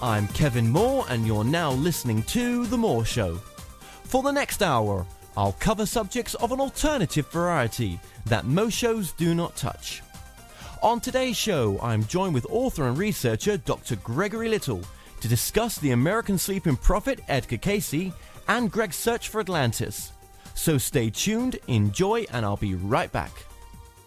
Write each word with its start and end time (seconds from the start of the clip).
I'm 0.00 0.28
Kevin 0.28 0.70
Moore, 0.70 1.04
and 1.08 1.26
you're 1.26 1.42
now 1.42 1.72
listening 1.72 2.22
to 2.24 2.66
The 2.66 2.78
Moore 2.78 3.04
Show. 3.04 3.34
For 4.04 4.22
the 4.22 4.30
next 4.30 4.62
hour, 4.62 5.04
I'll 5.36 5.56
cover 5.58 5.86
subjects 5.86 6.36
of 6.36 6.52
an 6.52 6.60
alternative 6.60 7.28
variety 7.32 7.98
that 8.26 8.44
most 8.44 8.74
shows 8.74 9.10
do 9.10 9.34
not 9.34 9.56
touch. 9.56 10.02
On 10.84 11.00
today's 11.00 11.36
show, 11.36 11.80
I'm 11.82 12.04
joined 12.04 12.32
with 12.32 12.46
author 12.48 12.86
and 12.86 12.96
researcher 12.96 13.56
Dr. 13.56 13.96
Gregory 13.96 14.48
Little 14.48 14.82
to 15.20 15.26
discuss 15.26 15.78
the 15.78 15.90
American 15.90 16.38
sleeping 16.38 16.76
prophet 16.76 17.18
Edgar 17.26 17.56
Cayce 17.56 18.12
and 18.46 18.70
Greg's 18.70 18.94
search 18.94 19.28
for 19.30 19.40
Atlantis. 19.40 20.12
So 20.54 20.78
stay 20.78 21.10
tuned, 21.10 21.58
enjoy, 21.66 22.24
and 22.30 22.46
I'll 22.46 22.56
be 22.56 22.76
right 22.76 23.10
back. 23.10 23.32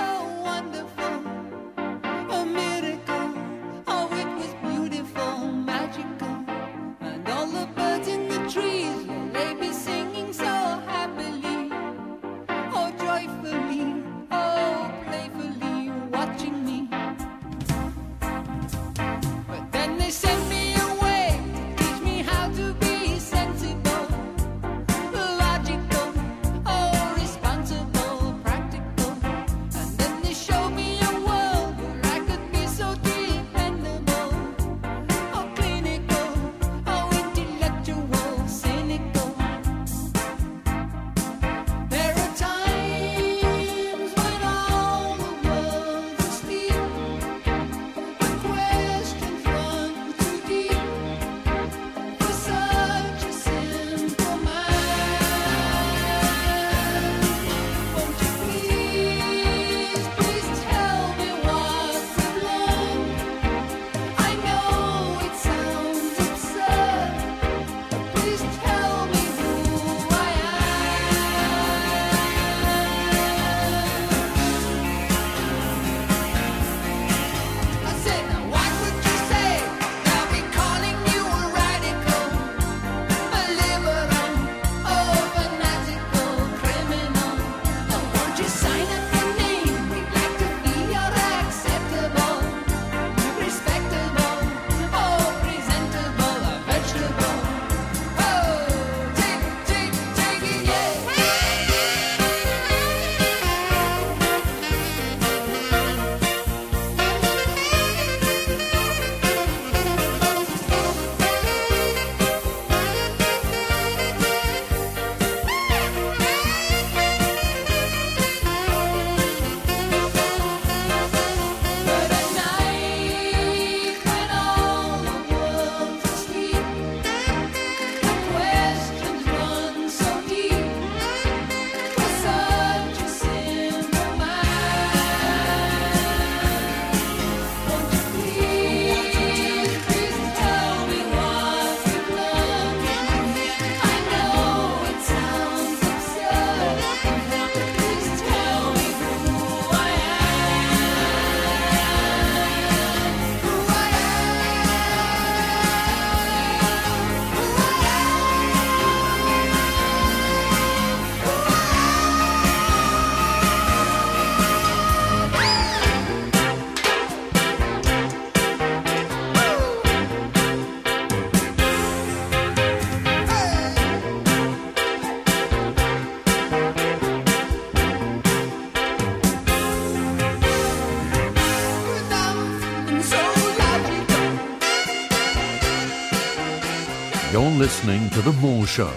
listening 187.62 188.10
to 188.10 188.24
The 188.24 188.32
Moore 188.42 188.66
Show. 188.66 188.92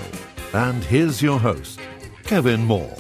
And 0.55 0.83
here's 0.85 1.21
your 1.21 1.39
host, 1.39 1.79
Kevin 2.23 2.65
Moore. 2.65 2.97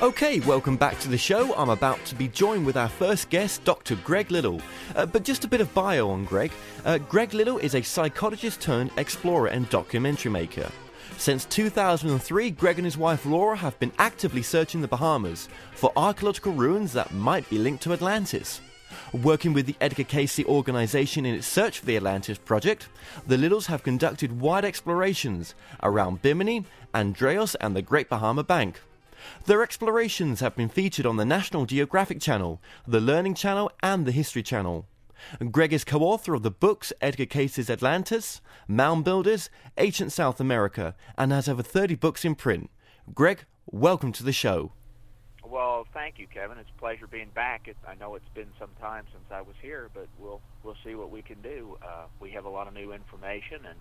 Okay, 0.00 0.38
welcome 0.38 0.76
back 0.76 1.00
to 1.00 1.08
the 1.08 1.18
show. 1.18 1.52
I'm 1.54 1.70
about 1.70 2.04
to 2.04 2.14
be 2.14 2.28
joined 2.28 2.64
with 2.64 2.76
our 2.76 2.88
first 2.88 3.28
guest, 3.28 3.64
Dr. 3.64 3.96
Greg 4.04 4.30
Little. 4.30 4.62
Uh, 4.94 5.06
but 5.06 5.24
just 5.24 5.44
a 5.44 5.48
bit 5.48 5.60
of 5.60 5.74
bio 5.74 6.08
on 6.08 6.24
Greg. 6.26 6.52
Uh, 6.84 6.98
Greg 6.98 7.34
Little 7.34 7.58
is 7.58 7.74
a 7.74 7.82
psychologist 7.82 8.60
turned 8.60 8.92
explorer 8.98 9.48
and 9.48 9.68
documentary 9.68 10.30
maker. 10.30 10.70
Since 11.18 11.44
2003, 11.46 12.52
Greg 12.52 12.78
and 12.78 12.84
his 12.84 12.96
wife 12.96 13.26
Laura 13.26 13.56
have 13.56 13.76
been 13.80 13.90
actively 13.98 14.42
searching 14.42 14.80
the 14.80 14.86
Bahamas 14.86 15.48
for 15.74 15.90
archaeological 15.96 16.52
ruins 16.52 16.92
that 16.92 17.12
might 17.12 17.50
be 17.50 17.58
linked 17.58 17.82
to 17.82 17.92
Atlantis. 17.92 18.60
Working 19.12 19.52
with 19.52 19.66
the 19.66 19.76
Edgar 19.80 20.04
Cayce 20.04 20.44
organization 20.44 21.26
in 21.26 21.34
its 21.34 21.46
search 21.46 21.80
for 21.80 21.86
the 21.86 21.96
Atlantis 21.96 22.38
project, 22.38 22.88
the 23.26 23.36
Littles 23.36 23.66
have 23.66 23.82
conducted 23.82 24.40
wide 24.40 24.64
explorations 24.64 25.54
around 25.82 26.22
Bimini, 26.22 26.64
Andros, 26.94 27.54
and 27.56 27.74
the 27.74 27.82
Great 27.82 28.08
Bahama 28.08 28.42
Bank. 28.42 28.80
Their 29.46 29.62
explorations 29.62 30.40
have 30.40 30.56
been 30.56 30.68
featured 30.68 31.06
on 31.06 31.16
the 31.16 31.24
National 31.24 31.66
Geographic 31.66 32.20
Channel, 32.20 32.60
the 32.86 33.00
Learning 33.00 33.34
Channel, 33.34 33.70
and 33.82 34.06
the 34.06 34.12
History 34.12 34.42
Channel. 34.42 34.86
Greg 35.50 35.72
is 35.72 35.84
co 35.84 36.00
author 36.00 36.34
of 36.34 36.42
the 36.42 36.50
books 36.50 36.92
Edgar 37.00 37.26
Cayce's 37.26 37.68
Atlantis, 37.68 38.40
Mound 38.66 39.04
Builders, 39.04 39.50
Ancient 39.76 40.12
South 40.12 40.40
America, 40.40 40.94
and 41.18 41.32
has 41.32 41.48
over 41.48 41.62
30 41.62 41.96
books 41.96 42.24
in 42.24 42.34
print. 42.34 42.70
Greg, 43.14 43.44
welcome 43.66 44.12
to 44.12 44.24
the 44.24 44.32
show. 44.32 44.72
Well, 45.50 45.86
thank 45.92 46.18
you, 46.18 46.28
Kevin. 46.32 46.58
It's 46.58 46.70
a 46.76 46.78
pleasure 46.78 47.08
being 47.08 47.30
back. 47.34 47.66
It, 47.66 47.76
I 47.86 47.96
know 47.96 48.14
it's 48.14 48.28
been 48.34 48.52
some 48.58 48.70
time 48.80 49.04
since 49.12 49.24
I 49.32 49.40
was 49.40 49.56
here, 49.60 49.90
but 49.92 50.06
we'll 50.18 50.40
we'll 50.62 50.76
see 50.84 50.94
what 50.94 51.10
we 51.10 51.22
can 51.22 51.42
do. 51.42 51.76
Uh, 51.82 52.04
we 52.20 52.30
have 52.30 52.44
a 52.44 52.48
lot 52.48 52.68
of 52.68 52.74
new 52.74 52.92
information, 52.92 53.58
and 53.66 53.78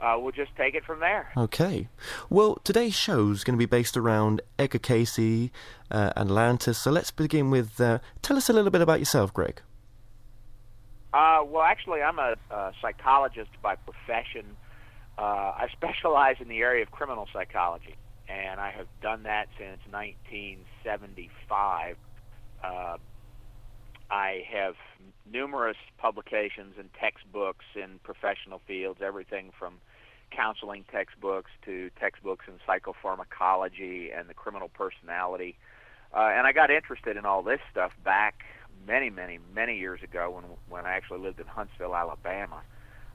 uh, 0.00 0.18
we'll 0.18 0.32
just 0.32 0.50
take 0.56 0.74
it 0.74 0.84
from 0.84 0.98
there. 0.98 1.30
Okay. 1.36 1.88
Well, 2.28 2.56
today's 2.64 2.94
show 2.94 3.30
is 3.30 3.44
going 3.44 3.56
to 3.56 3.58
be 3.58 3.66
based 3.66 3.96
around 3.96 4.40
Edgar 4.58 4.78
Cayce, 4.78 5.50
uh, 5.90 6.12
Atlantis. 6.16 6.78
So 6.78 6.90
let's 6.90 7.12
begin 7.12 7.50
with. 7.50 7.80
Uh, 7.80 8.00
tell 8.22 8.36
us 8.36 8.48
a 8.48 8.52
little 8.52 8.72
bit 8.72 8.80
about 8.80 8.98
yourself, 8.98 9.32
Greg. 9.32 9.62
Uh, 11.14 11.42
well, 11.44 11.62
actually, 11.62 12.02
I'm 12.02 12.18
a, 12.18 12.34
a 12.50 12.72
psychologist 12.82 13.50
by 13.62 13.76
profession. 13.76 14.56
Uh, 15.16 15.22
I 15.22 15.68
specialize 15.72 16.36
in 16.40 16.48
the 16.48 16.58
area 16.58 16.82
of 16.82 16.90
criminal 16.90 17.28
psychology, 17.32 17.94
and 18.28 18.58
I 18.58 18.70
have 18.72 18.88
done 19.02 19.22
that 19.22 19.48
since 19.56 19.78
1975. 20.84 21.96
Uh, 22.62 22.96
I 24.10 24.44
have 24.50 24.74
numerous 25.30 25.76
publications 25.98 26.74
and 26.78 26.88
textbooks 26.94 27.64
in 27.74 28.00
professional 28.02 28.60
fields, 28.66 29.00
everything 29.02 29.50
from 29.58 29.74
counseling 30.30 30.84
textbooks 30.90 31.50
to 31.64 31.90
textbooks 31.98 32.46
in 32.48 32.54
psychopharmacology 32.66 34.16
and 34.16 34.28
the 34.28 34.34
criminal 34.34 34.68
personality. 34.68 35.56
Uh, 36.14 36.30
and 36.32 36.46
I 36.46 36.52
got 36.52 36.70
interested 36.70 37.16
in 37.16 37.24
all 37.24 37.42
this 37.42 37.60
stuff 37.70 37.92
back 38.04 38.42
many, 38.86 39.10
many, 39.10 39.38
many 39.54 39.78
years 39.78 40.00
ago 40.02 40.30
when 40.30 40.44
when 40.68 40.86
I 40.86 40.96
actually 40.96 41.20
lived 41.20 41.40
in 41.40 41.46
Huntsville, 41.46 41.94
Alabama. 41.94 42.62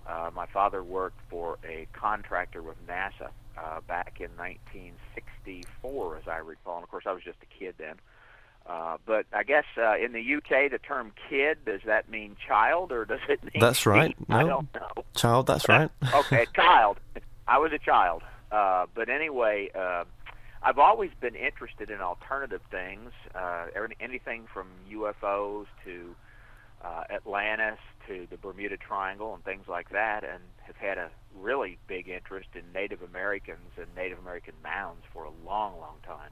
Uh, 0.07 0.29
my 0.33 0.45
father 0.45 0.83
worked 0.83 1.19
for 1.29 1.57
a 1.67 1.87
contractor 1.93 2.61
with 2.61 2.75
NASA 2.87 3.31
uh, 3.57 3.81
back 3.87 4.17
in 4.19 4.29
1964, 4.37 6.17
as 6.17 6.27
I 6.27 6.37
recall. 6.37 6.75
And 6.75 6.83
of 6.83 6.89
course, 6.89 7.05
I 7.07 7.13
was 7.13 7.23
just 7.23 7.37
a 7.41 7.59
kid 7.59 7.75
then. 7.77 7.95
Uh, 8.67 8.97
but 9.05 9.25
I 9.31 9.43
guess 9.43 9.65
uh, 9.77 9.95
in 9.97 10.11
the 10.11 10.35
UK, 10.35 10.71
the 10.71 10.79
term 10.79 11.11
"kid" 11.29 11.59
does 11.65 11.81
that 11.85 12.09
mean 12.09 12.35
child 12.47 12.91
or 12.91 13.05
does 13.05 13.19
it 13.29 13.43
mean? 13.43 13.59
That's 13.59 13.85
right. 13.85 14.15
No, 14.27 14.35
I 14.35 14.43
don't 14.43 14.73
know. 14.73 15.03
Child. 15.15 15.45
That's 15.47 15.69
right. 15.69 15.89
okay, 16.15 16.47
child. 16.55 16.97
I 17.47 17.59
was 17.59 17.71
a 17.73 17.77
child. 17.77 18.23
Uh, 18.51 18.87
but 18.95 19.09
anyway, 19.09 19.69
uh, 19.75 20.05
I've 20.63 20.79
always 20.79 21.11
been 21.21 21.35
interested 21.35 21.91
in 21.91 22.01
alternative 22.01 22.61
things, 22.71 23.11
uh, 23.35 23.67
anything 23.99 24.47
from 24.51 24.67
UFOs 24.91 25.67
to 25.83 26.15
uh, 26.83 27.03
Atlantis 27.11 27.77
to 28.07 28.27
the 28.29 28.37
Bermuda 28.37 28.77
Triangle 28.77 29.33
and 29.33 29.43
things 29.43 29.67
like 29.67 29.89
that, 29.89 30.23
and 30.23 30.41
have 30.63 30.75
had 30.75 30.97
a 30.97 31.09
really 31.35 31.77
big 31.87 32.07
interest 32.07 32.49
in 32.55 32.63
Native 32.73 33.01
Americans 33.01 33.71
and 33.77 33.87
Native 33.95 34.19
American 34.19 34.53
mounds 34.63 35.03
for 35.13 35.23
a 35.25 35.31
long, 35.45 35.79
long 35.79 35.97
time. 36.05 36.31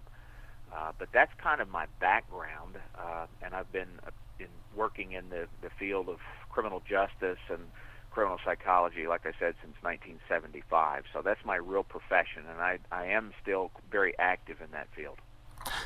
Uh, 0.75 0.91
but 0.97 1.09
that's 1.13 1.31
kind 1.41 1.61
of 1.61 1.69
my 1.69 1.85
background, 1.99 2.75
uh, 2.97 3.27
and 3.41 3.53
I've 3.53 3.71
been 3.71 3.99
uh, 4.05 4.11
in 4.39 4.47
working 4.75 5.11
in 5.11 5.29
the, 5.29 5.47
the 5.61 5.69
field 5.79 6.09
of 6.09 6.17
criminal 6.49 6.81
justice 6.87 7.39
and 7.49 7.61
criminal 8.09 8.39
psychology, 8.45 9.07
like 9.07 9.25
I 9.25 9.31
said, 9.39 9.55
since 9.61 9.75
1975. 9.81 11.03
So 11.13 11.21
that's 11.21 11.43
my 11.45 11.55
real 11.55 11.83
profession, 11.83 12.43
and 12.49 12.59
I, 12.59 12.79
I 12.91 13.07
am 13.07 13.33
still 13.41 13.71
very 13.91 14.17
active 14.17 14.61
in 14.61 14.71
that 14.71 14.87
field. 14.95 15.19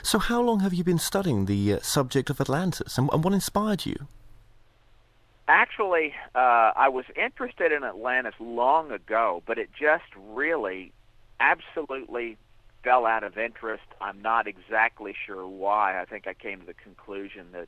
So, 0.01 0.19
how 0.19 0.41
long 0.41 0.61
have 0.61 0.73
you 0.73 0.83
been 0.83 0.97
studying 0.97 1.45
the 1.45 1.73
uh, 1.73 1.79
subject 1.81 2.29
of 2.29 2.41
Atlantis, 2.41 2.97
and, 2.97 3.09
and, 3.13 3.23
what 3.23 3.33
inspired 3.33 3.85
you? 3.85 4.07
Actually, 5.47 6.13
uh, 6.35 6.71
I 6.75 6.89
was 6.89 7.05
interested 7.15 7.71
in 7.71 7.83
Atlantis 7.83 8.33
long 8.39 8.91
ago, 8.91 9.41
but 9.45 9.57
it 9.57 9.69
just 9.79 10.03
really 10.17 10.91
absolutely 11.39 12.37
fell 12.83 13.05
out 13.05 13.23
of 13.23 13.37
interest. 13.37 13.83
I'm 14.01 14.21
not 14.21 14.47
exactly 14.47 15.13
sure 15.25 15.47
why. 15.47 16.01
I 16.01 16.05
think 16.05 16.27
I 16.27 16.33
came 16.33 16.59
to 16.59 16.65
the 16.65 16.73
conclusion 16.73 17.47
that 17.53 17.67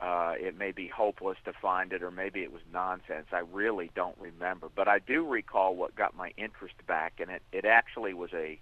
uh, 0.00 0.34
it 0.36 0.58
may 0.58 0.72
be 0.72 0.88
hopeless 0.88 1.38
to 1.44 1.52
find 1.52 1.92
it, 1.92 2.02
or 2.02 2.10
maybe 2.10 2.42
it 2.42 2.52
was 2.52 2.62
nonsense. 2.72 3.28
I 3.32 3.42
really 3.52 3.90
don't 3.94 4.16
remember, 4.20 4.68
but 4.74 4.88
I 4.88 4.98
do 4.98 5.26
recall 5.26 5.76
what 5.76 5.94
got 5.94 6.16
my 6.16 6.32
interest 6.36 6.74
back, 6.86 7.14
and 7.20 7.30
it 7.30 7.42
it 7.52 7.64
actually 7.64 8.14
was 8.14 8.30
a 8.34 8.58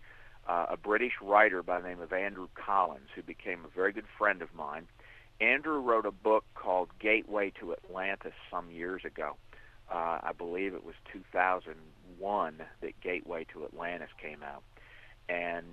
uh, 0.46 0.66
a 0.70 0.76
British 0.76 1.14
writer 1.22 1.62
by 1.62 1.80
the 1.80 1.88
name 1.88 2.00
of 2.00 2.12
Andrew 2.12 2.48
Collins, 2.54 3.08
who 3.14 3.22
became 3.22 3.64
a 3.64 3.68
very 3.68 3.92
good 3.92 4.06
friend 4.18 4.42
of 4.42 4.54
mine. 4.54 4.86
Andrew 5.40 5.78
wrote 5.80 6.06
a 6.06 6.10
book 6.10 6.44
called 6.54 6.88
Gateway 6.98 7.52
to 7.60 7.72
Atlantis 7.72 8.34
some 8.50 8.70
years 8.70 9.04
ago. 9.04 9.36
Uh, 9.90 10.18
I 10.22 10.32
believe 10.36 10.74
it 10.74 10.84
was 10.84 10.94
2001 11.12 12.62
that 12.80 13.00
Gateway 13.00 13.44
to 13.52 13.64
Atlantis 13.64 14.10
came 14.20 14.42
out, 14.42 14.62
and 15.28 15.66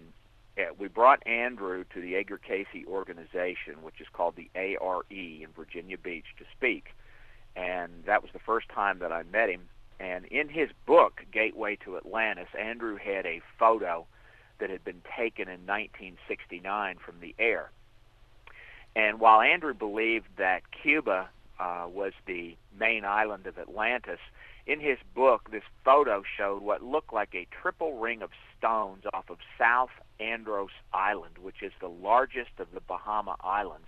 uh, 0.58 0.74
we 0.78 0.88
brought 0.88 1.26
Andrew 1.26 1.86
to 1.94 2.02
the 2.02 2.16
Edgar 2.16 2.38
Cayce 2.38 2.86
organization, 2.88 3.84
which 3.84 4.02
is 4.02 4.08
called 4.12 4.36
the 4.36 4.50
ARE 4.56 5.04
in 5.10 5.48
Virginia 5.56 5.98
Beach, 5.98 6.26
to 6.38 6.46
speak. 6.56 6.94
And 7.56 8.04
that 8.06 8.22
was 8.22 8.32
the 8.34 8.40
first 8.40 8.70
time 8.70 9.00
that 9.00 9.12
I 9.12 9.24
met 9.24 9.50
him. 9.50 9.70
And 10.00 10.26
in 10.26 10.50
his 10.50 10.70
book, 10.86 11.22
Gateway 11.32 11.78
to 11.78 11.98
Atlantis, 11.98 12.48
Andrew 12.58 12.98
had 12.98 13.26
a 13.26 13.42
photo 13.60 14.08
that 14.60 14.70
had 14.70 14.84
been 14.84 15.02
taken 15.18 15.48
in 15.48 15.66
1969 15.66 16.98
from 16.98 17.20
the 17.20 17.36
air. 17.40 17.72
And 18.96 19.20
while 19.20 19.42
Andrew 19.42 19.74
believed 19.74 20.28
that 20.38 20.64
Cuba 20.72 21.30
uh, 21.60 21.86
was 21.88 22.14
the 22.26 22.56
main 22.78 23.06
island 23.06 23.48
of 23.48 23.58
Atlantis, 23.58 24.20
in 24.68 24.80
his 24.80 24.98
book, 25.16 25.50
this 25.52 25.64
photo 25.84 26.24
showed 26.38 26.62
what 26.62 26.84
looked 26.84 27.14
like 27.14 27.34
a 27.34 27.48
triple 27.62 27.98
ring 27.98 28.22
of 28.22 28.30
stones 28.58 29.04
off 29.14 29.30
of 29.30 29.38
South 29.58 29.90
Andros 30.20 30.70
Island, 30.94 31.38
which 31.42 31.64
is 31.64 31.72
the 31.80 31.90
largest 31.90 32.52
of 32.60 32.72
the 32.74 32.82
Bahama 32.82 33.36
Islands. 33.42 33.88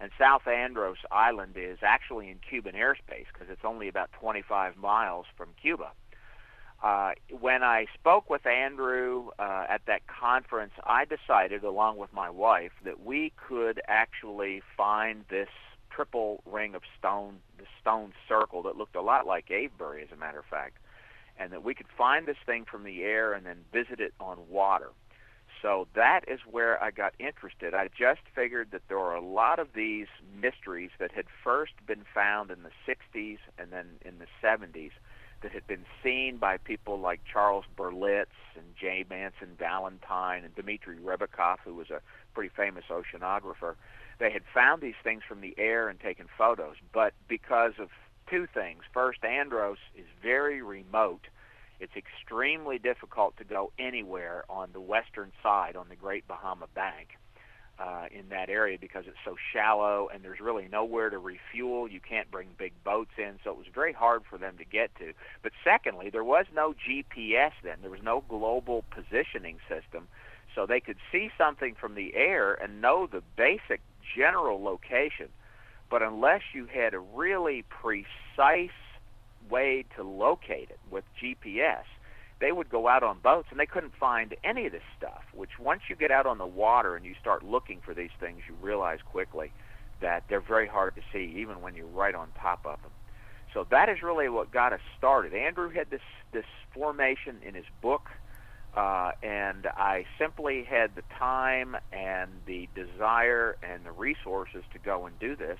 And 0.00 0.10
South 0.18 0.46
Andros 0.46 0.98
Island 1.10 1.54
is 1.56 1.78
actually 1.82 2.28
in 2.28 2.38
Cuban 2.38 2.74
airspace 2.74 3.26
because 3.32 3.48
it's 3.50 3.64
only 3.64 3.88
about 3.88 4.10
25 4.12 4.76
miles 4.76 5.26
from 5.36 5.50
Cuba. 5.60 5.92
Uh, 6.82 7.12
when 7.38 7.62
I 7.62 7.86
spoke 7.94 8.28
with 8.28 8.44
Andrew 8.44 9.28
uh, 9.38 9.66
at 9.68 9.82
that 9.86 10.02
conference, 10.08 10.72
I 10.82 11.04
decided, 11.04 11.62
along 11.62 11.98
with 11.98 12.12
my 12.12 12.28
wife, 12.28 12.72
that 12.84 13.04
we 13.04 13.32
could 13.36 13.80
actually 13.86 14.62
find 14.76 15.24
this 15.30 15.48
triple 15.90 16.42
ring 16.44 16.74
of 16.74 16.82
stone, 16.98 17.38
the 17.58 17.66
stone 17.80 18.12
circle 18.28 18.62
that 18.64 18.76
looked 18.76 18.96
a 18.96 19.00
lot 19.00 19.26
like 19.26 19.48
Avebury, 19.50 20.02
as 20.02 20.08
a 20.12 20.16
matter 20.16 20.40
of 20.40 20.46
fact, 20.46 20.78
and 21.38 21.52
that 21.52 21.62
we 21.62 21.72
could 21.72 21.86
find 21.96 22.26
this 22.26 22.36
thing 22.44 22.64
from 22.64 22.82
the 22.82 23.02
air 23.02 23.32
and 23.32 23.46
then 23.46 23.58
visit 23.72 24.00
it 24.00 24.12
on 24.18 24.38
water. 24.48 24.90
So 25.60 25.86
that 25.94 26.22
is 26.26 26.40
where 26.50 26.82
I 26.82 26.90
got 26.90 27.14
interested. 27.20 27.74
I 27.74 27.88
just 27.96 28.22
figured 28.34 28.72
that 28.72 28.82
there 28.88 28.98
were 28.98 29.14
a 29.14 29.24
lot 29.24 29.60
of 29.60 29.68
these 29.76 30.08
mysteries 30.36 30.90
that 30.98 31.12
had 31.12 31.26
first 31.44 31.74
been 31.86 32.04
found 32.12 32.50
in 32.50 32.64
the 32.64 32.70
60s 32.88 33.38
and 33.56 33.70
then 33.70 33.86
in 34.04 34.18
the 34.18 34.26
70s 34.42 34.90
that 35.42 35.52
had 35.52 35.66
been 35.66 35.84
seen 36.02 36.36
by 36.36 36.56
people 36.56 36.98
like 36.98 37.20
Charles 37.30 37.64
Berlitz 37.76 38.26
and 38.56 38.64
J. 38.80 39.04
Manson 39.08 39.56
Valentine 39.58 40.44
and 40.44 40.54
Dimitri 40.54 40.96
Rebikoff, 40.98 41.58
who 41.64 41.74
was 41.74 41.90
a 41.90 42.00
pretty 42.34 42.52
famous 42.54 42.84
oceanographer. 42.90 43.74
They 44.18 44.30
had 44.30 44.42
found 44.54 44.82
these 44.82 44.94
things 45.02 45.22
from 45.26 45.40
the 45.40 45.54
air 45.58 45.88
and 45.88 45.98
taken 45.98 46.26
photos, 46.38 46.76
but 46.92 47.12
because 47.28 47.72
of 47.78 47.88
two 48.30 48.46
things. 48.46 48.82
First, 48.92 49.24
Andros 49.24 49.78
is 49.96 50.06
very 50.22 50.62
remote. 50.62 51.26
It's 51.80 51.96
extremely 51.96 52.78
difficult 52.78 53.36
to 53.38 53.44
go 53.44 53.72
anywhere 53.78 54.44
on 54.48 54.70
the 54.72 54.80
western 54.80 55.32
side 55.42 55.76
on 55.76 55.88
the 55.88 55.96
Great 55.96 56.26
Bahama 56.28 56.68
Bank 56.74 57.18
uh, 57.78 58.06
in 58.10 58.28
that 58.28 58.48
area 58.48 58.78
because 58.80 59.04
it's 59.06 59.16
so 59.24 59.36
shallow 59.52 60.08
and 60.12 60.22
there's 60.22 60.40
really 60.40 60.68
nowhere 60.70 61.10
to 61.10 61.18
refuel. 61.18 61.88
You 61.88 62.00
can't 62.00 62.30
bring 62.30 62.48
big 62.58 62.72
boats 62.84 63.12
in, 63.18 63.38
so 63.42 63.50
it 63.50 63.56
was 63.56 63.66
very 63.74 63.92
hard 63.92 64.22
for 64.28 64.38
them 64.38 64.56
to 64.58 64.64
get 64.64 64.94
to. 64.96 65.12
But 65.42 65.52
secondly, 65.64 66.10
there 66.10 66.24
was 66.24 66.46
no 66.54 66.74
GPS 66.74 67.52
then. 67.62 67.78
There 67.80 67.90
was 67.90 68.02
no 68.02 68.22
global 68.28 68.84
positioning 68.90 69.58
system, 69.68 70.08
so 70.54 70.66
they 70.66 70.80
could 70.80 70.98
see 71.10 71.30
something 71.36 71.74
from 71.74 71.94
the 71.94 72.14
air 72.14 72.54
and 72.54 72.80
know 72.80 73.06
the 73.06 73.22
basic 73.36 73.80
general 74.16 74.62
location. 74.62 75.28
But 75.90 76.02
unless 76.02 76.42
you 76.54 76.66
had 76.66 76.94
a 76.94 76.98
really 76.98 77.64
precise 77.68 78.70
way 79.50 79.84
to 79.96 80.02
locate 80.02 80.70
it 80.70 80.78
with 80.90 81.04
GPS, 81.20 81.84
they 82.42 82.52
would 82.52 82.68
go 82.68 82.88
out 82.88 83.02
on 83.02 83.18
boats 83.20 83.48
and 83.50 83.60
they 83.60 83.66
couldn't 83.66 83.94
find 83.94 84.34
any 84.42 84.66
of 84.66 84.72
this 84.72 84.82
stuff. 84.98 85.22
Which 85.32 85.58
once 85.58 85.82
you 85.88 85.96
get 85.96 86.10
out 86.10 86.26
on 86.26 86.38
the 86.38 86.46
water 86.46 86.96
and 86.96 87.06
you 87.06 87.14
start 87.20 87.44
looking 87.44 87.80
for 87.84 87.94
these 87.94 88.10
things, 88.18 88.40
you 88.48 88.54
realize 88.60 88.98
quickly 89.04 89.52
that 90.00 90.24
they're 90.28 90.40
very 90.40 90.66
hard 90.66 90.96
to 90.96 91.02
see, 91.12 91.38
even 91.38 91.60
when 91.62 91.76
you're 91.76 91.86
right 91.86 92.14
on 92.14 92.28
top 92.40 92.66
of 92.66 92.82
them. 92.82 92.90
So 93.54 93.66
that 93.70 93.88
is 93.88 94.02
really 94.02 94.28
what 94.28 94.50
got 94.50 94.72
us 94.72 94.80
started. 94.98 95.34
Andrew 95.34 95.70
had 95.70 95.88
this 95.90 96.02
this 96.32 96.46
formation 96.74 97.36
in 97.46 97.54
his 97.54 97.66
book 97.80 98.08
uh, 98.76 99.12
and 99.22 99.66
I 99.66 100.06
simply 100.18 100.64
had 100.64 100.94
the 100.94 101.02
time 101.18 101.76
and 101.92 102.30
the 102.46 102.68
desire 102.74 103.56
and 103.62 103.84
the 103.84 103.92
resources 103.92 104.64
to 104.72 104.78
go 104.78 105.06
and 105.06 105.18
do 105.18 105.36
this. 105.36 105.58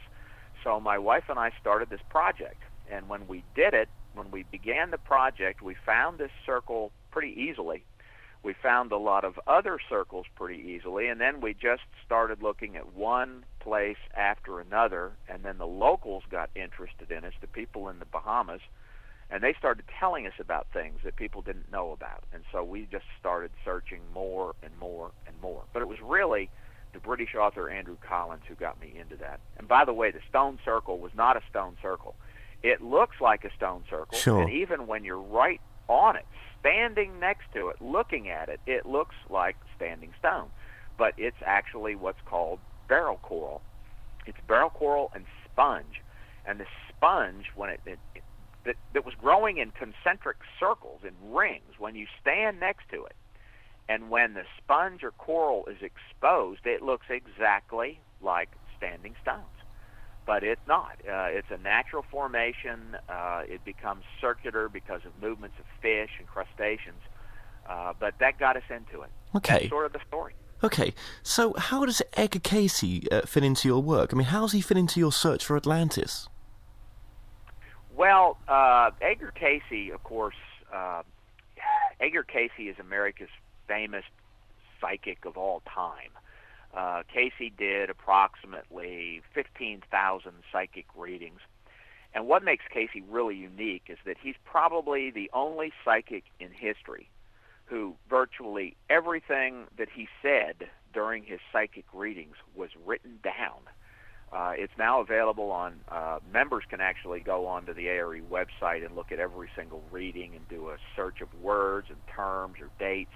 So 0.65 0.81
my 0.81 0.99
wife 0.99 1.25
and 1.29 1.39
I 1.39 1.53
started 1.61 1.91
this 1.91 2.01
project. 2.09 2.63
And 2.91 3.09
when 3.09 3.29
we 3.29 3.45
did 3.55 3.75
it, 3.75 3.89
when 4.15 4.31
we 4.31 4.45
began 4.51 4.91
the 4.91 4.99
project, 4.99 5.63
we 5.63 5.77
found 5.87 6.19
this 6.19 6.31
circle 6.45 6.93
pretty 7.11 7.33
easily. 7.41 7.85
We 8.43 8.55
found 8.61 8.91
a 8.91 8.99
lot 8.99 9.25
of 9.25 9.39
other 9.47 9.79
circles 9.89 10.27
pretty 10.35 10.61
easily, 10.61 11.09
and 11.09 11.21
then 11.21 11.41
we 11.41 11.55
just 11.55 11.83
started 12.05 12.43
looking 12.43 12.77
at 12.77 12.95
one 12.95 13.45
place 13.61 13.99
after 14.17 14.59
another, 14.59 15.13
and 15.29 15.45
then 15.45 15.59
the 15.59 15.67
locals 15.67 16.25
got 16.29 16.51
interested 16.57 17.13
in 17.13 17.25
us, 17.25 17.35
the 17.41 17.47
people 17.47 17.89
in 17.89 18.01
the 18.01 18.05
Bahamas, 18.05 18.61
and 19.31 19.43
they 19.43 19.55
started 19.59 19.85
telling 19.99 20.27
us 20.27 20.35
about 20.41 20.67
things 20.73 21.01
that 21.05 21.17
people 21.17 21.41
didn't 21.41 21.71
know 21.71 21.93
about. 21.93 22.25
And 22.35 22.43
so 22.53 22.65
we 22.65 22.87
just 22.91 23.07
started 23.19 23.51
searching 23.65 24.01
more 24.13 24.55
and 24.63 24.77
more 24.79 25.13
and 25.27 25.41
more. 25.41 25.63
But 25.73 25.81
it 25.81 25.89
was 25.89 25.99
really 26.03 26.51
the 26.93 26.99
British 26.99 27.35
author 27.35 27.71
Andrew 27.71 27.97
Collins 28.07 28.43
who 28.47 28.55
got 28.55 28.79
me 28.81 28.93
into 28.99 29.17
that. 29.17 29.41
And 29.57 29.67
by 29.67 29.85
the 29.85 29.95
way, 29.95 30.11
the 30.11 30.21
stone 30.29 30.59
circle 30.65 30.99
was 30.99 31.13
not 31.15 31.37
a 31.37 31.41
stone 31.49 31.77
circle. 31.81 32.15
It 32.63 32.81
looks 32.81 33.21
like 33.21 33.45
a 33.45 33.53
stone 33.57 33.85
circle, 33.91 34.19
sure. 34.19 34.43
and 34.43 34.51
even 34.51 34.87
when 34.87 35.05
you're 35.05 35.21
right 35.21 35.61
on 35.89 36.17
it, 36.17 36.27
standing 36.61 37.19
next 37.19 37.53
to 37.55 37.69
it, 37.69 37.81
looking 37.81 38.29
at 38.29 38.49
it, 38.49 38.61
it 38.67 38.87
looks 38.87 39.17
like 39.29 39.57
standing 39.77 40.13
stone. 40.19 40.49
But 40.97 41.15
it's 41.17 41.37
actually 41.45 41.97
what's 41.97 42.21
called 42.25 42.61
barrel 42.89 43.19
coral. 43.23 43.63
It's 44.27 44.39
barrel 44.47 44.71
coral 44.71 45.11
and 45.15 45.25
sponge. 45.45 46.03
And 46.47 46.61
the 46.61 46.67
sponge, 46.89 47.47
when 47.57 47.71
it, 47.71 47.81
it, 47.85 47.99
it 48.15 48.23
that, 48.65 48.77
that 48.93 49.05
was 49.05 49.15
growing 49.15 49.59
in 49.59 49.73
concentric 49.73 50.37
circles, 50.61 51.01
in 51.03 51.33
rings, 51.33 51.79
when 51.79 51.97
you 51.97 52.07
stand 52.21 52.61
next 52.61 52.89
to 52.91 53.05
it, 53.05 53.17
and 53.89 54.09
when 54.09 54.35
the 54.35 54.45
sponge 54.59 55.03
or 55.03 55.11
coral 55.11 55.67
is 55.67 55.79
exposed, 55.83 56.65
it 56.65 56.81
looks 56.81 57.07
exactly 57.11 58.01
like 58.21 58.51
standing 58.77 59.17
stones 59.21 59.43
but 60.27 60.43
it's 60.43 60.61
not. 60.67 60.97
Uh, 61.07 61.27
it's 61.31 61.51
a 61.51 61.59
natural 61.59 62.05
formation. 62.11 62.97
Uh, 63.09 63.43
it 63.47 63.65
becomes 63.65 64.05
circular 64.21 64.69
because 64.69 65.01
of 65.05 65.13
movements 65.23 65.57
of 65.59 65.65
fish 65.81 66.11
and 66.19 66.27
crustaceans. 66.27 67.03
Uh, 67.69 67.93
but 67.99 68.15
that 68.19 68.39
got 68.39 68.57
us 68.57 68.63
into 68.71 69.03
it. 69.03 69.11
Okay. 69.35 69.61
That's 69.61 69.69
sort 69.69 69.87
of 69.87 69.93
the 69.93 70.01
story. 70.07 70.35
Okay, 70.65 70.95
so 71.25 71.55
how 71.59 71.85
does 71.85 72.03
Edgar 72.13 72.39
Cayce 72.39 72.85
uh, 73.11 73.23
fit 73.27 73.43
into 73.43 73.67
your 73.67 73.83
work? 73.83 74.11
I 74.13 74.17
mean, 74.17 74.29
how 74.29 74.43
does 74.43 74.53
he 74.53 74.61
fit 74.61 74.77
into 74.77 75.01
your 75.01 75.11
search 75.11 75.45
for 75.45 75.57
Atlantis? 75.57 76.29
Well, 77.97 78.39
uh, 78.47 78.91
Edgar 79.01 79.33
Cayce, 79.35 79.93
of 79.93 80.05
course, 80.05 80.37
uh, 80.73 81.03
Edgar 82.01 82.23
Cayce 82.23 82.51
is 82.59 82.77
America's 82.79 83.29
famous 83.67 84.05
psychic 84.81 85.25
of 85.25 85.37
all 85.37 85.63
time. 85.67 86.11
Uh, 86.75 87.03
Cayce 87.13 87.53
did 87.59 87.91
approximately 87.91 89.21
15,000 89.35 90.33
psychic 90.51 90.87
readings. 90.97 91.41
And 92.15 92.27
what 92.27 92.45
makes 92.45 92.65
Cayce 92.73 92.91
really 93.11 93.37
unique 93.37 93.85
is 93.89 93.99
that 94.05 94.17
he's 94.23 94.35
probably 94.45 95.11
the 95.11 95.31
only 95.33 95.73
psychic 95.85 96.25
in 96.41 96.51
history 96.51 97.09
who 97.67 97.95
virtually 98.09 98.77
everything 98.91 99.65
that 99.79 99.89
he 99.95 100.09
said 100.21 100.69
during 100.93 101.25
his 101.25 101.41
psychic 101.53 101.85
readings 101.93 102.37
was 102.55 102.71
written 102.85 103.19
down. 103.23 103.61
Uh, 104.33 104.53
it's 104.57 104.73
now 104.79 105.01
available 105.01 105.51
on, 105.51 105.81
uh, 105.89 106.19
members 106.33 106.65
can 106.69 106.81
actually 106.81 107.21
go 107.21 107.47
onto 107.47 107.75
the 107.75 107.89
ARE 107.89 108.21
website 108.31 108.85
and 108.85 108.95
look 108.97 109.13
at 109.13 109.19
every 109.19 109.49
single 109.55 109.83
reading 109.91 110.35
and 110.35 110.49
do 110.49 110.71
a 110.71 110.77
search 110.97 111.21
of 111.21 111.29
words 111.41 111.89
and 111.91 111.99
terms 112.15 112.57
or 112.61 112.69
dates 112.79 113.13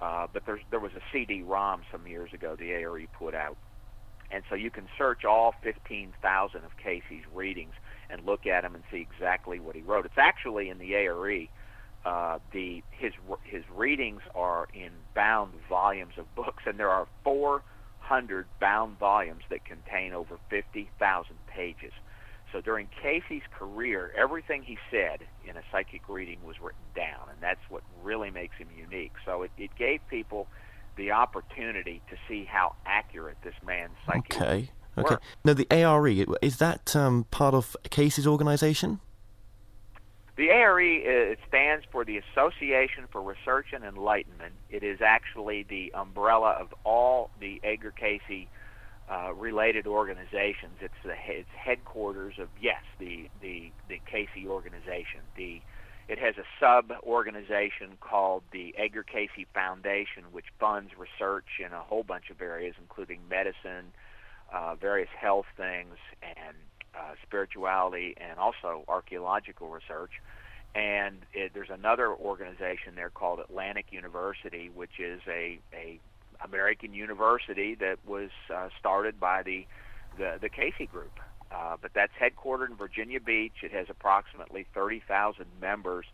uh, 0.00 0.26
but 0.32 0.44
there's, 0.46 0.60
there 0.70 0.80
was 0.80 0.92
a 0.92 1.00
CD-ROM 1.12 1.82
some 1.90 2.06
years 2.06 2.32
ago 2.32 2.56
the 2.58 2.72
ARE 2.72 3.06
put 3.18 3.34
out, 3.34 3.56
and 4.30 4.42
so 4.48 4.54
you 4.54 4.70
can 4.70 4.88
search 4.98 5.24
all 5.24 5.54
15,000 5.62 6.64
of 6.64 6.76
Cayce's 6.82 7.24
readings 7.34 7.72
and 8.10 8.24
look 8.24 8.46
at 8.46 8.62
them 8.62 8.74
and 8.74 8.84
see 8.90 8.98
exactly 8.98 9.58
what 9.58 9.74
he 9.74 9.82
wrote. 9.82 10.04
It's 10.04 10.18
actually 10.18 10.68
in 10.68 10.78
the 10.78 10.94
ARE. 10.94 11.46
Uh, 12.04 12.38
the 12.52 12.84
his 12.92 13.12
his 13.42 13.64
readings 13.74 14.20
are 14.32 14.68
in 14.72 14.90
bound 15.14 15.52
volumes 15.68 16.12
of 16.18 16.32
books, 16.36 16.62
and 16.64 16.78
there 16.78 16.90
are 16.90 17.08
400 17.24 18.46
bound 18.60 18.96
volumes 18.98 19.42
that 19.50 19.64
contain 19.64 20.12
over 20.12 20.38
50,000 20.48 21.34
pages. 21.48 21.92
So 22.52 22.60
during 22.60 22.88
Cayce's 23.02 23.42
career, 23.58 24.12
everything 24.16 24.62
he 24.62 24.78
said 24.90 25.20
in 25.44 25.56
a 25.56 25.62
psychic 25.70 26.08
reading 26.08 26.38
was 26.44 26.60
written 26.60 26.80
down, 26.94 27.28
and 27.30 27.38
that's 27.40 27.60
what 27.68 27.82
really 28.02 28.30
makes 28.30 28.56
him 28.56 28.68
unique. 28.76 29.12
So 29.24 29.42
it, 29.42 29.50
it 29.58 29.70
gave 29.76 30.00
people 30.08 30.46
the 30.96 31.10
opportunity 31.10 32.02
to 32.10 32.16
see 32.28 32.44
how 32.44 32.74
accurate 32.86 33.36
this 33.42 33.54
man's 33.64 33.92
psychic 34.06 34.34
Okay. 34.34 34.70
Okay. 34.98 35.16
Now, 35.44 35.52
the 35.52 35.66
ARE, 35.70 36.08
is 36.40 36.56
that 36.56 36.96
um, 36.96 37.26
part 37.30 37.52
of 37.52 37.76
Cayce's 37.90 38.26
organization? 38.26 39.00
The 40.36 40.50
ARE 40.50 40.80
uh, 40.80 41.32
it 41.32 41.38
stands 41.48 41.84
for 41.90 42.04
the 42.04 42.18
Association 42.18 43.04
for 43.10 43.22
Research 43.22 43.68
and 43.72 43.84
Enlightenment. 43.84 44.54
It 44.70 44.82
is 44.82 45.00
actually 45.00 45.64
the 45.68 45.92
umbrella 45.94 46.56
of 46.60 46.74
all 46.84 47.30
the 47.40 47.60
Edgar 47.62 47.90
Cayce 47.90 48.46
uh, 49.10 49.32
related 49.34 49.86
organizations. 49.86 50.74
It's 50.80 50.94
the 51.04 51.14
it's 51.28 51.48
headquarters 51.56 52.34
of 52.38 52.48
yes 52.60 52.82
the 52.98 53.28
the 53.40 53.70
the 53.88 54.00
Cayce 54.10 54.46
organization. 54.46 55.20
The 55.36 55.60
it 56.08 56.18
has 56.18 56.36
a 56.38 56.44
sub 56.60 56.92
organization 57.02 57.98
called 58.00 58.44
the 58.52 58.74
Edgar 58.78 59.02
Cayce 59.02 59.46
Foundation, 59.52 60.24
which 60.30 60.46
funds 60.58 60.92
research 60.96 61.58
in 61.58 61.72
a 61.72 61.80
whole 61.80 62.04
bunch 62.04 62.30
of 62.30 62.40
areas, 62.40 62.74
including 62.80 63.20
medicine, 63.28 63.92
uh, 64.52 64.76
various 64.76 65.08
health 65.18 65.46
things, 65.56 65.96
and 66.22 66.56
uh, 66.94 67.14
spirituality, 67.26 68.14
and 68.18 68.38
also 68.38 68.84
archaeological 68.86 69.68
research. 69.68 70.12
And 70.76 71.22
it, 71.32 71.52
there's 71.54 71.70
another 71.70 72.12
organization 72.12 72.94
there 72.94 73.10
called 73.10 73.40
Atlantic 73.40 73.86
University, 73.90 74.70
which 74.72 75.00
is 75.00 75.20
a, 75.26 75.58
a 75.72 75.98
American 76.44 76.94
university 76.94 77.74
that 77.76 77.98
was 78.06 78.30
uh, 78.54 78.68
started 78.78 79.18
by 79.20 79.42
the 79.42 79.66
the, 80.18 80.38
the 80.40 80.48
Cayce 80.48 80.88
Group. 80.90 81.20
Uh, 81.52 81.76
but 81.80 81.92
that's 81.94 82.12
headquartered 82.20 82.70
in 82.70 82.76
Virginia 82.76 83.20
Beach. 83.20 83.52
It 83.62 83.70
has 83.72 83.86
approximately 83.88 84.66
30,000 84.74 85.46
members 85.60 86.06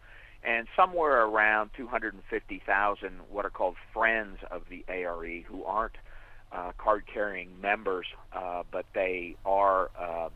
and 0.45 0.67
somewhere 0.77 1.25
around 1.25 1.71
250,000 1.77 3.21
what 3.31 3.45
are 3.45 3.51
called 3.51 3.77
friends 3.93 4.39
of 4.51 4.63
the 4.69 4.85
ARE 4.89 5.43
who 5.47 5.65
aren't 5.65 5.95
uh, 6.53 6.73
card-carrying 6.77 7.61
members, 7.61 8.07
uh, 8.33 8.63
but 8.71 8.85
they 8.95 9.37
are, 9.47 9.91
uh, 9.99 10.29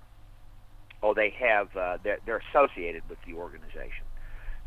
oh, 1.02 1.12
they 1.12 1.31
have, 1.31 1.76
uh, 1.76 1.99
they're, 2.02 2.19
they're 2.25 2.43
associated 2.52 3.02
with 3.09 3.19
the 3.26 3.35
organization. 3.35 4.07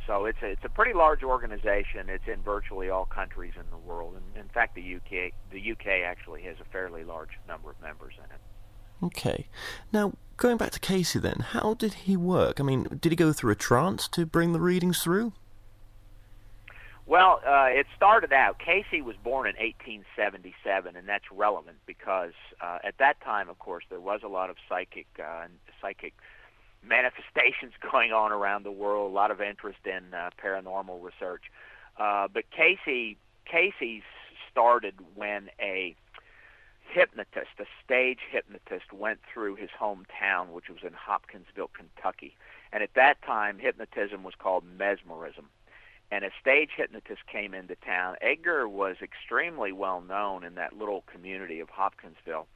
So 0.10 0.26
it's 0.26 0.42
a, 0.42 0.48
it's 0.48 0.66
a 0.66 0.70
pretty 0.70 0.94
large 0.94 1.22
organization. 1.22 2.10
It's 2.10 2.28
in 2.28 2.42
virtually 2.42 2.90
all 2.90 3.06
countries 3.06 3.54
in 3.56 3.70
the 3.70 3.78
world, 3.78 4.16
and 4.16 4.44
in 4.44 4.50
fact, 4.50 4.74
the 4.74 4.96
UK 4.96 5.34
the 5.52 5.72
UK 5.72 6.04
actually 6.04 6.42
has 6.44 6.56
a 6.60 6.66
fairly 6.72 7.04
large 7.04 7.30
number 7.48 7.70
of 7.70 7.80
members 7.80 8.16
in 8.18 8.24
it. 8.24 8.42
Okay. 9.06 9.48
Now, 9.94 10.14
going 10.36 10.58
back 10.58 10.72
to 10.72 10.80
Cayce 10.80 11.14
then, 11.14 11.46
how 11.52 11.76
did 11.76 11.94
he 11.94 12.18
work? 12.18 12.60
I 12.60 12.64
mean, 12.64 12.98
did 13.00 13.12
he 13.12 13.16
go 13.16 13.32
through 13.32 13.52
a 13.52 13.56
trance 13.56 14.08
to 14.08 14.26
bring 14.26 14.52
the 14.52 14.60
readings 14.60 15.04
through? 15.04 15.34
Well, 17.06 17.40
uh, 17.46 17.68
it 17.70 17.86
started 17.96 18.34
out. 18.34 18.58
Cayce 18.58 19.04
was 19.04 19.16
born 19.24 19.46
in 19.46 19.56
1877, 19.58 20.96
and 20.96 21.08
that's 21.08 21.32
relevant 21.32 21.78
because 21.86 22.34
uh, 22.62 22.80
at 22.84 22.98
that 22.98 23.22
time, 23.22 23.48
of 23.48 23.60
course, 23.60 23.84
there 23.92 24.02
was 24.02 24.22
a 24.24 24.28
lot 24.28 24.50
of 24.50 24.56
psychic 24.68 25.06
uh, 25.24 25.46
psychic 25.80 26.16
manifestations 26.84 27.74
going 27.92 28.12
on 28.12 28.32
around 28.32 28.64
the 28.64 28.72
world, 28.72 29.12
a 29.12 29.14
lot 29.14 29.32
of 29.32 29.42
interest 29.42 29.80
in 29.86 30.14
uh, 30.14 30.30
paranormal 30.44 31.02
research. 31.02 31.44
Uh, 31.98 32.28
but 32.34 32.46
Cayce, 32.52 33.18
Cayce's 33.46 34.04
started 34.52 34.96
when 35.16 35.50
a 35.60 35.96
hypnotist, 36.92 37.52
a 37.60 37.66
stage 37.84 38.20
hypnotist, 38.32 38.92
went 38.92 39.20
through 39.32 39.56
his 39.56 39.70
hometown, 39.80 40.50
which 40.50 40.70
was 40.70 40.80
in 40.84 40.94
Hopkinsville, 40.94 41.70
Kentucky. 41.74 42.36
And 42.72 42.84
at 42.84 42.94
that 42.96 43.22
time, 43.22 43.60
hypnotism 43.60 44.24
was 44.24 44.34
called 44.38 44.64
mesmerism. 44.78 45.50
And 46.12 46.24
a 46.24 46.32
stage 46.42 46.72
hypnotist 46.76 47.28
came 47.32 47.54
into 47.54 47.76
town. 47.76 48.16
Edgar 48.22 48.68
was 48.68 48.96
extremely 49.02 49.72
well 49.72 50.02
known 50.02 50.44
in 50.44 50.56
that 50.56 50.74
little 50.74 51.04
community 51.12 51.60
of 51.60 51.70
Hopkinsville. 51.70 52.48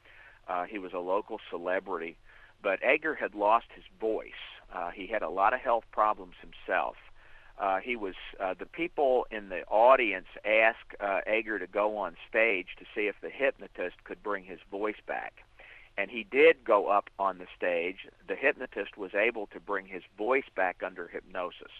Uh, 0.48 0.63
he 0.63 0.80
was 0.80 0.94
a 0.94 1.00
local 1.00 1.39
celebrity 1.50 2.18
but 2.63 2.79
Edgar 2.82 3.13
had 3.13 3.36
lost 3.36 3.67
his 3.75 3.84
voice. 4.00 4.32
Uh, 4.74 4.89
he 4.89 5.05
had 5.05 5.22
a 5.22 5.29
lot 5.29 5.53
of 5.53 5.60
health 5.60 5.84
problems 5.91 6.36
himself. 6.41 6.96
Uh, 7.60 7.77
he 7.77 7.96
was 7.96 8.15
uh, 8.39 8.55
the 8.58 8.65
people 8.65 9.27
in 9.29 9.50
the 9.50 9.63
audience 9.65 10.25
asked 10.43 10.96
uh, 11.00 11.20
Edgar 11.27 11.60
to 11.60 11.67
go 11.67 11.98
on 11.98 12.15
stage 12.27 12.70
to 12.79 12.86
see 12.96 13.01
if 13.01 13.15
the 13.22 13.29
hypnotist 13.29 14.03
could 14.05 14.24
bring 14.24 14.43
his 14.43 14.60
voice 14.72 14.98
back, 15.05 15.43
and 15.96 16.10
he 16.10 16.24
did 16.24 16.63
go 16.63 16.88
up 16.88 17.12
on 17.20 17.38
the 17.38 17.46
stage. 17.55 18.08
The 18.27 18.36
hypnotist 18.36 18.98
was 18.98 19.13
able 19.13 19.46
to 19.48 19.60
bring 19.60 19.86
his 19.86 20.01
voice 20.17 20.50
back 20.55 20.82
under 20.84 21.08
hypnosis. 21.08 21.72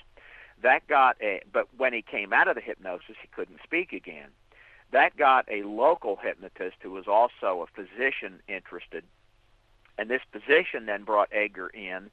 That 0.62 0.88
got 0.88 1.18
a, 1.22 1.42
but 1.52 1.68
when 1.76 1.94
he 1.94 2.04
came 2.04 2.34
out 2.34 2.48
of 2.48 2.54
the 2.54 2.62
hypnosis, 2.62 3.16
he 3.20 3.28
couldn't 3.36 3.60
speak 3.64 3.94
again. 3.94 4.30
That 4.92 5.18
got 5.18 5.46
a 5.50 5.64
local 5.64 6.18
hypnotist 6.18 6.78
who 6.82 6.92
was 6.92 7.08
also 7.08 7.66
a 7.66 7.68
physician 7.74 8.42
interested 8.48 9.04
and 9.98 10.10
this 10.10 10.22
position 10.32 10.86
then 10.86 11.04
brought 11.04 11.30
Edgar 11.32 11.68
in 11.68 12.10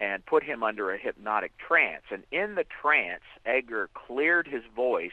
and 0.00 0.24
put 0.24 0.44
him 0.44 0.62
under 0.62 0.92
a 0.92 0.98
hypnotic 0.98 1.52
trance. 1.58 2.04
And 2.10 2.22
in 2.30 2.54
the 2.54 2.64
trance, 2.64 3.24
Edgar 3.44 3.90
cleared 3.94 4.46
his 4.46 4.62
voice, 4.74 5.10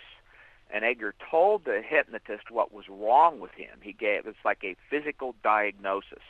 and 0.70 0.86
Edgar 0.86 1.16
told 1.30 1.66
the 1.66 1.82
hypnotist 1.82 2.52
what 2.52 2.74
was 2.74 2.86
wrong 2.90 3.40
with 3.40 3.52
him. 3.52 3.80
He 3.82 3.94
gave 3.94 4.28
it's 4.28 4.38
like 4.46 4.64
a 4.64 4.76
physical 4.90 5.36
diagnosis. 5.44 6.24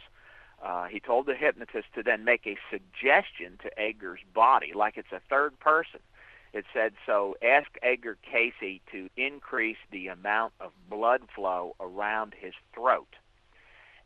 Uh, 0.63 0.85
he 0.85 0.99
told 0.99 1.25
the 1.25 1.35
hypnotist 1.35 1.87
to 1.95 2.03
then 2.03 2.23
make 2.23 2.47
a 2.47 2.57
suggestion 2.71 3.59
to 3.61 3.79
Edgar's 3.79 4.21
body, 4.33 4.71
like 4.73 4.97
it's 4.97 5.11
a 5.11 5.21
third 5.29 5.59
person. 5.59 5.99
It 6.53 6.63
said, 6.73 6.93
so 7.05 7.35
ask 7.43 7.67
Edgar 7.81 8.17
Cayce 8.23 8.79
to 8.91 9.09
increase 9.17 9.77
the 9.91 10.07
amount 10.07 10.53
of 10.61 10.71
blood 10.89 11.23
flow 11.35 11.75
around 11.81 12.33
his 12.39 12.53
throat. 12.73 13.13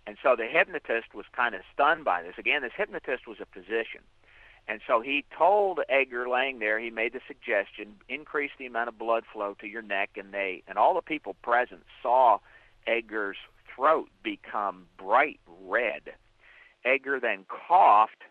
And 0.07 0.17
so 0.23 0.35
the 0.35 0.47
hypnotist 0.47 1.13
was 1.13 1.25
kind 1.35 1.53
of 1.53 1.61
stunned 1.73 2.03
by 2.03 2.23
this. 2.23 2.35
Again, 2.37 2.61
this 2.61 2.71
hypnotist 2.75 3.27
was 3.27 3.37
a 3.39 3.45
physician. 3.45 4.01
And 4.67 4.81
so 4.85 5.01
he 5.01 5.25
told 5.35 5.79
Edgar 5.89 6.29
laying 6.29 6.59
there, 6.59 6.79
he 6.79 6.91
made 6.91 7.13
the 7.13 7.21
suggestion, 7.27 7.95
increase 8.07 8.51
the 8.57 8.67
amount 8.67 8.89
of 8.89 8.99
blood 8.99 9.23
flow 9.31 9.55
to 9.61 9.67
your 9.67 9.81
neck, 9.81 10.11
and 10.15 10.31
they 10.31 10.63
and 10.67 10.77
all 10.77 10.93
the 10.93 11.01
people 11.01 11.35
present 11.41 11.81
saw 12.03 12.37
Edgar's 12.85 13.37
throat 13.75 14.09
become 14.23 14.85
bright 14.97 15.39
red. 15.47 16.13
Edgar 16.85 17.19
then 17.19 17.45
coughed 17.47 18.23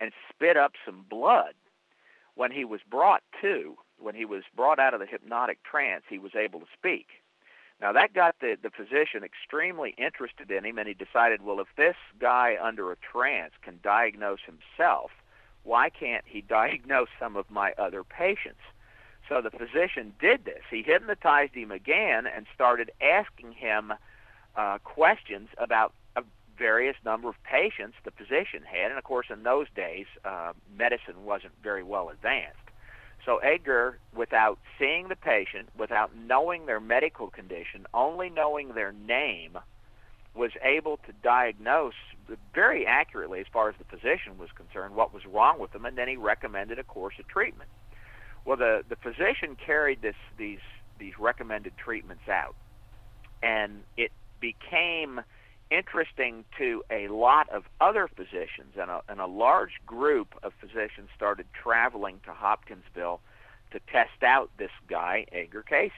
and 0.00 0.12
spit 0.30 0.56
up 0.56 0.72
some 0.84 1.04
blood. 1.08 1.54
When 2.34 2.50
he 2.50 2.64
was 2.64 2.80
brought 2.90 3.22
to, 3.42 3.76
when 3.98 4.14
he 4.14 4.24
was 4.24 4.42
brought 4.56 4.78
out 4.78 4.94
of 4.94 5.00
the 5.00 5.06
hypnotic 5.06 5.62
trance, 5.62 6.04
he 6.08 6.18
was 6.18 6.34
able 6.34 6.60
to 6.60 6.66
speak. 6.72 7.08
Now 7.80 7.92
that 7.92 8.14
got 8.14 8.36
the, 8.40 8.56
the 8.60 8.70
physician 8.70 9.24
extremely 9.24 9.94
interested 9.98 10.50
in 10.50 10.64
him, 10.64 10.78
and 10.78 10.88
he 10.88 10.94
decided, 10.94 11.42
well, 11.42 11.60
if 11.60 11.68
this 11.76 11.96
guy 12.18 12.56
under 12.60 12.92
a 12.92 12.96
trance 12.96 13.52
can 13.62 13.80
diagnose 13.82 14.40
himself, 14.46 15.10
why 15.64 15.90
can't 15.90 16.24
he 16.26 16.40
diagnose 16.48 17.08
some 17.18 17.36
of 17.36 17.50
my 17.50 17.72
other 17.78 18.04
patients? 18.04 18.60
So 19.28 19.40
the 19.40 19.50
physician 19.50 20.14
did 20.20 20.44
this. 20.44 20.62
He 20.70 20.82
hypnotized 20.82 21.54
him 21.54 21.70
again 21.70 22.26
and 22.26 22.46
started 22.54 22.90
asking 23.00 23.52
him 23.52 23.94
uh, 24.54 24.78
questions 24.84 25.48
about 25.56 25.94
a 26.14 26.22
various 26.58 26.96
number 27.04 27.28
of 27.28 27.42
patients 27.42 27.96
the 28.04 28.10
physician 28.10 28.62
had. 28.64 28.90
And 28.90 28.98
of 28.98 29.04
course, 29.04 29.26
in 29.30 29.42
those 29.42 29.66
days, 29.74 30.06
uh, 30.24 30.52
medicine 30.76 31.24
wasn't 31.24 31.52
very 31.62 31.82
well 31.82 32.10
advanced. 32.10 32.63
So 33.24 33.38
Edgar, 33.38 33.98
without 34.14 34.58
seeing 34.78 35.08
the 35.08 35.16
patient, 35.16 35.70
without 35.76 36.14
knowing 36.14 36.66
their 36.66 36.80
medical 36.80 37.28
condition, 37.28 37.86
only 37.94 38.28
knowing 38.28 38.74
their 38.74 38.92
name, 38.92 39.58
was 40.34 40.50
able 40.62 40.98
to 40.98 41.12
diagnose 41.22 41.94
very 42.54 42.86
accurately, 42.86 43.40
as 43.40 43.46
far 43.52 43.68
as 43.68 43.76
the 43.78 43.84
physician 43.84 44.36
was 44.36 44.50
concerned, 44.54 44.94
what 44.94 45.14
was 45.14 45.24
wrong 45.26 45.60
with 45.60 45.72
them, 45.72 45.84
and 45.84 45.96
then 45.96 46.08
he 46.08 46.16
recommended 46.16 46.78
a 46.78 46.84
course 46.84 47.14
of 47.18 47.28
treatment. 47.28 47.70
Well, 48.44 48.56
the 48.56 48.82
the 48.88 48.96
physician 48.96 49.56
carried 49.56 50.02
this 50.02 50.16
these 50.36 50.58
these 50.98 51.14
recommended 51.18 51.76
treatments 51.76 52.28
out, 52.28 52.54
and 53.42 53.84
it 53.96 54.10
became 54.40 55.20
interesting 55.70 56.44
to 56.58 56.82
a 56.90 57.08
lot 57.08 57.48
of 57.50 57.64
other 57.80 58.08
physicians, 58.08 58.74
and 58.80 58.90
a, 58.90 59.02
and 59.08 59.20
a 59.20 59.26
large 59.26 59.80
group 59.86 60.34
of 60.42 60.52
physicians 60.60 61.08
started 61.16 61.46
traveling 61.52 62.20
to 62.24 62.32
Hopkinsville 62.32 63.20
to 63.72 63.80
test 63.90 64.22
out 64.22 64.50
this 64.58 64.70
guy, 64.88 65.26
Edgar 65.32 65.62
Cayce. 65.62 65.92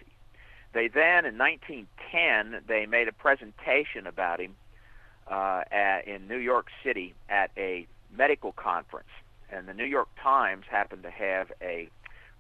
They 0.72 0.88
then, 0.88 1.24
in 1.24 1.38
1910, 1.38 2.62
they 2.66 2.86
made 2.86 3.08
a 3.08 3.12
presentation 3.12 4.06
about 4.06 4.40
him 4.40 4.54
uh, 5.30 5.62
at, 5.70 6.06
in 6.06 6.28
New 6.28 6.38
York 6.38 6.68
City 6.84 7.14
at 7.28 7.50
a 7.56 7.86
medical 8.14 8.52
conference, 8.52 9.08
and 9.50 9.68
the 9.68 9.74
New 9.74 9.84
York 9.84 10.08
Times 10.22 10.64
happened 10.70 11.02
to 11.02 11.10
have 11.10 11.52
a 11.60 11.88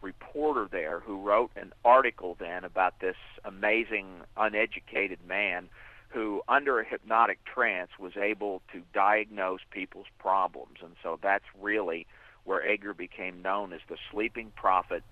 reporter 0.02 0.68
there 0.70 1.00
who 1.00 1.20
wrote 1.20 1.50
an 1.56 1.72
article 1.84 2.36
then 2.38 2.64
about 2.64 3.00
this 3.00 3.16
amazing 3.44 4.06
uneducated 4.36 5.18
man 5.26 5.68
who, 6.08 6.42
under 6.48 6.80
a 6.80 6.84
hypnotic 6.84 7.38
trance, 7.44 7.90
was 7.98 8.16
able 8.16 8.62
to 8.72 8.82
diagnose 8.94 9.60
people's 9.70 10.06
problems. 10.18 10.78
And 10.82 10.94
so 11.02 11.18
that's 11.22 11.44
really 11.60 12.06
where 12.44 12.66
Edgar 12.66 12.94
became 12.94 13.42
known 13.42 13.72
as 13.72 13.80
the 13.88 13.96
sleeping 14.10 14.52
prophet. 14.54 15.02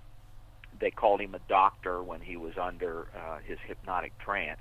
They 0.78 0.90
called 0.90 1.20
him 1.20 1.34
a 1.34 1.40
doctor 1.48 2.02
when 2.02 2.20
he 2.20 2.36
was 2.36 2.54
under 2.60 3.08
uh, 3.16 3.38
his 3.44 3.58
hypnotic 3.66 4.16
trance. 4.18 4.60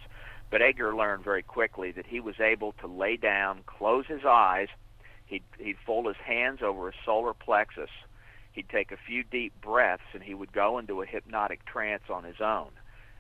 But 0.49 0.61
Edgar 0.61 0.95
learned 0.95 1.23
very 1.23 1.43
quickly 1.43 1.91
that 1.91 2.05
he 2.05 2.19
was 2.19 2.39
able 2.39 2.73
to 2.81 2.87
lay 2.87 3.17
down, 3.17 3.63
close 3.65 4.05
his 4.07 4.25
eyes, 4.25 4.67
he'd, 5.25 5.43
he'd 5.57 5.77
fold 5.85 6.05
his 6.05 6.17
hands 6.23 6.59
over 6.61 6.91
his 6.91 6.99
solar 7.05 7.33
plexus, 7.33 7.89
he'd 8.51 8.69
take 8.69 8.91
a 8.91 8.97
few 8.97 9.23
deep 9.23 9.53
breaths, 9.61 10.03
and 10.13 10.21
he 10.21 10.35
would 10.35 10.51
go 10.51 10.77
into 10.77 11.01
a 11.01 11.05
hypnotic 11.05 11.65
trance 11.65 12.03
on 12.09 12.23
his 12.23 12.39
own. 12.39 12.69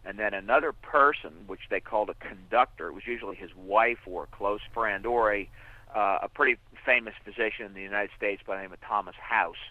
And 0.05 0.19
then 0.19 0.33
another 0.33 0.73
person, 0.73 1.31
which 1.47 1.61
they 1.69 1.79
called 1.79 2.09
a 2.09 2.15
conductor, 2.15 2.89
it 2.89 2.93
was 2.93 3.07
usually 3.07 3.35
his 3.35 3.51
wife 3.55 3.99
or 4.05 4.23
a 4.23 4.27
close 4.27 4.61
friend 4.73 5.05
or 5.05 5.33
a 5.33 5.49
uh, 5.95 6.19
a 6.23 6.27
pretty 6.27 6.59
famous 6.85 7.13
physician 7.23 7.67
in 7.67 7.73
the 7.73 7.81
United 7.81 8.09
States 8.17 8.41
by 8.45 8.55
the 8.55 8.63
name 8.63 8.73
of 8.73 8.81
Thomas 8.81 9.15
House, 9.15 9.61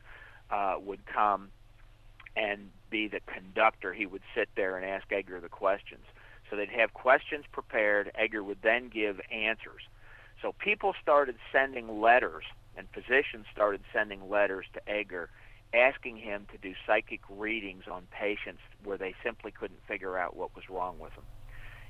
uh, 0.50 0.76
would 0.80 1.04
come 1.04 1.48
and 2.36 2.70
be 2.90 3.08
the 3.08 3.20
conductor. 3.26 3.92
He 3.92 4.06
would 4.06 4.22
sit 4.34 4.48
there 4.54 4.76
and 4.76 4.84
ask 4.84 5.10
Edgar 5.10 5.40
the 5.40 5.48
questions. 5.48 6.04
So 6.48 6.56
they'd 6.56 6.68
have 6.68 6.94
questions 6.94 7.44
prepared. 7.50 8.12
Edgar 8.14 8.42
would 8.42 8.62
then 8.62 8.88
give 8.88 9.20
answers. 9.32 9.82
So 10.40 10.54
people 10.58 10.94
started 11.00 11.36
sending 11.50 12.00
letters, 12.00 12.44
and 12.76 12.86
physicians 12.92 13.46
started 13.52 13.80
sending 13.92 14.28
letters 14.28 14.66
to 14.74 14.88
Edgar 14.88 15.28
asking 15.74 16.16
him 16.18 16.46
to 16.52 16.58
do 16.58 16.74
psychic 16.86 17.20
readings 17.28 17.84
on 17.90 18.06
patients 18.10 18.60
where 18.84 18.98
they 18.98 19.14
simply 19.24 19.50
couldn't 19.50 19.80
figure 19.86 20.18
out 20.18 20.36
what 20.36 20.54
was 20.54 20.68
wrong 20.68 20.98
with 20.98 21.14
them. 21.14 21.24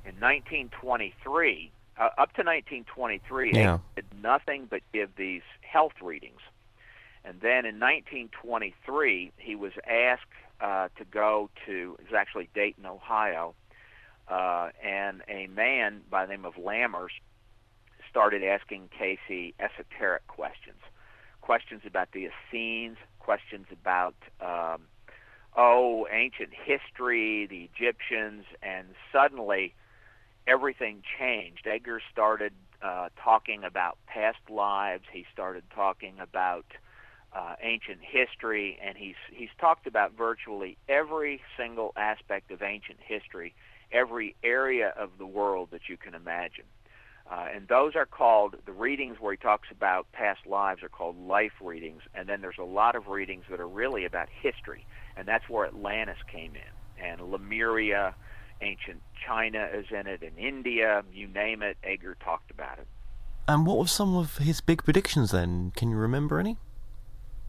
In 0.05 0.15
1923, 0.21 1.71
uh, 1.99 2.03
up 2.03 2.33
to 2.35 2.43
1923, 2.43 3.53
yeah. 3.53 3.79
did 3.97 4.05
nothing 4.21 4.67
but 4.69 4.81
give 4.93 5.11
these 5.17 5.43
health 5.61 5.93
readings. 6.01 6.41
And 7.25 7.41
then 7.41 7.65
in 7.67 7.79
1923, 7.79 9.33
he 9.37 9.55
was 9.55 9.73
asked 9.89 10.23
uh, 10.61 10.89
to 10.97 11.05
go 11.05 11.51
to, 11.67 11.97
it 11.99 12.11
was 12.11 12.15
actually 12.17 12.49
Dayton, 12.55 12.87
Ohio, 12.87 13.55
uh, 14.29 14.71
and 14.83 15.23
a 15.29 15.47
man 15.49 16.01
by 16.11 16.27
the 16.27 16.33
name 16.33 16.45
of 16.45 16.55
Lammers 16.55 17.11
started 18.09 18.43
asking 18.43 18.89
Cayce 18.97 19.55
esoteric 19.59 20.27
questions. 20.27 20.79
Questions 21.41 21.83
about 21.87 22.09
the 22.13 22.29
Essenes, 22.29 22.97
questions 23.23 23.67
about 23.73 24.15
um, 24.41 24.83
oh 25.57 26.07
ancient 26.11 26.51
history, 26.53 27.47
the 27.47 27.69
Egyptians, 27.75 28.45
and 28.63 28.89
suddenly 29.13 29.75
everything 30.47 31.03
changed. 31.19 31.67
Edgar 31.67 32.01
started 32.11 32.53
uh, 32.83 33.09
talking 33.23 33.63
about 33.65 33.97
past 34.07 34.39
lives. 34.51 35.05
He 35.13 35.25
started 35.33 35.63
talking 35.75 36.15
about 36.21 36.67
uh, 37.35 37.55
ancient 37.63 38.01
history, 38.03 38.79
and 38.83 38.97
he's 38.97 39.15
he's 39.33 39.51
talked 39.61 39.87
about 39.87 40.13
virtually 40.13 40.77
every 40.89 41.41
single 41.57 41.93
aspect 41.97 42.51
of 42.51 42.63
ancient 42.63 42.99
history, 43.01 43.55
every 43.93 44.35
area 44.43 44.93
of 44.99 45.11
the 45.19 45.27
world 45.27 45.69
that 45.71 45.83
you 45.89 45.97
can 45.97 46.15
imagine. 46.15 46.65
Uh, 47.33 47.47
and 47.55 47.67
those 47.69 47.97
are 47.97 48.05
called 48.05 48.57
the 48.67 48.73
readings 48.73 49.17
where 49.19 49.33
he 49.33 49.39
talks 49.39 49.69
about 49.71 50.11
past 50.13 50.47
lives 50.47 50.83
are 50.83 50.91
called 50.91 51.17
life 51.27 51.53
readings. 51.63 52.03
And 52.15 52.29
then 52.29 52.43
there's 52.43 52.59
a 52.59 52.65
lot 52.65 52.95
of 52.95 53.09
readings 53.09 53.45
that 53.49 53.59
are 53.59 53.69
really 53.69 54.05
about 54.05 54.29
history, 54.29 54.85
and 55.17 55.27
that's 55.27 55.49
where 55.49 55.67
Atlantis 55.67 56.19
came 56.31 56.53
in, 56.55 57.03
and 57.03 57.23
Lemuria, 57.23 58.15
ancient 58.61 59.01
China 59.27 59.67
is 59.73 59.87
in 59.91 60.07
it, 60.07 60.21
and 60.23 60.39
India, 60.39 61.03
you 61.11 61.27
name 61.27 61.63
it. 61.63 61.79
Edgar 61.83 62.19
talked 62.23 62.51
about 62.51 62.79
it. 62.79 62.87
And 63.49 63.67
what 63.67 63.79
were 63.79 63.87
some 63.87 64.15
of 64.15 64.37
his 64.37 64.61
big 64.61 64.85
predictions 64.85 65.31
then? 65.31 65.73
Can 65.75 65.91
you 65.91 65.97
remember 65.97 66.39
any? 66.39 66.59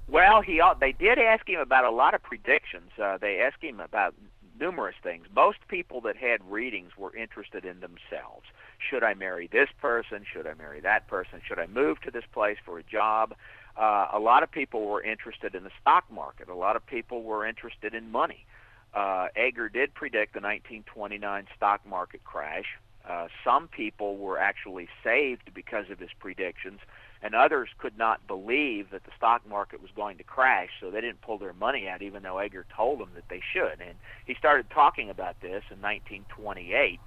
Well, 0.08 0.42
he 0.42 0.62
they 0.80 0.94
did 0.94 1.20
ask 1.20 1.48
him 1.48 1.60
about 1.60 1.84
a 1.84 1.92
lot 1.92 2.14
of 2.14 2.24
predictions. 2.24 2.92
Uh, 2.98 3.18
they 3.18 3.42
asked 3.42 3.62
him 3.62 3.82
about 3.82 4.16
numerous 4.58 4.96
things. 5.04 5.26
Most 5.36 5.60
people 5.68 6.00
that 6.02 6.16
had 6.16 6.40
readings 6.50 6.92
were 6.98 7.14
interested 7.16 7.66
in 7.66 7.82
themselves. 7.82 8.46
Should 8.90 9.04
I 9.04 9.14
marry 9.14 9.48
this 9.48 9.70
person? 9.82 10.26
Should 10.32 10.48
I 10.48 10.54
marry 10.54 10.80
that 10.82 11.08
person? 11.08 11.42
Should 11.48 11.60
I 11.60 11.68
move 11.68 12.02
to 12.02 12.12
this 12.12 12.24
place 12.34 12.58
for 12.64 12.80
a 12.80 12.84
job? 12.84 13.36
Uh, 13.76 14.08
a 14.14 14.20
lot 14.20 14.44
of 14.44 14.52
people 14.52 14.86
were 14.86 15.02
interested 15.02 15.56
in 15.56 15.64
the 15.64 15.72
stock 15.82 16.06
market. 16.12 16.50
A 16.50 16.56
lot 16.56 16.76
of 16.76 16.86
people 16.86 17.24
were 17.24 17.46
interested 17.46 17.94
in 17.94 18.12
money. 18.12 18.46
Uh, 18.94 19.28
Edgar 19.36 19.70
did 19.70 19.94
predict 19.94 20.34
the 20.34 20.40
1929 20.40 21.48
stock 21.56 21.82
market 21.86 22.24
crash. 22.24 22.78
Uh, 23.08 23.28
some 23.44 23.68
people 23.68 24.18
were 24.18 24.38
actually 24.38 24.88
saved 25.04 25.54
because 25.54 25.90
of 25.90 26.00
his 26.00 26.12
predictions, 26.20 26.80
and 27.22 27.36
others 27.36 27.70
could 27.78 27.98
not 27.98 28.26
believe 28.28 28.92
that 28.92 29.04
the 29.04 29.12
stock 29.18 29.42
market 29.48 29.82
was 29.82 29.92
going 29.96 30.18
to 30.18 30.24
crash, 30.24 30.70
so 30.80 30.90
they 30.90 31.02
didn't 31.02 31.22
pull 31.22 31.38
their 31.38 31.54
money 31.54 31.88
out, 31.88 32.02
even 32.02 32.24
though 32.24 32.38
Edgar 32.38 32.66
told 32.76 33.00
them 33.00 33.10
that 33.16 33.28
they 33.30 33.42
should. 33.54 33.82
And 33.82 33.96
he 34.26 34.36
started 34.36 34.70
talking 34.70 35.10
about 35.10 35.42
this 35.42 35.64
in 35.72 35.82
1928, 35.82 37.00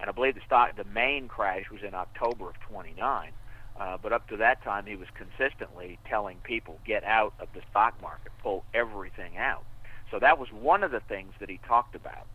and 0.00 0.08
I 0.08 0.12
believe 0.12 0.34
the 0.34 0.40
stock, 0.46 0.76
the 0.76 0.84
main 0.84 1.28
crash 1.28 1.70
was 1.70 1.82
in 1.86 1.94
October 1.94 2.48
of 2.48 2.60
29. 2.68 3.32
Uh, 3.78 3.96
but 4.02 4.12
up 4.12 4.28
to 4.28 4.36
that 4.36 4.62
time, 4.62 4.84
he 4.86 4.96
was 4.96 5.08
consistently 5.14 5.98
telling 6.08 6.36
people, 6.42 6.78
get 6.84 7.02
out 7.04 7.32
of 7.40 7.48
the 7.54 7.60
stock 7.70 8.00
market, 8.02 8.32
pull 8.42 8.64
everything 8.74 9.38
out. 9.38 9.64
So 10.10 10.18
that 10.18 10.38
was 10.38 10.48
one 10.52 10.82
of 10.82 10.90
the 10.90 11.00
things 11.00 11.32
that 11.40 11.48
he 11.48 11.60
talked 11.66 11.94
about. 11.94 12.26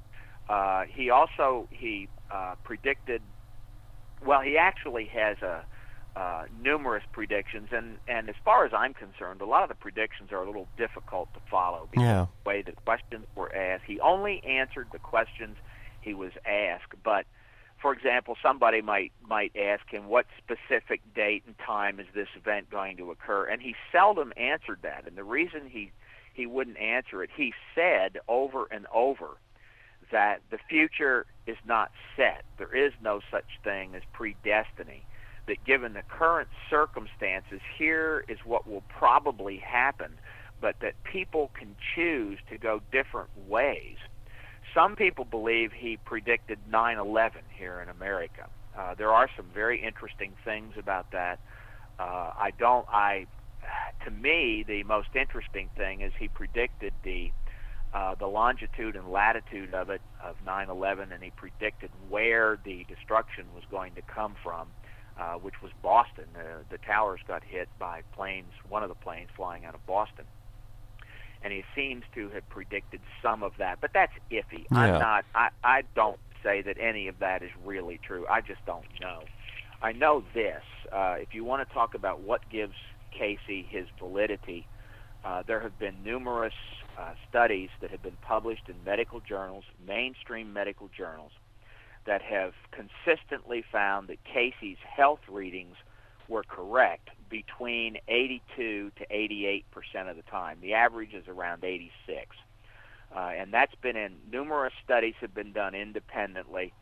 Uh, 0.50 0.86
he 0.90 1.10
also 1.10 1.68
he 1.72 2.08
uh, 2.32 2.56
predicted. 2.64 3.22
Well, 4.26 4.42
he 4.42 4.58
actually 4.58 5.06
has 5.06 5.38
a 5.42 5.66
uh, 6.16 6.46
numerous 6.64 7.04
predictions, 7.12 7.70
and 7.72 7.98
and 8.08 8.30
as 8.30 8.36
far 8.46 8.66
as 8.66 8.72
I'm 8.74 8.94
concerned, 8.94 9.42
a 9.42 9.46
lot 9.46 9.64
of 9.64 9.70
the 9.70 9.76
predictions 9.76 10.32
are 10.32 10.42
a 10.42 10.46
little 10.46 10.68
difficult 10.78 11.34
to 11.34 11.40
follow 11.52 11.88
because 11.92 12.04
yeah. 12.04 12.26
the 12.44 12.50
way 12.50 12.62
the 12.62 12.72
questions 12.72 13.26
were 13.36 13.54
asked. 13.54 13.84
He 13.86 14.00
only 14.00 14.42
answered 14.46 14.88
the 14.94 15.00
questions 15.00 15.58
he 16.02 16.14
was 16.14 16.32
asked, 16.46 16.94
but 17.04 17.26
for 17.86 17.94
example, 17.94 18.36
somebody 18.42 18.82
might 18.82 19.12
might 19.28 19.56
ask 19.56 19.88
him 19.92 20.08
what 20.08 20.26
specific 20.40 21.02
date 21.14 21.44
and 21.46 21.56
time 21.60 22.00
is 22.00 22.08
this 22.16 22.30
event 22.36 22.68
going 22.72 22.98
to 22.98 23.12
occur, 23.12 23.46
and 23.46 23.62
he 23.62 23.76
seldom 23.92 24.34
answered 24.38 24.80
that. 24.82 25.04
And 25.06 25.16
the 25.16 25.24
reason 25.24 25.70
he 25.70 25.92
he 26.34 26.48
wouldn't 26.48 26.80
answer 26.80 27.22
it, 27.22 27.30
he 27.36 27.54
said 27.76 28.18
over 28.28 28.66
and 28.72 28.88
over 28.92 29.38
that 30.12 30.42
the 30.50 30.58
future 30.68 31.28
is 31.46 31.58
not 31.64 31.92
set. 32.16 32.44
There 32.58 32.76
is 32.76 32.92
no 33.04 33.22
such 33.30 33.60
thing 33.64 33.94
as 33.94 34.02
predestiny. 34.16 35.04
That 35.46 35.64
given 35.64 35.94
the 35.94 36.02
current 36.10 36.50
circumstances, 36.72 37.62
here 37.78 38.26
is 38.28 38.40
what 38.46 38.68
will 38.68 38.84
probably 38.90 39.58
happen, 39.58 40.14
but 40.60 40.78
that 40.82 40.96
people 41.04 41.52
can 41.54 41.76
choose 41.94 42.40
to 42.50 42.58
go 42.58 42.82
different 42.92 43.30
ways. 43.48 43.98
Some 44.76 44.98
people 44.98 45.24
believe 45.24 45.72
he 45.72 45.98
predicted 46.04 46.60
9 46.70 46.98
11 46.98 47.42
here 47.58 47.80
in 47.82 47.88
America. 47.88 48.50
Uh, 48.78 48.94
there 48.94 49.14
are 49.14 49.30
some 49.38 49.46
very 49.54 49.82
interesting 49.82 50.34
things 50.44 50.74
about 50.78 51.12
that. 51.12 51.40
Uh, 51.98 52.34
I 52.38 52.52
don't, 52.60 52.86
I, 52.90 53.26
to 54.04 54.12
me, 54.12 54.66
the 54.68 54.84
most 54.84 55.08
interesting 55.16 55.70
thing 55.78 56.02
is 56.02 56.12
he 56.20 56.28
predicted 56.28 56.94
the 57.04 57.32
uh, 57.94 58.14
the 58.16 58.28
longitude 58.28 58.98
and 58.98 59.10
latitude 59.10 59.74
of 59.74 59.90
it 59.90 60.02
of 60.22 60.36
9/11, 60.46 61.14
and 61.14 61.24
he 61.24 61.30
predicted 61.30 61.90
where 62.10 62.60
the 62.66 62.86
destruction 62.90 63.46
was 63.56 63.64
going 63.72 63.96
to 63.96 64.02
come 64.02 64.36
from, 64.44 64.68
uh, 65.18 65.36
which 65.36 65.62
was 65.64 65.72
Boston. 65.82 66.26
Uh, 66.36 66.64
the 66.70 66.78
towers 66.80 67.22
got 67.26 67.42
hit 67.46 67.70
by 67.80 68.02
planes, 68.14 68.52
one 68.68 68.84
of 68.84 68.90
the 68.90 68.96
planes 68.96 69.30
flying 69.38 69.64
out 69.64 69.74
of 69.74 69.86
Boston, 69.86 70.26
and 71.46 71.54
he 71.54 71.64
seems 71.76 72.04
to 72.16 72.30
have 72.32 72.50
predicted 72.50 73.00
some 73.22 73.44
of 73.44 73.52
that, 73.60 73.78
but 73.80 73.92
that's 73.94 74.12
iffy. 74.32 74.66
Yeah. 74.72 74.80
I'm 74.80 75.00
not. 75.00 75.26
I 75.36 75.50
I 75.64 75.84
don't 75.96 76.20
say 76.44 76.64
that 76.64 76.78
any 76.80 77.08
of 77.08 77.20
that 77.20 77.44
is 77.44 77.52
really 77.64 78.00
true. 78.06 78.26
I 78.30 78.42
just 78.42 78.66
don't 78.66 78.86
know. 79.00 79.22
I 79.82 79.92
know 79.92 80.24
this. 80.34 80.64
Uh, 80.92 81.18
if 81.20 81.36
you 81.36 81.46
want 81.46 81.68
to 81.68 81.72
talk 81.72 81.94
about 81.94 82.22
what 82.22 82.42
gives 82.52 82.74
Cayce 83.12 83.38
his 83.48 83.86
validity, 84.00 84.66
uh, 85.24 85.44
there 85.46 85.60
have 85.60 85.78
been 85.78 86.04
numerous 86.04 86.54
uh, 87.00 87.14
studies 87.30 87.70
that 87.80 87.92
have 87.92 88.02
been 88.02 88.18
published 88.28 88.68
in 88.68 88.76
medical 88.84 89.20
journals, 89.20 89.66
mainstream 89.86 90.52
medical 90.52 90.90
journals, 90.98 91.32
that 92.08 92.24
have 92.24 92.54
consistently 92.72 93.64
found 93.72 94.08
that 94.08 94.18
Cayce's 94.24 94.78
health 94.84 95.22
readings 95.30 95.76
were 96.28 96.44
correct 96.44 97.12
between 97.30 97.98
82 98.08 98.92
to 98.96 99.06
88 99.10 99.66
percent 99.72 100.10
of 100.10 100.16
the 100.16 100.24
time. 100.24 100.58
The 100.62 100.74
average 100.74 101.14
is 101.14 101.28
around 101.28 101.64
86, 101.64 102.36
uh, 103.16 103.20
and 103.20 103.54
that's 103.54 103.76
been 103.76 103.96
in 103.96 104.16
numerous 104.32 104.74
studies 104.84 105.16
have 105.22 105.34
been 105.34 105.52
done 105.52 105.76
independently. 105.76 106.74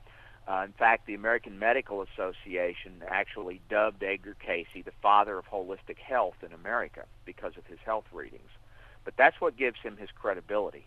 Uh, 0.48 0.64
in 0.66 0.74
fact, 0.74 1.06
the 1.06 1.14
American 1.14 1.58
Medical 1.58 2.02
Association 2.02 3.02
actually 3.08 3.62
dubbed 3.70 4.04
Edgar 4.04 4.36
Cayce 4.46 4.68
the 4.74 4.92
father 5.02 5.38
of 5.38 5.46
holistic 5.46 5.98
health 5.98 6.36
in 6.46 6.52
America 6.52 7.06
because 7.24 7.54
of 7.58 7.66
his 7.66 7.80
health 7.86 8.06
readings. 8.12 8.50
But 9.06 9.16
that's 9.18 9.40
what 9.40 9.56
gives 9.56 9.80
him 9.82 9.98
his 9.98 10.10
credibility. 10.14 10.86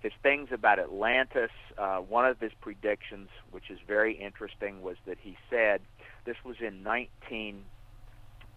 His 0.00 0.12
things 0.22 0.50
about 0.52 0.78
Atlantis, 0.78 1.50
uh, 1.78 1.98
one 1.98 2.26
of 2.26 2.38
his 2.38 2.52
predictions, 2.60 3.28
which 3.50 3.70
is 3.70 3.78
very 3.86 4.14
interesting, 4.14 4.82
was 4.82 4.96
that 5.06 5.18
he 5.20 5.36
said 5.48 5.80
this 6.24 6.36
was 6.44 6.56
in 6.60 6.82
19, 6.82 7.64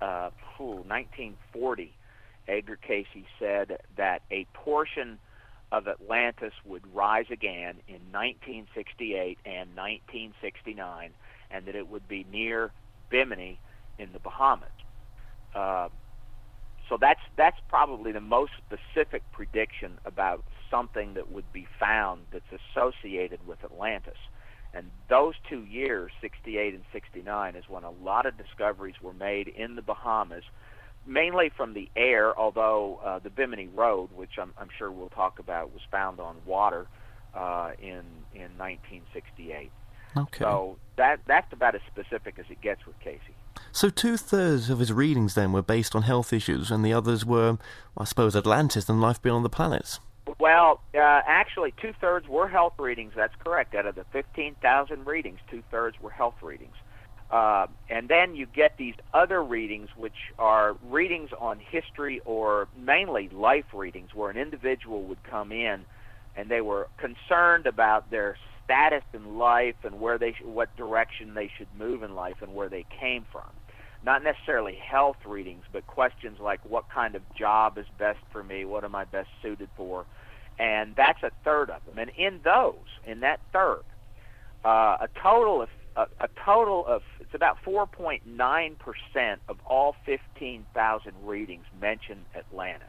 uh, 0.01 0.29
1940. 0.57 1.93
Edgar 2.47 2.77
Cayce 2.77 3.25
said 3.39 3.79
that 3.97 4.21
a 4.31 4.45
portion 4.53 5.19
of 5.71 5.87
Atlantis 5.87 6.53
would 6.65 6.83
rise 6.93 7.25
again 7.29 7.75
in 7.87 7.99
1968 8.11 9.37
and 9.45 9.75
1969, 9.75 11.11
and 11.51 11.65
that 11.65 11.75
it 11.75 11.89
would 11.89 12.07
be 12.07 12.25
near 12.31 12.71
Bimini 13.09 13.59
in 13.99 14.13
the 14.13 14.19
Bahamas. 14.19 14.69
Uh, 15.53 15.89
so 16.87 16.97
that's 16.99 17.19
that's 17.35 17.57
probably 17.67 18.13
the 18.13 18.21
most 18.21 18.53
specific 18.65 19.23
prediction 19.33 19.97
about 20.05 20.43
something 20.71 21.15
that 21.15 21.31
would 21.31 21.51
be 21.51 21.67
found 21.79 22.21
that's 22.31 22.61
associated 22.71 23.45
with 23.45 23.63
Atlantis. 23.63 24.17
And 24.77 24.91
those 25.09 25.33
two 25.49 25.63
years, 25.63 26.11
68 26.21 26.75
and 26.75 26.83
69, 26.93 27.55
is 27.55 27.63
when 27.67 27.83
a 27.83 27.89
lot 27.89 28.27
of 28.27 28.37
discoveries 28.37 28.95
were 29.01 29.13
made 29.13 29.47
in 29.47 29.75
the 29.75 29.81
Bahamas 29.81 30.43
mainly 31.07 31.49
from 31.55 31.73
the 31.73 31.89
air, 31.95 32.37
although 32.37 32.99
uh, 33.03 33.19
the 33.19 33.29
Bimini 33.29 33.67
Road, 33.67 34.09
which 34.13 34.37
I'm, 34.37 34.53
I'm 34.57 34.69
sure 34.77 34.91
we'll 34.91 35.09
talk 35.09 35.39
about, 35.39 35.73
was 35.73 35.81
found 35.89 36.19
on 36.19 36.35
water 36.45 36.87
uh, 37.33 37.71
in 37.79 38.03
in 38.35 38.51
1968. 38.57 39.71
Okay. 40.15 40.39
So 40.39 40.77
that 40.97 41.19
that's 41.25 41.51
about 41.53 41.75
as 41.75 41.81
specific 41.87 42.37
as 42.39 42.45
it 42.49 42.61
gets 42.61 42.85
with 42.85 42.99
Cayce. 42.99 43.19
So 43.71 43.89
two 43.89 44.17
thirds 44.17 44.69
of 44.69 44.79
his 44.79 44.91
readings 44.91 45.33
then 45.33 45.51
were 45.51 45.61
based 45.61 45.95
on 45.95 46.03
health 46.03 46.33
issues, 46.33 46.69
and 46.69 46.83
the 46.85 46.93
others 46.93 47.25
were, 47.25 47.57
I 47.97 48.03
suppose, 48.03 48.35
Atlantis 48.35 48.89
and 48.89 49.01
life 49.01 49.21
beyond 49.21 49.45
the 49.45 49.49
planets. 49.49 49.99
Well, 50.39 50.81
uh, 50.93 51.21
actually, 51.27 51.73
two 51.81 51.93
thirds 51.99 52.27
were 52.27 52.47
health 52.47 52.73
readings. 52.79 53.13
That's 53.15 53.33
correct. 53.43 53.75
Out 53.75 53.85
of 53.85 53.95
the 53.95 54.05
15,000 54.11 55.05
readings, 55.05 55.39
two 55.49 55.63
thirds 55.71 55.97
were 56.01 56.09
health 56.11 56.35
readings. 56.41 56.75
Uh, 57.29 57.67
and 57.89 58.07
then 58.07 58.35
you 58.35 58.45
get 58.45 58.73
these 58.77 58.95
other 59.13 59.43
readings, 59.43 59.89
which 59.97 60.15
are 60.39 60.75
readings 60.89 61.29
on 61.39 61.59
history 61.59 62.21
or 62.25 62.67
mainly 62.77 63.29
life 63.29 63.65
readings, 63.73 64.09
where 64.13 64.29
an 64.29 64.37
individual 64.37 65.03
would 65.03 65.21
come 65.23 65.51
in 65.51 65.85
and 66.35 66.49
they 66.49 66.61
were 66.61 66.87
concerned 66.97 67.65
about 67.65 68.09
their 68.11 68.37
status 68.63 69.03
in 69.13 69.37
life 69.37 69.75
and 69.83 69.99
where 69.99 70.17
they, 70.17 70.31
sh- 70.31 70.43
what 70.45 70.75
direction 70.77 71.33
they 71.33 71.49
should 71.57 71.67
move 71.77 72.03
in 72.03 72.15
life 72.15 72.35
and 72.41 72.53
where 72.53 72.69
they 72.69 72.85
came 72.99 73.25
from. 73.31 73.49
Not 74.03 74.23
necessarily 74.23 74.75
health 74.75 75.17
readings, 75.25 75.63
but 75.73 75.87
questions 75.87 76.37
like 76.39 76.59
what 76.63 76.85
kind 76.93 77.15
of 77.15 77.23
job 77.37 77.77
is 77.77 77.85
best 77.97 78.19
for 78.31 78.43
me, 78.43 78.63
what 78.65 78.83
am 78.83 78.95
I 78.95 79.05
best 79.05 79.29
suited 79.41 79.69
for, 79.75 80.05
and 80.59 80.95
that's 80.95 81.21
a 81.23 81.31
third 81.43 81.69
of 81.69 81.85
them. 81.85 81.97
And 81.97 82.11
in 82.17 82.41
those, 82.43 82.87
in 83.05 83.19
that 83.21 83.39
third, 83.53 83.83
uh, 84.65 84.97
a 85.01 85.09
total 85.21 85.61
of 85.61 85.69
a, 85.95 86.07
a 86.19 86.29
total 86.43 86.85
of 86.85 87.01
it's 87.19 87.33
about 87.33 87.57
4.9 87.65 88.21
percent 88.79 89.41
of 89.47 89.57
all 89.65 89.95
15,000 90.05 91.13
readings 91.23 91.65
mention 91.79 92.25
Atlantis, 92.35 92.87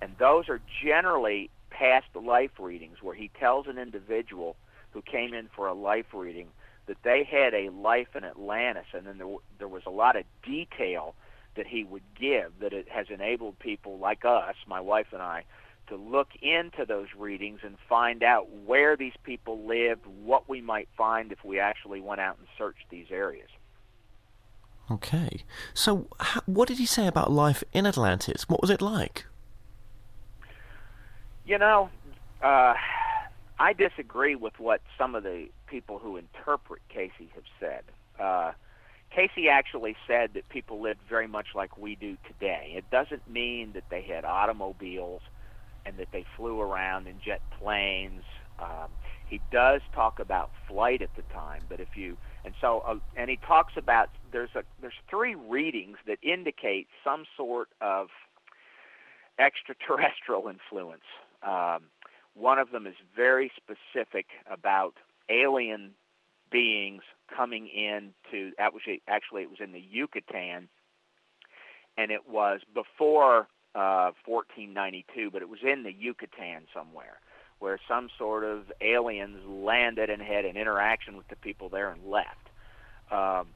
and 0.00 0.14
those 0.18 0.48
are 0.48 0.60
generally 0.82 1.50
past 1.70 2.06
life 2.14 2.52
readings 2.58 2.98
where 3.02 3.14
he 3.14 3.30
tells 3.38 3.66
an 3.66 3.78
individual 3.78 4.56
who 4.92 5.02
came 5.02 5.34
in 5.34 5.48
for 5.54 5.66
a 5.66 5.74
life 5.74 6.06
reading 6.12 6.48
that 6.86 6.96
they 7.04 7.22
had 7.22 7.54
a 7.54 7.70
life 7.70 8.08
in 8.16 8.24
Atlantis, 8.24 8.86
and 8.94 9.06
then 9.06 9.18
there, 9.18 9.36
there 9.58 9.68
was 9.68 9.82
a 9.86 9.90
lot 9.90 10.16
of 10.16 10.24
detail 10.42 11.14
that 11.54 11.66
he 11.66 11.84
would 11.84 12.02
give 12.18 12.52
that 12.60 12.72
it 12.72 12.88
has 12.88 13.06
enabled 13.10 13.58
people 13.58 13.98
like 13.98 14.24
us, 14.24 14.54
my 14.66 14.80
wife 14.80 15.08
and 15.12 15.20
I, 15.20 15.44
to 15.88 15.96
look 15.96 16.28
into 16.40 16.84
those 16.86 17.08
readings 17.16 17.60
and 17.62 17.76
find 17.88 18.22
out 18.22 18.50
where 18.66 18.96
these 18.96 19.14
people 19.22 19.66
lived, 19.66 20.06
what 20.06 20.48
we 20.48 20.60
might 20.60 20.88
find 20.96 21.32
if 21.32 21.44
we 21.44 21.58
actually 21.58 22.00
went 22.00 22.20
out 22.20 22.38
and 22.38 22.46
searched 22.56 22.84
these 22.90 23.06
areas. 23.10 23.48
Okay. 24.90 25.44
So, 25.74 26.06
what 26.46 26.68
did 26.68 26.78
he 26.78 26.86
say 26.86 27.06
about 27.06 27.30
life 27.30 27.62
in 27.72 27.86
Atlantis? 27.86 28.48
What 28.48 28.60
was 28.60 28.70
it 28.70 28.80
like? 28.80 29.26
You 31.44 31.58
know, 31.58 31.90
uh, 32.42 32.74
I 33.58 33.72
disagree 33.72 34.34
with 34.34 34.58
what 34.58 34.80
some 34.96 35.14
of 35.14 35.24
the 35.24 35.48
people 35.66 35.98
who 35.98 36.16
interpret 36.16 36.80
Cayce 36.88 37.10
have 37.34 37.44
said. 37.60 37.82
Uh, 38.18 38.52
Cayce 39.10 39.48
actually 39.50 39.96
said 40.06 40.34
that 40.34 40.48
people 40.48 40.80
lived 40.80 41.00
very 41.08 41.26
much 41.26 41.48
like 41.54 41.76
we 41.78 41.94
do 41.94 42.16
today. 42.26 42.74
It 42.76 42.90
doesn't 42.90 43.28
mean 43.28 43.72
that 43.72 43.84
they 43.90 44.02
had 44.02 44.24
automobiles 44.24 45.22
and 45.86 45.96
that 45.98 46.08
they 46.12 46.24
flew 46.36 46.60
around 46.60 47.06
in 47.06 47.20
jet 47.24 47.42
planes. 47.58 48.22
Um, 48.58 48.90
he 49.26 49.40
does 49.52 49.80
talk 49.94 50.18
about 50.18 50.50
flight 50.66 51.02
at 51.02 51.10
the 51.16 51.22
time, 51.32 51.64
but 51.68 51.80
if 51.80 51.96
you 51.96 52.18
and 52.44 52.54
so 52.60 52.82
uh, 52.86 52.96
and 53.16 53.30
he 53.30 53.36
talks 53.36 53.74
about 53.76 54.08
there's 54.32 54.50
a 54.54 54.62
there's 54.80 54.94
three 55.08 55.34
readings 55.34 55.98
that 56.06 56.18
indicate 56.22 56.88
some 57.04 57.24
sort 57.36 57.68
of 57.80 58.08
extraterrestrial 59.38 60.48
influence. 60.48 61.02
Um, 61.42 61.84
one 62.34 62.58
of 62.58 62.70
them 62.70 62.86
is 62.86 62.94
very 63.14 63.50
specific 63.56 64.26
about 64.50 64.94
alien 65.28 65.92
beings 66.50 67.02
coming 67.34 67.68
in 67.68 68.12
to 68.30 68.52
actually 68.58 69.02
actually 69.06 69.42
it 69.42 69.50
was 69.50 69.60
in 69.60 69.72
the 69.72 69.80
Yucatan 69.80 70.68
and 71.98 72.10
it 72.10 72.28
was 72.28 72.60
before 72.72 73.48
uh, 73.74 74.12
1492, 74.26 75.30
but 75.30 75.42
it 75.42 75.48
was 75.48 75.60
in 75.62 75.82
the 75.82 75.92
Yucatan 75.92 76.66
somewhere, 76.74 77.20
where 77.58 77.78
some 77.88 78.08
sort 78.18 78.44
of 78.44 78.72
aliens 78.80 79.38
landed 79.46 80.10
and 80.10 80.22
had 80.22 80.44
an 80.44 80.56
interaction 80.56 81.16
with 81.16 81.28
the 81.28 81.36
people 81.36 81.68
there 81.68 81.90
and 81.90 82.04
left. 82.06 82.48
Um, 83.10 83.48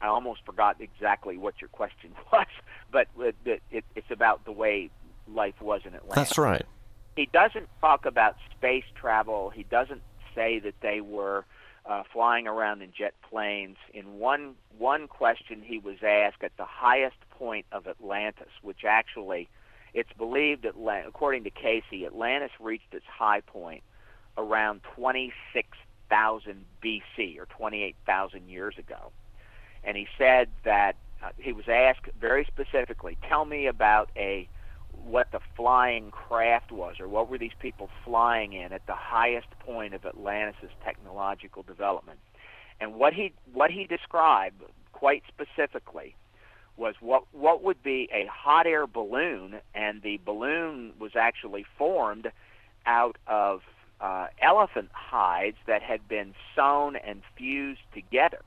I 0.00 0.08
almost 0.08 0.44
forgot 0.44 0.76
exactly 0.80 1.36
what 1.36 1.60
your 1.60 1.68
question 1.68 2.14
was, 2.32 2.46
but 2.90 3.08
it, 3.18 3.62
it, 3.70 3.84
it's 3.94 4.10
about 4.10 4.44
the 4.44 4.52
way 4.52 4.90
life 5.28 5.60
was 5.60 5.82
in 5.84 5.94
Atlantis. 5.94 6.16
That's 6.16 6.38
right. 6.38 6.66
He 7.16 7.26
doesn't 7.26 7.68
talk 7.80 8.06
about 8.06 8.36
space 8.56 8.84
travel. 8.94 9.50
He 9.50 9.64
doesn't 9.64 10.02
say 10.34 10.58
that 10.60 10.74
they 10.80 11.00
were 11.00 11.44
uh, 11.84 12.02
flying 12.12 12.46
around 12.46 12.82
in 12.82 12.92
jet 12.96 13.14
planes. 13.28 13.76
In 13.92 14.18
one 14.18 14.54
one 14.78 15.08
question, 15.08 15.62
he 15.64 15.78
was 15.78 15.96
asked 16.02 16.42
at 16.42 16.56
the 16.56 16.64
highest 16.64 17.16
point 17.38 17.66
of 17.72 17.86
Atlantis, 17.86 18.48
which 18.62 18.84
actually, 18.86 19.48
it's 19.94 20.12
believed 20.16 20.64
that, 20.64 20.74
according 21.06 21.44
to 21.44 21.50
Cayce, 21.50 21.84
Atlantis 22.04 22.50
reached 22.60 22.92
its 22.92 23.06
high 23.06 23.40
point 23.40 23.82
around 24.36 24.82
26,000 24.94 26.64
BC 26.82 27.38
or 27.38 27.46
28,000 27.46 28.48
years 28.48 28.78
ago. 28.78 29.12
And 29.84 29.96
he 29.96 30.06
said 30.16 30.48
that 30.64 30.96
uh, 31.22 31.30
he 31.38 31.52
was 31.52 31.68
asked 31.68 32.08
very 32.20 32.44
specifically, 32.44 33.18
"Tell 33.28 33.44
me 33.44 33.66
about 33.66 34.10
a 34.16 34.48
what 35.04 35.30
the 35.32 35.40
flying 35.56 36.10
craft 36.10 36.70
was, 36.70 36.96
or 37.00 37.08
what 37.08 37.28
were 37.28 37.38
these 37.38 37.52
people 37.58 37.88
flying 38.04 38.52
in 38.52 38.72
at 38.72 38.86
the 38.86 38.94
highest 38.94 39.48
point 39.60 39.94
of 39.94 40.04
Atlantis' 40.04 40.70
technological 40.84 41.62
development. 41.62 42.18
And 42.80 42.94
what 42.94 43.12
he 43.14 43.32
what 43.52 43.70
he 43.70 43.84
described 43.84 44.62
quite 44.92 45.22
specifically 45.28 46.14
was 46.82 46.96
what 47.00 47.22
what 47.32 47.62
would 47.62 47.82
be 47.82 48.08
a 48.12 48.26
hot 48.26 48.66
air 48.66 48.86
balloon, 48.86 49.60
and 49.74 50.02
the 50.02 50.16
balloon 50.24 50.92
was 50.98 51.12
actually 51.14 51.64
formed 51.78 52.26
out 52.84 53.16
of 53.26 53.62
uh, 54.00 54.26
elephant 54.40 54.90
hides 54.92 55.56
that 55.66 55.80
had 55.80 56.08
been 56.08 56.34
sewn 56.56 56.96
and 56.96 57.22
fused 57.36 57.86
together. 57.94 58.42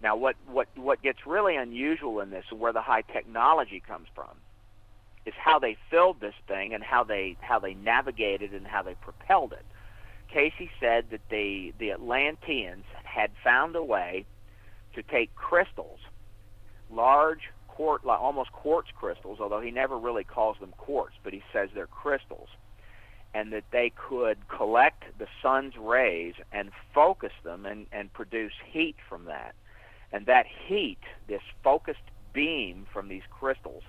Now, 0.00 0.14
what, 0.16 0.36
what, 0.46 0.68
what 0.76 1.02
gets 1.02 1.26
really 1.26 1.56
unusual 1.56 2.20
in 2.20 2.30
this, 2.30 2.44
and 2.50 2.60
where 2.60 2.72
the 2.72 2.82
high 2.82 3.02
technology 3.02 3.82
comes 3.86 4.08
from, 4.14 4.34
is 5.26 5.34
how 5.36 5.58
they 5.58 5.76
filled 5.90 6.20
this 6.20 6.34
thing 6.48 6.74
and 6.74 6.82
how 6.82 7.04
they 7.04 7.36
how 7.40 7.58
they 7.58 7.74
navigated 7.74 8.52
and 8.52 8.66
how 8.66 8.82
they 8.82 8.94
propelled 8.94 9.52
it. 9.52 9.64
Cayce 10.32 10.68
said 10.80 11.06
that 11.10 11.20
the 11.28 11.72
the 11.78 11.90
Atlanteans 11.92 12.84
had 13.04 13.30
found 13.44 13.76
a 13.76 13.84
way 13.84 14.24
to 14.94 15.02
take 15.02 15.34
crystals, 15.34 16.00
large 16.92 17.50
quart, 17.68 18.04
almost 18.04 18.52
quartz 18.52 18.90
crystals, 18.94 19.38
although 19.40 19.60
he 19.60 19.70
never 19.70 19.98
really 19.98 20.24
calls 20.24 20.56
them 20.60 20.72
quartz, 20.76 21.14
but 21.24 21.32
he 21.32 21.42
says 21.52 21.70
they're 21.74 21.86
crystals, 21.86 22.48
and 23.34 23.52
that 23.52 23.64
they 23.72 23.90
could 23.96 24.36
collect 24.48 25.04
the 25.18 25.26
sun's 25.40 25.76
rays 25.78 26.34
and 26.52 26.70
focus 26.94 27.32
them 27.44 27.64
and, 27.64 27.86
and 27.92 28.12
produce 28.12 28.52
heat 28.70 28.96
from 29.08 29.24
that. 29.24 29.54
And 30.12 30.26
that 30.26 30.46
heat, 30.46 30.98
this 31.28 31.40
focused 31.64 32.00
beam 32.34 32.86
from 32.92 33.08
these 33.08 33.22
crystals, 33.30 33.82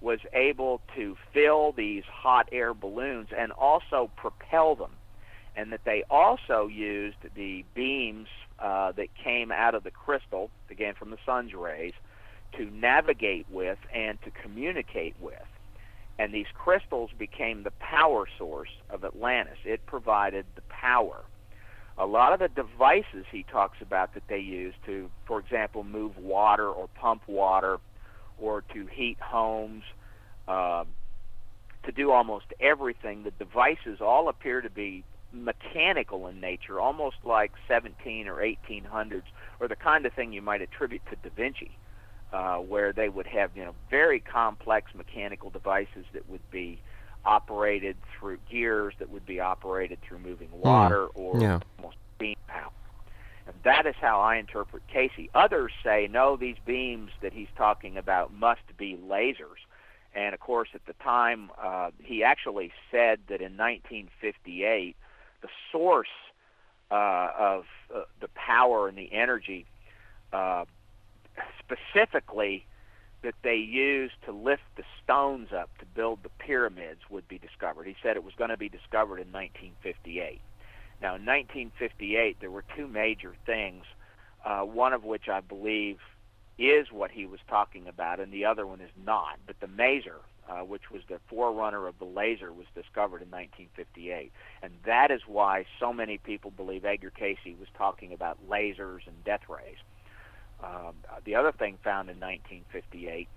was 0.00 0.20
able 0.32 0.80
to 0.96 1.16
fill 1.32 1.72
these 1.72 2.04
hot 2.04 2.48
air 2.52 2.72
balloons 2.74 3.28
and 3.36 3.52
also 3.52 4.10
propel 4.16 4.74
them. 4.74 4.92
And 5.56 5.72
that 5.72 5.84
they 5.84 6.04
also 6.08 6.68
used 6.68 7.16
the 7.34 7.64
beams 7.74 8.28
uh, 8.58 8.92
that 8.92 9.08
came 9.14 9.50
out 9.50 9.74
of 9.74 9.82
the 9.82 9.90
crystal, 9.90 10.50
again 10.70 10.94
from 10.94 11.10
the 11.10 11.18
sun's 11.26 11.54
rays, 11.54 11.92
to 12.56 12.70
navigate 12.70 13.46
with 13.50 13.78
and 13.94 14.20
to 14.22 14.30
communicate 14.30 15.14
with. 15.20 15.34
And 16.18 16.34
these 16.34 16.46
crystals 16.54 17.10
became 17.18 17.62
the 17.62 17.70
power 17.72 18.26
source 18.36 18.70
of 18.90 19.04
Atlantis. 19.04 19.58
It 19.64 19.86
provided 19.86 20.44
the 20.54 20.62
power. 20.68 21.24
A 21.96 22.06
lot 22.06 22.32
of 22.32 22.40
the 22.40 22.48
devices 22.48 23.24
he 23.30 23.42
talks 23.42 23.78
about 23.80 24.14
that 24.14 24.22
they 24.28 24.38
use 24.38 24.74
to, 24.86 25.10
for 25.26 25.38
example, 25.38 25.84
move 25.84 26.16
water 26.18 26.68
or 26.68 26.88
pump 26.88 27.22
water 27.26 27.78
or 28.38 28.62
to 28.74 28.86
heat 28.86 29.18
homes, 29.20 29.82
uh, 30.48 30.84
to 31.84 31.92
do 31.92 32.10
almost 32.10 32.46
everything. 32.60 33.22
The 33.22 33.32
devices 33.32 34.00
all 34.00 34.28
appear 34.28 34.60
to 34.60 34.70
be 34.70 35.04
mechanical 35.32 36.26
in 36.26 36.40
nature, 36.40 36.80
almost 36.80 37.16
like 37.24 37.52
17 37.68 38.28
or 38.28 38.36
1800s, 38.36 39.22
or 39.60 39.68
the 39.68 39.76
kind 39.76 40.06
of 40.06 40.12
thing 40.12 40.32
you 40.32 40.42
might 40.42 40.62
attribute 40.62 41.02
to 41.10 41.16
Da 41.16 41.34
Vinci, 41.34 41.70
uh, 42.32 42.56
where 42.56 42.92
they 42.92 43.08
would 43.08 43.26
have 43.26 43.50
you 43.56 43.64
know 43.64 43.74
very 43.90 44.20
complex 44.20 44.94
mechanical 44.94 45.50
devices 45.50 46.04
that 46.12 46.28
would 46.28 46.48
be 46.50 46.80
operated 47.24 47.96
through 48.18 48.38
gears, 48.50 48.94
that 48.98 49.10
would 49.10 49.26
be 49.26 49.40
operated 49.40 49.98
through 50.02 50.18
moving 50.18 50.48
hmm. 50.48 50.60
water 50.60 51.06
mm. 51.08 51.10
or 51.14 51.40
yeah. 51.40 51.60
almost 51.78 51.96
beam 52.18 52.36
power. 52.46 52.70
And 53.46 53.54
that 53.64 53.86
is 53.86 53.94
how 54.00 54.20
I 54.20 54.36
interpret 54.36 54.82
Cayce. 54.92 55.28
Others 55.34 55.72
say, 55.82 56.08
no, 56.10 56.36
these 56.36 56.56
beams 56.64 57.10
that 57.20 57.32
he's 57.32 57.48
talking 57.56 57.96
about 57.96 58.32
must 58.32 58.60
be 58.78 58.98
lasers. 59.08 59.60
And 60.14 60.34
of 60.34 60.40
course, 60.40 60.68
at 60.74 60.84
the 60.86 60.92
time, 60.94 61.50
uh, 61.60 61.90
he 62.02 62.22
actually 62.24 62.72
said 62.90 63.20
that 63.28 63.40
in 63.40 63.56
1958, 63.56 64.96
the 65.42 65.48
source 65.70 66.08
uh, 66.90 67.28
of 67.38 67.64
uh, 67.94 68.02
the 68.20 68.28
power 68.34 68.88
and 68.88 68.98
the 68.98 69.12
energy, 69.12 69.66
uh, 70.32 70.64
specifically 71.58 72.64
that 73.22 73.34
they 73.42 73.56
used 73.56 74.14
to 74.24 74.32
lift 74.32 74.62
the 74.76 74.84
stones 75.02 75.48
up 75.52 75.70
to 75.78 75.84
build 75.84 76.20
the 76.22 76.30
pyramids, 76.38 77.00
would 77.10 77.28
be 77.28 77.38
discovered. 77.38 77.86
He 77.86 77.96
said 78.02 78.16
it 78.16 78.24
was 78.24 78.34
going 78.34 78.50
to 78.50 78.56
be 78.56 78.68
discovered 78.68 79.18
in 79.18 79.30
1958. 79.32 80.40
Now, 81.02 81.16
in 81.16 81.24
1958, 81.24 82.38
there 82.40 82.50
were 82.50 82.64
two 82.76 82.86
major 82.86 83.34
things, 83.46 83.84
uh, 84.44 84.60
one 84.60 84.92
of 84.92 85.04
which 85.04 85.28
I 85.28 85.40
believe 85.40 85.98
is 86.58 86.92
what 86.92 87.10
he 87.10 87.26
was 87.26 87.40
talking 87.48 87.88
about, 87.88 88.20
and 88.20 88.32
the 88.32 88.44
other 88.44 88.66
one 88.66 88.80
is 88.80 88.90
not. 89.04 89.38
But 89.46 89.60
the 89.60 89.66
maser, 89.66 90.20
uh, 90.48 90.60
which 90.60 90.90
was 90.90 91.02
the 91.08 91.18
forerunner 91.28 91.86
of 91.86 91.98
the 91.98 92.04
laser, 92.04 92.52
was 92.52 92.66
discovered 92.74 93.22
in 93.22 93.30
1958. 93.30 94.30
And 94.62 94.72
that 94.84 95.10
is 95.10 95.22
why 95.26 95.64
so 95.78 95.92
many 95.92 96.18
people 96.18 96.50
believe 96.50 96.84
Edgar 96.84 97.10
Cayce 97.10 97.38
was 97.58 97.68
talking 97.76 98.12
about 98.12 98.38
lasers 98.48 99.06
and 99.06 99.24
death 99.24 99.48
rays. 99.48 99.78
Um, 100.62 100.94
the 101.24 101.34
other 101.34 101.52
thing 101.52 101.78
found 101.82 102.10
in 102.10 102.20
1958 102.20 103.28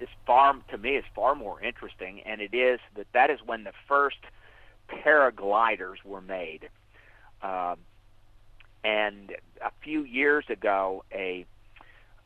is 0.00 0.08
far, 0.26 0.54
to 0.70 0.78
me, 0.78 0.90
is 0.90 1.04
far 1.14 1.34
more 1.34 1.60
interesting, 1.60 2.20
and 2.24 2.40
it 2.40 2.54
is 2.54 2.80
that 2.96 3.06
that 3.12 3.30
is 3.30 3.40
when 3.44 3.64
the 3.64 3.72
first 3.88 4.18
paragliders 4.88 6.04
were 6.04 6.20
made. 6.20 6.68
Um, 7.42 7.76
and 8.84 9.32
a 9.64 9.70
few 9.82 10.04
years 10.04 10.44
ago, 10.48 11.04
a 11.12 11.44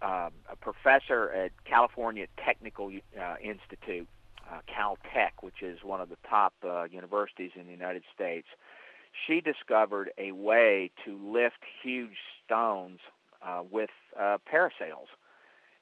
um, 0.03 0.33
a 0.51 0.57
professor 0.59 1.31
at 1.31 1.53
California 1.64 2.27
Technical 2.43 2.90
uh, 3.21 3.35
Institute, 3.43 4.09
uh, 4.51 4.61
Caltech, 4.66 5.43
which 5.43 5.62
is 5.62 5.81
one 5.83 6.01
of 6.01 6.09
the 6.09 6.16
top 6.29 6.55
uh, 6.64 6.85
universities 6.85 7.51
in 7.55 7.66
the 7.66 7.73
United 7.73 8.03
States, 8.14 8.47
she 9.27 9.43
discovered 9.43 10.11
a 10.16 10.33
way 10.33 10.90
to 11.05 11.19
lift 11.23 11.59
huge 11.83 12.16
stones 12.45 13.01
uh, 13.42 13.62
with 13.70 13.90
uh, 14.18 14.38
parasails. 14.53 15.09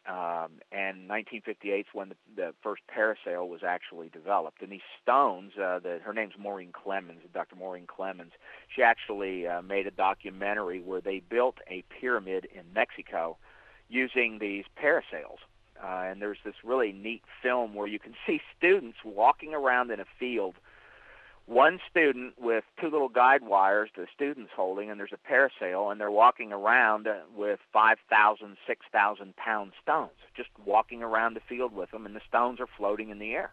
Um, 0.07 0.63
and 0.73 1.07
1958 1.07 1.81
is 1.81 1.87
when 1.93 2.09
the, 2.09 2.17
the 2.35 2.55
first 2.63 2.83
parasail 2.89 3.47
was 3.47 3.61
actually 3.63 4.09
developed. 4.09 4.63
And 4.63 4.73
these 4.73 4.81
stones, 5.03 5.53
uh, 5.59 5.81
the, 5.81 5.99
her 6.03 6.15
name's 6.15 6.33
Maureen 6.39 6.73
Clemmons, 6.73 7.21
Dr. 7.35 7.57
Maureen 7.57 7.87
Clemmons. 7.87 8.33
She 8.75 8.83
actually 8.83 9.47
uh, 9.47 9.61
made 9.61 9.87
a 9.87 9.91
documentary 9.91 10.81
where 10.81 11.03
they 11.03 11.21
built 11.21 11.57
a 11.69 11.85
pyramid 12.01 12.47
in 12.55 12.63
Mexico 12.73 13.37
using 13.91 14.39
these 14.39 14.65
parasails. 14.83 15.41
Uh, 15.83 16.11
and 16.11 16.23
there's 16.23 16.39
this 16.45 16.55
really 16.65 16.93
neat 16.93 17.23
film 17.43 17.75
where 17.75 17.87
you 17.87 17.99
can 17.99 18.15
see 18.27 18.41
students 18.57 18.99
walking 19.05 19.53
around 19.53 19.91
in 19.91 20.01
a 20.01 20.07
field 20.19 20.55
one 21.49 21.81
student 21.91 22.35
with 22.39 22.63
two 22.79 22.91
little 22.91 23.09
guide 23.09 23.43
wires 23.43 23.89
the 23.97 24.07
student's 24.15 24.53
holding, 24.55 24.91
and 24.91 25.01
there's 25.01 25.15
a 25.15 25.33
parasail, 25.33 25.91
and 25.91 25.99
they're 25.99 26.11
walking 26.11 26.53
around 26.53 27.09
with 27.35 27.59
5,000, 27.73 28.57
6,000 28.67 29.37
pound 29.37 29.73
stones, 29.83 30.11
just 30.37 30.51
walking 30.67 31.03
around 31.03 31.35
the 31.35 31.41
field 31.49 31.75
with 31.75 31.91
them, 31.91 32.05
and 32.05 32.15
the 32.15 32.21
stones 32.29 32.61
are 32.61 32.69
floating 32.77 33.09
in 33.09 33.19
the 33.19 33.33
air. 33.33 33.51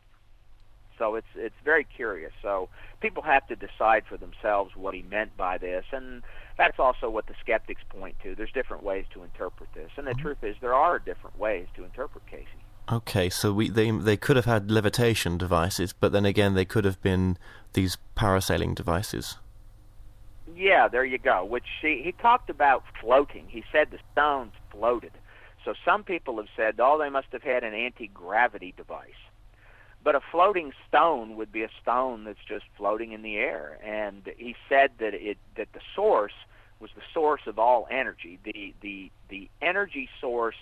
So 0.98 1.16
it's 1.16 1.28
it's 1.36 1.56
very 1.64 1.84
curious. 1.84 2.32
So 2.42 2.70
people 3.02 3.22
have 3.24 3.46
to 3.48 3.56
decide 3.56 4.04
for 4.08 4.18
themselves 4.18 4.76
what 4.76 4.94
he 4.94 5.02
meant 5.02 5.36
by 5.36 5.58
this, 5.58 5.84
and 5.92 6.24
that's 6.58 6.80
also 6.80 7.10
what 7.10 7.28
the 7.28 7.34
skeptics 7.42 7.82
point 7.90 8.16
to. 8.24 8.36
There's 8.36 8.52
different 8.54 8.84
ways 8.84 9.06
to 9.14 9.24
interpret 9.24 9.70
this, 9.74 9.92
and 9.98 10.08
the 10.08 10.12
mm-hmm. 10.12 10.22
truth 10.22 10.44
is 10.44 10.56
there 10.62 10.74
are 10.74 11.00
different 11.00 11.38
ways 11.38 11.68
to 11.76 11.84
interpret 11.84 12.26
Cayce. 12.28 12.48
Okay, 12.92 13.30
so 13.30 13.52
we 13.52 13.70
they 13.70 13.90
they 13.90 14.18
could 14.18 14.36
have 14.36 14.46
had 14.46 14.70
levitation 14.70 15.38
devices, 15.38 15.94
but 15.94 16.12
then 16.12 16.26
again 16.26 16.54
they 16.54 16.66
could 16.66 16.86
have 16.86 17.02
been 17.02 17.38
these 17.74 17.98
parasailing 18.16 18.76
devices. 18.76 19.38
Yeah, 20.56 20.88
there 20.88 21.04
you 21.04 21.18
go. 21.18 21.44
Which 21.44 21.66
he 21.82 22.02
he 22.04 22.12
talked 22.12 22.50
about 22.50 22.84
floating. 23.02 23.46
He 23.48 23.64
said 23.72 23.90
the 23.90 24.00
stones 24.12 24.54
floated. 24.72 25.12
So 25.64 25.74
some 25.84 26.04
people 26.04 26.38
have 26.38 26.48
said, 26.56 26.76
oh, 26.80 27.00
they 27.00 27.10
must 27.10 27.28
have 27.32 27.42
had 27.42 27.64
an 27.64 27.74
anti-gravity 27.74 28.76
device. 28.78 29.10
But 30.04 30.14
a 30.14 30.22
floating 30.32 30.72
stone 30.88 31.38
would 31.38 31.52
be 31.52 31.64
a 31.64 31.70
stone 31.82 32.26
that's 32.26 32.46
just 32.48 32.66
floating 32.78 33.14
in 33.14 33.24
the 33.24 33.38
air. 33.38 33.80
And 33.84 34.30
he 34.38 34.56
said 34.70 34.92
that 35.00 35.16
it 35.16 35.40
that 35.56 35.74
the 35.74 35.82
source 35.96 36.34
was 36.80 36.92
the 36.96 37.02
source 37.12 37.42
of 37.48 37.58
all 37.58 37.88
energy. 37.90 38.38
The 38.44 38.76
the 38.82 39.12
the 39.30 39.50
energy 39.60 40.08
source 40.22 40.58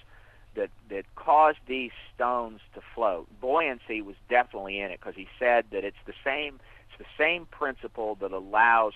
that 0.56 0.70
that 0.89 1.06
caused 1.16 1.60
these 1.68 1.92
stones 2.16 2.60
to 2.74 2.82
float. 2.94 3.28
Buoyancy 3.42 4.02
was 4.02 4.16
definitely 4.30 4.80
in 4.80 4.92
it 4.92 5.00
because 5.00 5.16
he 5.16 5.28
said 5.39 5.66
that 5.72 5.84
it's 5.84 5.98
the 6.06 6.13
same 6.24 6.60
it's 6.89 6.98
the 7.00 7.24
same 7.24 7.46
principle 7.48 8.16
that 8.22 8.32
allows 8.32 8.94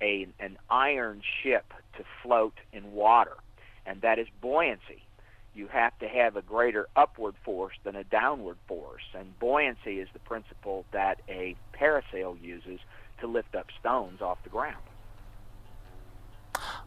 a, 0.00 0.28
an 0.38 0.56
iron 0.70 1.22
ship 1.42 1.72
to 1.96 2.04
float 2.22 2.54
in 2.72 2.92
water, 2.92 3.36
and 3.86 4.00
that 4.02 4.18
is 4.18 4.26
buoyancy. 4.40 5.02
You 5.54 5.66
have 5.68 5.98
to 5.98 6.08
have 6.08 6.36
a 6.36 6.42
greater 6.42 6.86
upward 6.94 7.34
force 7.44 7.74
than 7.82 7.96
a 7.96 8.04
downward 8.04 8.58
force, 8.68 9.02
and 9.14 9.36
buoyancy 9.40 9.98
is 9.98 10.08
the 10.12 10.20
principle 10.20 10.84
that 10.92 11.20
a 11.28 11.56
parasail 11.74 12.40
uses 12.40 12.78
to 13.20 13.26
lift 13.26 13.54
up 13.56 13.66
stones 13.80 14.20
off 14.20 14.38
the 14.44 14.50
ground. 14.50 14.76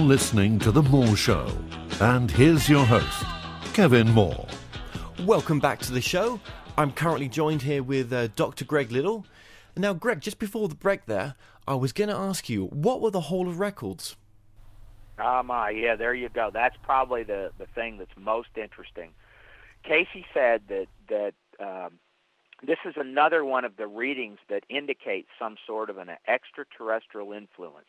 listening 0.07 0.59
to 0.59 0.71
The 0.71 0.83
Moore 0.83 1.17
Show. 1.17 1.47
And 2.01 2.31
here's 2.31 2.69
your 2.69 2.85
host, 2.85 3.25
Kevin 3.73 4.11
Moore. 4.11 4.47
Welcome 5.25 5.61
back 5.61 5.79
to 5.81 5.93
the 5.93 6.01
show. 6.01 6.41
I'm 6.77 6.93
currently 6.93 7.29
joined 7.29 7.63
here 7.63 7.83
with 7.83 8.13
uh, 8.13 8.29
Dr. 8.29 8.65
Greg 8.65 8.91
Little. 8.91 9.25
Now, 9.77 9.93
Greg, 9.93 10.21
just 10.21 10.39
before 10.39 10.69
the 10.69 10.75
break 10.75 11.07
there, 11.07 11.35
I 11.67 11.75
was 11.75 11.93
going 11.93 12.09
to 12.09 12.17
ask 12.17 12.49
you, 12.49 12.67
what 12.67 13.01
were 13.01 13.11
the 13.11 13.23
Hall 13.23 13.49
of 13.49 13.61
Records? 13.61 14.17
Ah, 15.19 15.43
my, 15.43 15.71
yeah, 15.71 15.95
there 15.95 16.15
you 16.15 16.29
go. 16.29 16.51
That's 16.53 16.77
probably 16.83 17.23
the 17.23 17.53
the 17.59 17.67
thing 17.67 17.99
that's 17.99 18.11
most 18.19 18.49
interesting. 18.57 19.11
Cayce 19.85 20.25
said 20.35 20.63
that 20.69 20.87
that 21.09 21.35
um, 21.61 21.99
this 22.67 22.79
is 22.85 22.95
another 22.97 23.45
one 23.45 23.65
of 23.65 23.77
the 23.77 23.87
readings 23.87 24.39
that 24.49 24.65
indicates 24.69 25.29
some 25.39 25.57
sort 25.67 25.91
of 25.91 25.99
an 25.99 26.11
extraterrestrial 26.27 27.33
influence. 27.33 27.87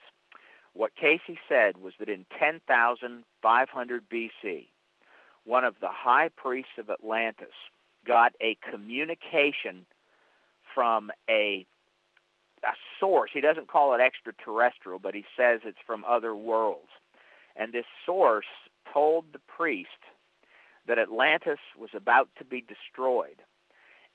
What 0.74 0.96
Cayce 0.96 1.38
said 1.48 1.78
was 1.78 1.94
that 2.00 2.10
in 2.10 2.26
10,500 2.40 4.04
BC, 4.10 4.68
one 5.46 5.64
of 5.64 5.76
the 5.80 5.90
high 5.90 6.30
priests 6.36 6.78
of 6.78 6.90
Atlantis 6.90 7.54
got 8.06 8.34
a 8.42 8.58
communication 8.70 9.86
from 10.74 11.12
a 11.30 11.66
a 12.64 12.74
source. 12.98 13.32
He 13.34 13.42
doesn't 13.42 13.68
call 13.68 13.94
it 13.94 14.00
extraterrestrial, 14.00 14.98
but 14.98 15.14
he 15.14 15.26
says 15.36 15.60
it's 15.66 15.78
from 15.86 16.06
other 16.08 16.34
worlds. 16.34 16.88
And 17.58 17.74
this 17.74 17.86
source 18.06 18.46
told 18.92 19.26
the 19.34 19.40
priest 19.40 19.90
that 20.88 20.98
Atlantis 20.98 21.60
was 21.78 21.90
about 21.94 22.30
to 22.38 22.46
be 22.46 22.62
destroyed 22.62 23.42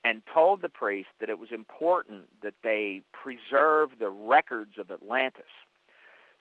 and 0.03 0.21
told 0.33 0.61
the 0.61 0.69
priest 0.69 1.09
that 1.19 1.29
it 1.29 1.39
was 1.39 1.51
important 1.51 2.23
that 2.41 2.55
they 2.63 3.01
preserve 3.11 3.91
the 3.99 4.09
records 4.09 4.77
of 4.77 4.91
Atlantis. 4.91 5.51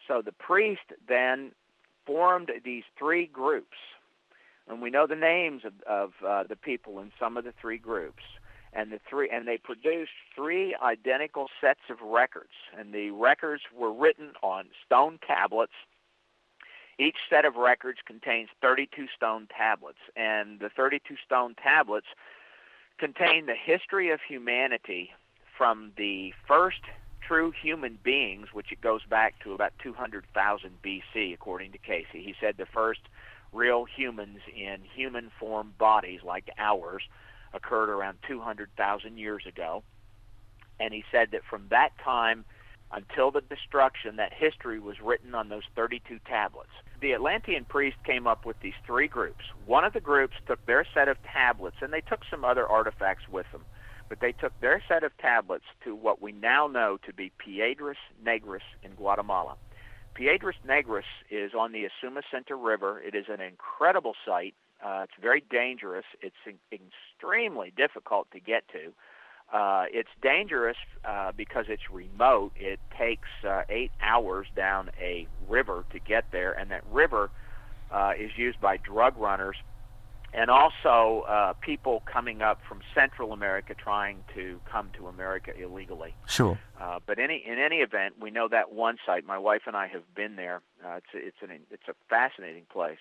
So 0.09 0.23
the 0.23 0.33
priest 0.33 0.93
then 1.07 1.53
formed 2.07 2.51
these 2.65 2.85
three 2.99 3.27
groups, 3.27 3.77
and 4.67 4.81
we 4.81 4.91
know 4.91 5.07
the 5.07 5.15
names 5.15 5.63
of, 5.65 5.75
of 5.87 6.13
uh, 6.27 6.45
the 6.49 6.57
people 6.57 6.99
in 6.99 7.13
some 7.21 7.37
of 7.37 7.45
the 7.45 7.53
three 7.61 7.79
groups. 7.79 8.23
And 8.75 8.93
the 8.93 9.01
three, 9.09 9.31
and 9.31 9.49
they 9.49 9.57
produced 9.57 10.13
three 10.35 10.77
identical 10.83 11.47
sets 11.59 11.81
of 11.89 12.03
records, 12.03 12.53
and 12.79 12.93
the 12.93 13.11
records 13.13 13.63
were 13.75 13.93
written 13.93 14.33
on 14.43 14.67
stone 14.85 15.19
tablets. 15.27 15.73
Each 16.99 17.17
set 17.31 17.47
of 17.47 17.57
records 17.57 18.01
contains 18.07 18.51
32 18.61 19.07
stone 19.17 19.49
tablets, 19.57 20.01
and 20.17 20.61
the 20.61 20.69
32 20.69 21.15
stone 21.25 21.55
tablets 21.55 22.09
contain 22.99 23.47
the 23.47 23.55
history 23.55 24.11
of 24.11 24.21
humanity 24.21 25.13
from 25.57 25.93
the 25.97 26.35
first 26.47 26.83
true 27.29 27.53
human 27.62 27.99
beings, 28.03 28.49
which 28.53 28.72
it 28.72 28.81
goes 28.81 29.03
back 29.05 29.39
to 29.45 29.53
about 29.53 29.72
200,000 29.83 30.70
BC, 30.83 31.35
according 31.35 31.72
to 31.72 31.79
Cayce. 31.79 32.07
He 32.11 32.35
said 32.41 32.57
the 32.57 32.66
first 32.66 33.01
real 33.53 33.85
humans 33.85 34.39
in 34.55 34.79
human 34.95 35.31
form 35.39 35.74
bodies 35.79 36.20
like 36.24 36.51
ours 36.59 37.03
occurred 37.53 37.91
around 37.91 38.18
200,000 38.26 39.18
years 39.18 39.45
ago. 39.47 39.83
And 40.81 40.95
he 40.95 41.05
said 41.12 41.31
that 41.33 41.43
from 41.49 41.66
that 41.70 41.91
time 42.03 42.45
until 42.91 43.31
the 43.31 43.43
destruction, 43.43 44.16
that 44.16 44.33
history 44.33 44.81
was 44.81 44.97
written 45.03 45.35
on 45.35 45.51
those 45.51 45.64
32 45.76 46.20
tablets. 46.26 46.70
The 47.01 47.12
Atlantean 47.12 47.66
priest 47.66 47.97
came 48.05 48.26
up 48.26 48.47
with 48.47 48.59
these 48.61 48.74
three 48.87 49.09
groups. 49.09 49.45
One 49.66 49.85
of 49.85 49.93
the 49.93 50.01
groups 50.01 50.37
took 50.47 50.64
their 50.64 50.87
set 50.95 51.09
of 51.09 51.18
tablets, 51.22 51.76
and 51.83 51.93
they 51.93 52.01
took 52.01 52.20
some 52.31 52.45
other 52.45 52.66
artifacts 52.66 53.29
with 53.29 53.47
them, 53.53 53.64
but 54.09 54.21
they 54.21 54.33
took 54.33 54.59
their 54.61 54.83
set 54.89 55.03
of 55.03 55.17
tablets 55.19 55.65
to 55.85 55.95
what 55.95 56.21
we 56.21 56.33
now 56.33 56.67
know 56.67 56.99
to 57.07 57.13
be 57.13 57.33
Piedras 57.39 57.97
Negras 58.25 58.67
in 58.83 58.93
Guatemala. 58.93 59.57
Piedras 60.15 60.57
Negras 60.67 61.03
is 61.31 61.53
on 61.55 61.73
the 61.73 61.87
Usumacinta 61.87 62.57
River. 62.57 63.01
It 63.01 63.15
is 63.15 63.27
an 63.29 63.41
incredible 63.41 64.15
site. 64.27 64.55
Uh, 64.85 65.03
it's 65.05 65.21
very 65.21 65.43
dangerous. 65.51 66.05
It's 66.21 66.37
in- 66.47 66.59
extremely 66.73 67.73
difficult 67.77 68.31
to 68.33 68.41
get 68.41 68.65
to. 68.69 68.93
Uh, 69.53 69.85
it's 69.91 70.11
dangerous 70.23 70.77
uh, 71.05 71.33
because 71.37 71.67
it's 71.69 71.91
remote. 71.91 72.53
It 72.57 72.81
takes 72.99 73.29
uh, 73.47 73.63
eight 73.69 73.91
hours 74.03 74.47
down 74.55 74.91
a 75.01 75.27
river 75.49 75.85
to 75.93 75.99
get 75.99 76.25
there, 76.33 76.53
and 76.53 76.71
that 76.71 76.85
river 76.91 77.31
uh, 77.91 78.13
is 78.19 78.31
used 78.37 78.61
by 78.61 78.77
drug 78.77 79.17
runners 79.17 79.57
and 80.33 80.51
also 80.51 81.24
uh, 81.26 81.53
people 81.55 82.03
coming 82.05 82.43
up 82.43 82.61
from 82.68 82.81
Central 82.95 83.33
America 83.33 83.74
trying 83.74 84.24
to 84.35 84.61
come 84.70 84.91
to 84.97 85.07
America 85.07 85.53
illegally. 85.59 86.14
Sure. 86.26 86.59
Uh, 86.81 86.99
but 87.07 87.18
any 87.18 87.43
in 87.47 87.59
any 87.59 87.76
event, 87.76 88.14
we 88.20 88.31
know 88.31 88.49
that 88.49 88.72
one 88.72 88.99
site. 89.07 89.24
My 89.24 89.39
wife 89.39 89.62
and 89.66 89.76
I 89.76 89.87
have 89.89 90.14
been 90.14 90.37
there. 90.37 90.61
Uh, 90.85 90.97
it's 90.97 91.14
a, 91.14 91.18
it's 91.18 91.37
an 91.43 91.61
it's 91.70 91.89
a 91.89 91.95
fascinating 92.09 92.64
place. 92.70 92.99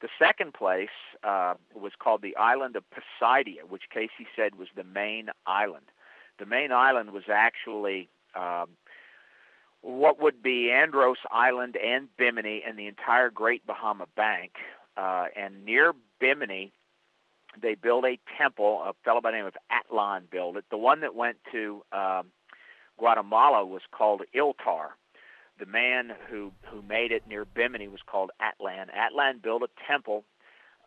The 0.00 0.08
second 0.18 0.54
place 0.54 0.88
uh, 1.24 1.54
was 1.74 1.92
called 1.98 2.22
the 2.22 2.36
island 2.36 2.76
of 2.76 2.84
Poseidia, 2.90 3.68
which 3.68 3.82
Cayce 3.92 4.10
said 4.34 4.54
was 4.54 4.68
the 4.74 4.84
main 4.84 5.28
island. 5.46 5.86
The 6.38 6.46
main 6.46 6.72
island 6.72 7.10
was 7.10 7.24
actually 7.30 8.08
um, 8.34 8.68
what 9.82 10.20
would 10.22 10.42
be 10.42 10.70
Andros 10.70 11.18
Island 11.30 11.76
and 11.76 12.08
Bimini 12.16 12.62
and 12.66 12.78
the 12.78 12.86
entire 12.86 13.28
Great 13.28 13.66
Bahama 13.66 14.06
Bank. 14.16 14.52
Uh, 14.96 15.26
and 15.36 15.64
near 15.64 15.92
Bimini, 16.20 16.72
they 17.60 17.74
built 17.74 18.04
a 18.04 18.18
temple. 18.38 18.82
A 18.84 18.92
fellow 19.04 19.20
by 19.20 19.30
the 19.32 19.38
name 19.38 19.46
of 19.46 19.56
Atlan 19.70 20.30
built 20.30 20.56
it. 20.56 20.64
The 20.70 20.78
one 20.78 21.00
that 21.00 21.14
went 21.14 21.38
to 21.52 21.82
um, 21.92 22.26
Guatemala 22.98 23.64
was 23.64 23.82
called 23.90 24.22
Iltar. 24.34 24.90
The 25.58 25.66
man 25.66 26.12
who 26.28 26.52
who 26.62 26.82
made 26.82 27.12
it 27.12 27.26
near 27.26 27.44
Bimini 27.44 27.88
was 27.88 28.00
called 28.06 28.30
Atlan. 28.40 28.86
Atlan 28.96 29.42
built 29.42 29.62
a 29.62 29.68
temple 29.86 30.24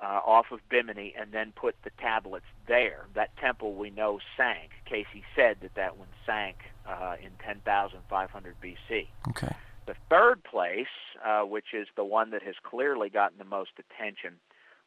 uh, 0.01 0.19
off 0.25 0.47
of 0.51 0.59
Bimini 0.69 1.13
and 1.19 1.31
then 1.31 1.53
put 1.55 1.75
the 1.84 1.91
tablets 1.99 2.45
there. 2.67 3.05
That 3.15 3.36
temple 3.38 3.73
we 3.75 3.89
know 3.89 4.19
sank. 4.38 4.71
Cayce 4.86 5.23
said 5.36 5.57
that 5.61 5.75
that 5.75 5.97
one 5.97 6.07
sank 6.25 6.57
uh, 6.88 7.15
in 7.23 7.31
10,500 7.45 8.55
BC. 8.61 9.07
Okay. 9.29 9.55
The 9.86 9.95
third 10.09 10.43
place, 10.43 10.88
uh, 11.25 11.41
which 11.41 11.73
is 11.73 11.88
the 11.95 12.05
one 12.05 12.31
that 12.31 12.41
has 12.43 12.55
clearly 12.63 13.09
gotten 13.09 13.38
the 13.38 13.45
most 13.45 13.71
attention, 13.77 14.39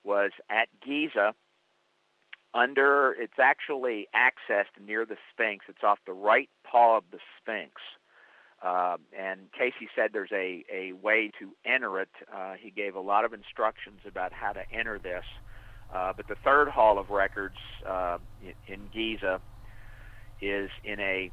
was 0.06 0.30
at 0.48 0.68
Giza. 0.84 1.34
Under, 2.54 3.14
it's 3.18 3.38
actually 3.38 4.08
accessed 4.14 4.80
near 4.82 5.04
the 5.04 5.16
Sphinx. 5.30 5.66
It's 5.68 5.84
off 5.84 5.98
the 6.06 6.14
right 6.14 6.48
paw 6.64 6.96
of 6.96 7.04
the 7.10 7.18
Sphinx. 7.38 7.72
Uh, 8.62 8.96
and 9.16 9.40
Cayce 9.52 9.74
said 9.94 10.10
there's 10.14 10.32
a, 10.32 10.64
a 10.72 10.92
way 10.92 11.30
to 11.38 11.50
enter 11.66 12.00
it. 12.00 12.08
Uh, 12.34 12.54
he 12.58 12.70
gave 12.70 12.94
a 12.94 13.00
lot 13.00 13.26
of 13.26 13.34
instructions 13.34 14.00
about 14.06 14.32
how 14.32 14.52
to 14.52 14.62
enter 14.72 14.98
this. 14.98 15.24
Uh, 15.94 16.12
but 16.16 16.26
the 16.28 16.36
third 16.42 16.68
Hall 16.68 16.98
of 16.98 17.10
Records 17.10 17.58
uh, 17.86 18.18
in, 18.66 18.88
Giza 18.92 19.40
is 20.40 20.70
in 20.84 20.98
a 21.00 21.30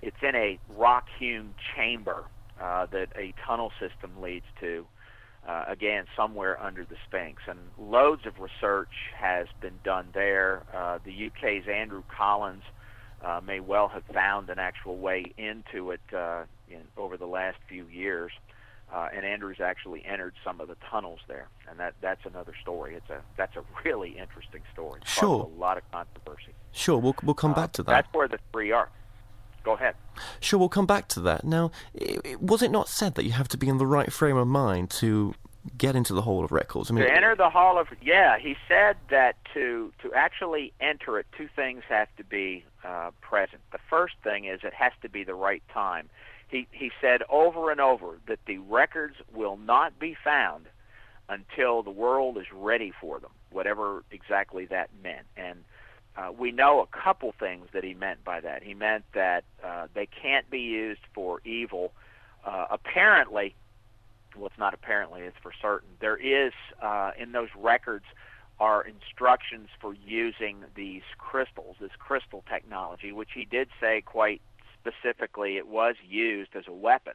it's 0.00 0.16
in 0.22 0.36
a 0.36 0.60
rock-hewn 0.76 1.54
chamber 1.74 2.24
uh, 2.60 2.86
that 2.86 3.08
a 3.16 3.34
tunnel 3.44 3.72
system 3.80 4.22
leads 4.22 4.46
to. 4.60 4.86
Uh, 5.48 5.64
again, 5.66 6.04
somewhere 6.14 6.62
under 6.62 6.84
the 6.84 6.96
Sphinx, 7.06 7.40
and 7.48 7.58
loads 7.78 8.26
of 8.26 8.34
research 8.38 8.92
has 9.16 9.46
been 9.62 9.78
done 9.82 10.06
there. 10.12 10.62
Uh, 10.74 10.98
the 11.06 11.26
UK's 11.28 11.66
Andrew 11.66 12.02
Collins 12.14 12.62
uh, 13.24 13.40
may 13.42 13.58
well 13.58 13.88
have 13.88 14.04
found 14.12 14.50
an 14.50 14.58
actual 14.58 14.98
way 14.98 15.32
into 15.38 15.90
it 15.92 16.02
uh, 16.14 16.42
in, 16.70 16.82
over 16.98 17.16
the 17.16 17.26
last 17.26 17.56
few 17.66 17.86
years. 17.86 18.30
Uh, 18.92 19.08
and 19.14 19.24
Andrews 19.24 19.56
actually 19.58 20.04
entered 20.04 20.34
some 20.44 20.60
of 20.60 20.68
the 20.68 20.76
tunnels 20.90 21.20
there, 21.28 21.48
and 21.68 21.78
that 21.80 21.94
that's 22.02 22.24
another 22.26 22.52
story. 22.60 22.94
It's 22.94 23.08
a 23.08 23.20
that's 23.38 23.56
a 23.56 23.62
really 23.86 24.18
interesting 24.18 24.60
story. 24.74 25.00
It's 25.02 25.10
Sure. 25.12 25.44
a 25.44 25.58
lot 25.58 25.78
of 25.78 25.82
controversy. 25.92 26.52
Sure, 26.72 26.98
we'll, 26.98 27.14
we'll 27.22 27.34
come 27.34 27.52
Uh, 27.52 27.56
back 27.56 27.72
to 27.72 27.82
that. 27.84 27.90
That's 27.92 28.14
where 28.14 28.28
the 28.28 28.38
three 28.52 28.72
are. 28.72 28.88
Go 29.68 29.74
ahead. 29.74 29.96
Sure, 30.40 30.58
we'll 30.58 30.70
come 30.70 30.86
back 30.86 31.08
to 31.08 31.20
that. 31.20 31.44
Now, 31.44 31.70
was 32.40 32.62
it 32.62 32.70
not 32.70 32.88
said 32.88 33.16
that 33.16 33.24
you 33.24 33.32
have 33.32 33.48
to 33.48 33.58
be 33.58 33.68
in 33.68 33.76
the 33.76 33.86
right 33.86 34.10
frame 34.10 34.38
of 34.38 34.48
mind 34.48 34.88
to 34.92 35.34
get 35.76 35.94
into 35.94 36.14
the 36.14 36.22
Hall 36.22 36.42
of 36.42 36.52
Records? 36.52 36.90
I 36.90 36.94
mean, 36.94 37.04
to 37.04 37.14
enter 37.14 37.36
the 37.36 37.50
hall 37.50 37.78
of 37.78 37.88
yeah 38.00 38.38
he 38.38 38.56
said 38.66 38.96
that 39.10 39.36
to 39.52 39.92
to 40.00 40.14
actually 40.14 40.72
enter 40.80 41.18
it 41.18 41.26
two 41.36 41.50
things 41.54 41.82
have 41.86 42.08
to 42.16 42.24
be 42.24 42.64
uh, 42.82 43.10
present 43.20 43.60
the 43.70 43.78
first 43.90 44.14
thing 44.24 44.46
is 44.46 44.60
it 44.64 44.72
has 44.72 44.92
to 45.02 45.10
be 45.10 45.22
the 45.22 45.34
right 45.34 45.62
time 45.70 46.08
he 46.48 46.66
he 46.72 46.90
said 46.98 47.22
over 47.28 47.70
and 47.70 47.78
over 47.78 48.18
that 48.26 48.38
the 48.46 48.56
records 48.56 49.16
will 49.34 49.58
not 49.58 49.98
be 49.98 50.16
found 50.24 50.64
until 51.28 51.82
the 51.82 51.90
world 51.90 52.38
is 52.38 52.46
ready 52.54 52.90
for 52.98 53.20
them 53.20 53.32
whatever 53.50 54.02
exactly 54.10 54.64
that 54.64 54.88
meant 55.02 55.26
and 55.36 55.62
uh, 56.18 56.32
we 56.36 56.50
know 56.50 56.80
a 56.80 56.86
couple 56.86 57.32
things 57.38 57.68
that 57.72 57.84
he 57.84 57.94
meant 57.94 58.24
by 58.24 58.40
that 58.40 58.62
he 58.62 58.74
meant 58.74 59.04
that 59.14 59.44
uh, 59.64 59.86
they 59.94 60.06
can't 60.06 60.50
be 60.50 60.60
used 60.60 61.00
for 61.14 61.40
evil 61.44 61.92
uh, 62.44 62.66
apparently 62.70 63.54
well, 64.36 64.46
it's 64.46 64.58
not 64.58 64.74
apparently, 64.74 65.22
it's 65.22 65.36
for 65.42 65.52
certain. 65.60 65.88
There 66.00 66.16
is, 66.16 66.52
uh, 66.82 67.12
in 67.18 67.32
those 67.32 67.48
records, 67.56 68.04
are 68.60 68.82
instructions 68.82 69.68
for 69.80 69.94
using 69.94 70.64
these 70.74 71.02
crystals, 71.16 71.76
this 71.80 71.92
crystal 71.98 72.42
technology, 72.50 73.12
which 73.12 73.30
he 73.34 73.44
did 73.44 73.68
say 73.80 74.00
quite 74.04 74.40
specifically 74.80 75.56
it 75.56 75.68
was 75.68 75.94
used 76.06 76.56
as 76.56 76.64
a 76.66 76.72
weapon. 76.72 77.14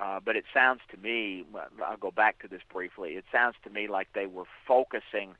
Uh, 0.00 0.20
but 0.22 0.36
it 0.36 0.44
sounds 0.52 0.80
to 0.90 0.98
me, 0.98 1.44
I'll 1.82 1.96
go 1.96 2.10
back 2.10 2.40
to 2.40 2.48
this 2.48 2.60
briefly, 2.70 3.12
it 3.12 3.24
sounds 3.32 3.56
to 3.64 3.70
me 3.70 3.88
like 3.88 4.08
they 4.14 4.26
were 4.26 4.44
focusing 4.68 5.34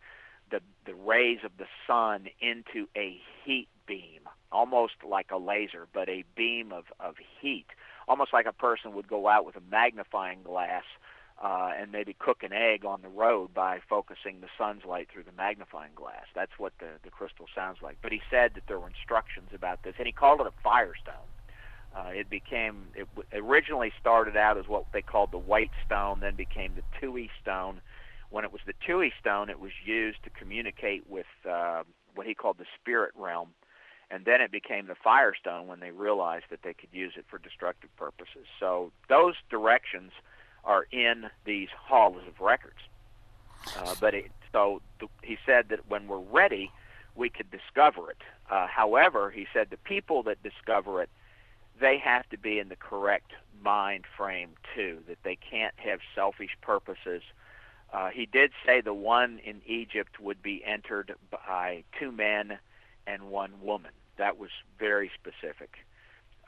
the, 0.50 0.60
the 0.84 0.94
rays 0.94 1.38
of 1.44 1.52
the 1.58 1.66
sun 1.86 2.26
into 2.40 2.88
a 2.96 3.20
heat 3.44 3.68
beam, 3.86 4.20
almost 4.52 4.94
like 5.08 5.30
a 5.30 5.36
laser, 5.36 5.86
but 5.92 6.08
a 6.08 6.24
beam 6.36 6.72
of, 6.72 6.84
of 7.00 7.16
heat 7.40 7.66
almost 8.08 8.32
like 8.32 8.46
a 8.46 8.52
person 8.52 8.94
would 8.94 9.08
go 9.08 9.28
out 9.28 9.44
with 9.44 9.56
a 9.56 9.62
magnifying 9.70 10.42
glass 10.42 10.84
uh, 11.42 11.70
and 11.78 11.92
maybe 11.92 12.14
cook 12.18 12.42
an 12.42 12.52
egg 12.52 12.84
on 12.84 13.02
the 13.02 13.08
road 13.08 13.52
by 13.52 13.78
focusing 13.88 14.40
the 14.40 14.48
sun's 14.56 14.84
light 14.84 15.08
through 15.12 15.24
the 15.24 15.32
magnifying 15.36 15.92
glass. 15.94 16.24
That's 16.34 16.52
what 16.58 16.72
the, 16.78 16.86
the 17.04 17.10
crystal 17.10 17.46
sounds 17.54 17.78
like. 17.82 17.98
But 18.02 18.12
he 18.12 18.20
said 18.30 18.52
that 18.54 18.62
there 18.68 18.78
were 18.78 18.88
instructions 18.88 19.50
about 19.54 19.82
this, 19.82 19.94
and 19.98 20.06
he 20.06 20.12
called 20.12 20.40
it 20.40 20.46
a 20.46 20.52
firestone. 20.62 21.14
Uh, 21.94 22.10
it 22.10 22.28
became 22.28 22.88
it 22.94 23.08
w- 23.16 23.46
originally 23.46 23.92
started 23.98 24.36
out 24.36 24.58
as 24.58 24.66
what 24.66 24.84
they 24.92 25.02
called 25.02 25.30
the 25.32 25.38
white 25.38 25.70
stone, 25.84 26.20
then 26.20 26.34
became 26.34 26.72
the 26.74 26.82
Tuaoi 26.98 27.28
stone. 27.40 27.80
When 28.30 28.44
it 28.44 28.52
was 28.52 28.60
the 28.66 28.74
Tuaoi 28.86 29.10
stone, 29.20 29.50
it 29.50 29.60
was 29.60 29.72
used 29.84 30.22
to 30.24 30.30
communicate 30.30 31.08
with 31.08 31.26
uh, 31.48 31.84
what 32.14 32.26
he 32.26 32.34
called 32.34 32.58
the 32.58 32.66
spirit 32.80 33.12
realm 33.16 33.50
and 34.10 34.24
then 34.24 34.40
it 34.40 34.52
became 34.52 34.86
the 34.86 34.94
Firestone 34.94 35.66
when 35.66 35.80
they 35.80 35.90
realized 35.90 36.46
that 36.50 36.62
they 36.62 36.74
could 36.74 36.90
use 36.92 37.14
it 37.16 37.24
for 37.28 37.38
destructive 37.38 37.94
purposes. 37.96 38.46
So 38.60 38.92
those 39.08 39.34
directions 39.50 40.12
are 40.64 40.86
in 40.92 41.26
these 41.44 41.68
halls 41.76 42.22
of 42.28 42.40
records. 42.40 42.78
Uh, 43.76 43.96
but 44.00 44.14
it, 44.14 44.30
so 44.52 44.80
th- 45.00 45.10
he 45.22 45.36
said 45.44 45.70
that 45.70 45.88
when 45.88 46.06
we're 46.06 46.18
ready, 46.18 46.70
we 47.16 47.28
could 47.28 47.50
discover 47.50 48.10
it. 48.10 48.22
Uh, 48.48 48.68
however, 48.68 49.30
he 49.30 49.46
said 49.52 49.68
the 49.70 49.76
people 49.76 50.22
that 50.24 50.40
discover 50.42 51.02
it, 51.02 51.10
they 51.80 51.98
have 51.98 52.28
to 52.28 52.38
be 52.38 52.60
in 52.60 52.68
the 52.68 52.76
correct 52.76 53.32
mind 53.60 54.04
frame 54.16 54.50
too. 54.74 55.00
That 55.08 55.18
they 55.24 55.36
can't 55.36 55.74
have 55.78 55.98
selfish 56.14 56.56
purposes. 56.60 57.22
Uh, 57.92 58.08
he 58.10 58.26
did 58.26 58.50
say 58.64 58.80
the 58.80 58.94
one 58.94 59.40
in 59.44 59.62
Egypt 59.66 60.20
would 60.20 60.42
be 60.42 60.62
entered 60.64 61.14
by 61.30 61.84
two 61.98 62.12
men 62.12 62.58
and 63.06 63.30
one 63.30 63.52
woman. 63.62 63.92
That 64.18 64.38
was 64.38 64.50
very 64.78 65.10
specific. 65.20 65.76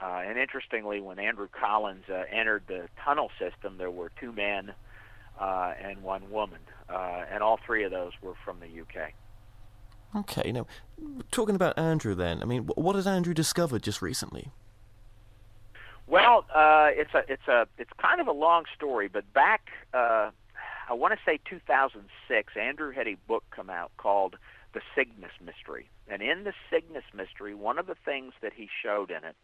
Uh, 0.01 0.23
and 0.27 0.39
interestingly, 0.39 1.01
when 1.01 1.19
Andrew 1.19 1.49
Collins 1.49 2.05
uh, 2.09 2.23
entered 2.31 2.63
the 2.69 2.89
tunnel 3.05 3.31
system, 3.39 3.79
there 3.79 3.91
were 3.91 4.13
two 4.21 4.33
men 4.33 4.73
uh, 5.41 5.73
and 5.81 6.03
one 6.03 6.31
woman, 6.31 6.61
uh, 6.89 7.25
and 7.31 7.43
all 7.43 7.59
three 7.65 7.85
of 7.85 7.91
those 7.91 8.13
were 8.23 8.35
from 8.45 8.59
the 8.61 8.81
UK. 8.81 9.13
okay, 10.17 10.53
now, 10.53 10.67
talking 11.31 11.55
about 11.55 11.79
Andrew 11.79 12.15
then, 12.15 12.43
I 12.43 12.45
mean, 12.45 12.65
what 12.77 12.97
has 12.97 13.07
Andrew 13.07 13.35
discovered 13.35 13.83
just 13.83 14.01
recently? 14.03 14.51
Well, 16.07 16.47
uh, 16.55 16.89
it's 16.93 17.13
a 17.13 17.23
it's 17.31 17.47
a 17.49 17.67
it's 17.77 17.91
kind 17.99 18.21
of 18.21 18.29
a 18.29 18.33
long 18.33 18.65
story, 18.75 19.09
but 19.09 19.31
back 19.35 19.69
uh, 19.93 20.31
I 20.91 20.95
want 20.95 21.13
to 21.13 21.21
say 21.25 21.39
2006, 21.45 22.57
Andrew 22.57 22.93
had 22.93 23.07
a 23.07 23.17
book 23.27 23.45
come 23.51 23.69
out 23.69 23.91
called 23.99 24.37
The 24.73 24.81
Cygnus 24.95 25.33
Mystery, 25.45 25.91
and 26.09 26.23
in 26.23 26.45
the 26.45 26.55
Cygnus 26.71 27.05
Mystery, 27.15 27.55
one 27.55 27.79
of 27.79 27.87
the 27.87 27.97
things 28.07 28.33
that 28.41 28.55
he 28.55 28.71
showed 28.83 29.11
in 29.11 29.23
it 29.23 29.37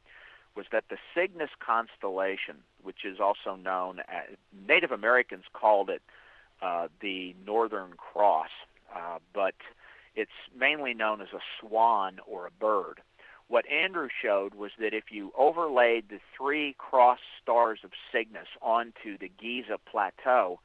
was 0.56 0.64
that 0.72 0.84
the 0.88 0.96
Cygnus 1.14 1.50
constellation, 1.60 2.56
which 2.82 3.04
is 3.04 3.20
also 3.20 3.56
known 3.56 4.00
as 4.08 4.36
Native 4.66 4.90
Americans 4.90 5.44
called 5.52 5.90
it 5.90 6.00
uh, 6.62 6.88
the 7.00 7.34
Northern 7.44 7.92
Cross, 7.98 8.50
uh, 8.94 9.18
but 9.34 9.54
it's 10.16 10.30
mainly 10.58 10.94
known 10.94 11.20
as 11.20 11.28
a 11.34 11.40
swan 11.60 12.20
or 12.26 12.46
a 12.46 12.50
bird. 12.50 13.02
What 13.48 13.68
Andrew 13.68 14.08
showed 14.22 14.54
was 14.54 14.70
that 14.78 14.94
if 14.94 15.10
you 15.10 15.30
overlaid 15.36 16.08
the 16.08 16.20
three 16.38 16.74
cross 16.78 17.18
stars 17.42 17.80
of 17.84 17.90
Cygnus 18.10 18.48
onto 18.62 19.18
the 19.18 19.30
Giza 19.38 19.78
plateau, 19.84 20.60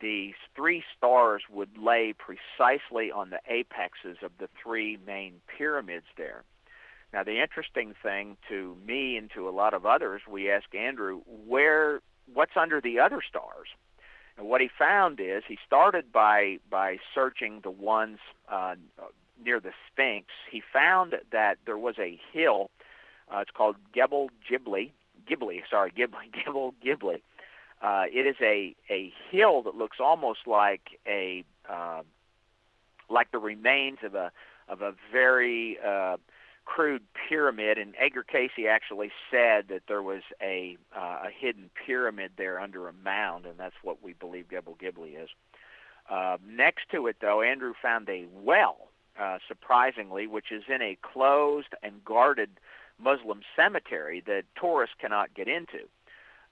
the 0.00 0.34
three 0.54 0.82
stars 0.96 1.42
would 1.50 1.78
lay 1.78 2.12
precisely 2.12 3.10
on 3.10 3.30
the 3.30 3.40
apexes 3.48 4.18
of 4.22 4.32
the 4.38 4.48
three 4.62 4.98
main 5.06 5.40
pyramids 5.46 6.06
there. 6.16 6.44
Now, 7.12 7.22
the 7.22 7.40
interesting 7.40 7.94
thing 8.02 8.36
to 8.48 8.76
me 8.84 9.16
and 9.16 9.30
to 9.34 9.48
a 9.48 9.50
lot 9.50 9.72
of 9.72 9.86
others, 9.86 10.22
we 10.28 10.50
asked 10.50 10.74
Andrew, 10.74 11.20
where, 11.46 12.00
what's 12.32 12.56
under 12.56 12.80
the 12.80 12.98
other 12.98 13.20
stars? 13.26 13.68
And 14.36 14.48
what 14.48 14.60
he 14.60 14.68
found 14.76 15.20
is 15.20 15.44
he 15.46 15.58
started 15.64 16.12
by 16.12 16.58
by 16.68 16.98
searching 17.14 17.60
the 17.62 17.70
ones 17.70 18.18
uh, 18.48 18.74
near 19.42 19.60
the 19.60 19.70
Sphinx. 19.86 20.26
He 20.50 20.60
found 20.60 21.14
that 21.30 21.58
there 21.66 21.78
was 21.78 21.94
a 21.98 22.18
hill. 22.32 22.70
Uh, 23.32 23.38
it's 23.38 23.52
called 23.52 23.76
Gebel 23.92 24.30
Gibli. 24.50 24.90
Gibli, 25.30 25.62
sorry, 25.70 25.92
Gibli, 25.92 26.32
Gebel 26.44 26.74
Gibli. 26.84 27.22
Uh, 27.84 28.04
it 28.10 28.26
is 28.26 28.36
a 28.40 28.74
a 28.88 29.12
hill 29.30 29.62
that 29.62 29.74
looks 29.74 29.98
almost 30.00 30.40
like 30.46 30.98
a 31.06 31.44
uh, 31.68 32.00
like 33.10 33.30
the 33.30 33.38
remains 33.38 33.98
of 34.02 34.14
a 34.14 34.32
of 34.68 34.80
a 34.80 34.94
very 35.12 35.76
uh, 35.86 36.16
crude 36.64 37.02
pyramid, 37.28 37.76
and 37.76 37.94
Edgar 37.98 38.22
Cayce 38.22 38.66
actually 38.66 39.10
said 39.30 39.66
that 39.68 39.82
there 39.86 40.02
was 40.02 40.22
a 40.40 40.78
uh, 40.96 41.24
a 41.24 41.28
hidden 41.30 41.68
pyramid 41.84 42.32
there 42.38 42.58
under 42.58 42.88
a 42.88 42.92
mound, 43.04 43.44
and 43.44 43.58
that's 43.58 43.76
what 43.82 44.02
we 44.02 44.14
believe 44.14 44.48
Gebel 44.48 44.78
Gibli 44.82 45.22
is. 45.22 45.28
Uh, 46.08 46.38
next 46.46 46.88
to 46.90 47.06
it, 47.06 47.16
though, 47.20 47.42
Andrew 47.42 47.74
found 47.82 48.08
a 48.08 48.24
well, 48.32 48.88
uh, 49.20 49.36
surprisingly, 49.46 50.26
which 50.26 50.50
is 50.50 50.62
in 50.74 50.80
a 50.80 50.96
closed 51.02 51.74
and 51.82 52.02
guarded 52.02 52.48
Muslim 52.98 53.42
cemetery 53.54 54.22
that 54.26 54.44
tourists 54.58 54.96
cannot 54.98 55.34
get 55.34 55.48
into. 55.48 55.80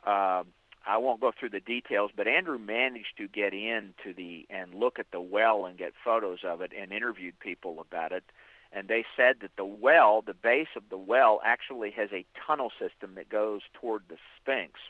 Uh, 0.06 0.42
I 0.86 0.98
won't 0.98 1.20
go 1.20 1.32
through 1.38 1.50
the 1.50 1.60
details, 1.60 2.10
but 2.16 2.26
Andrew 2.26 2.58
managed 2.58 3.16
to 3.18 3.28
get 3.28 3.54
into 3.54 4.14
the 4.16 4.46
and 4.50 4.74
look 4.74 4.98
at 4.98 5.10
the 5.12 5.20
well 5.20 5.66
and 5.66 5.78
get 5.78 5.92
photos 6.04 6.40
of 6.44 6.60
it 6.60 6.72
and 6.78 6.92
interviewed 6.92 7.38
people 7.38 7.80
about 7.80 8.12
it 8.12 8.24
and 8.72 8.88
they 8.88 9.04
said 9.16 9.36
that 9.42 9.50
the 9.56 9.64
well, 9.64 10.22
the 10.22 10.34
base 10.34 10.74
of 10.76 10.84
the 10.88 10.96
well, 10.96 11.40
actually 11.44 11.90
has 11.90 12.08
a 12.12 12.24
tunnel 12.46 12.72
system 12.78 13.14
that 13.16 13.28
goes 13.28 13.60
toward 13.74 14.02
the 14.08 14.16
Sphinx. 14.36 14.80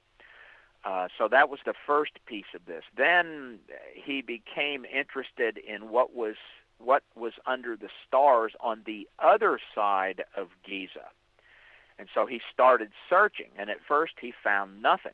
Uh, 0.84 1.08
so 1.16 1.28
that 1.28 1.48
was 1.48 1.60
the 1.64 1.74
first 1.86 2.12
piece 2.26 2.54
of 2.54 2.64
this. 2.66 2.84
Then 2.96 3.58
he 3.94 4.22
became 4.22 4.84
interested 4.84 5.58
in 5.58 5.90
what 5.90 6.14
was 6.14 6.36
what 6.78 7.04
was 7.14 7.34
under 7.46 7.76
the 7.76 7.88
stars 8.06 8.52
on 8.60 8.82
the 8.86 9.08
other 9.20 9.60
side 9.72 10.24
of 10.36 10.48
Giza, 10.64 11.06
and 11.98 12.08
so 12.12 12.26
he 12.26 12.40
started 12.52 12.90
searching. 13.08 13.50
And 13.56 13.70
at 13.70 13.78
first 13.86 14.14
he 14.20 14.32
found 14.42 14.82
nothing. 14.82 15.12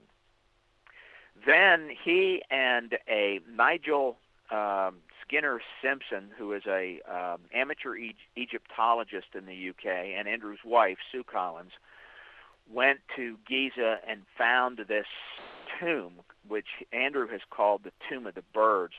Then 1.47 1.91
he 2.05 2.43
and 2.51 2.99
a 3.09 3.41
Nigel 3.55 4.17
um, 4.51 4.97
Skinner 5.23 5.61
Simpson, 5.83 6.31
who 6.37 6.53
is 6.53 6.63
a 6.67 7.01
um, 7.09 7.41
amateur 7.53 7.97
e- 7.97 8.17
Egyptologist 8.37 9.29
in 9.35 9.47
the 9.47 9.71
UK, 9.71 9.87
and 9.87 10.27
Andrew's 10.27 10.61
wife, 10.65 10.99
Sue 11.13 11.25
Collins, 11.25 11.73
went 12.73 13.01
to 13.17 13.37
Giza 13.47 13.99
and 14.09 14.23
found 14.37 14.79
this 14.89 15.07
tomb, 15.81 16.15
which 16.47 16.67
Andrew 16.93 17.29
has 17.29 17.41
called 17.51 17.83
the 17.85 17.93
Tomb 18.09 18.27
of 18.27 18.35
the 18.35 18.45
Birds. 18.55 18.95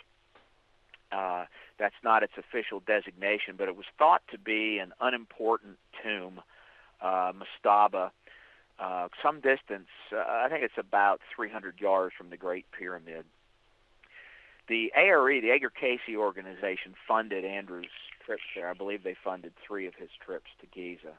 Uh, 1.12 1.46
that's 1.80 1.96
not 2.04 2.22
its 2.22 2.34
official 2.38 2.82
designation, 2.86 3.56
but 3.58 3.68
it 3.68 3.76
was 3.76 3.86
thought 3.98 4.22
to 4.32 4.38
be 4.38 4.78
an 4.78 4.94
unimportant 5.02 5.78
tomb, 6.04 6.42
uh, 7.02 7.32
mastaba, 7.34 8.12
uh, 8.80 9.10
some 9.22 9.42
distance. 9.42 9.90
Uh, 10.12 10.18
I 10.18 10.48
think 10.50 10.64
it's 10.64 10.78
about 10.78 11.22
300 11.36 11.80
yards 11.80 12.14
from 12.18 12.30
the 12.30 12.38
Great 12.38 12.66
Pyramid 12.72 13.26
the 14.70 14.94
ARE, 14.96 15.42
the 15.42 15.50
Edgar 15.50 15.72
Cayce 15.72 16.16
organization, 16.16 16.94
funded 17.08 17.44
Andrew's 17.44 17.88
trips 18.26 18.44
there. 18.56 18.70
I 18.70 18.74
believe 18.74 19.04
they 19.04 19.16
funded 19.22 19.52
three 19.68 19.88
of 19.88 19.96
his 19.96 20.10
trips 20.24 20.50
to 20.62 20.68
Giza. 20.68 21.14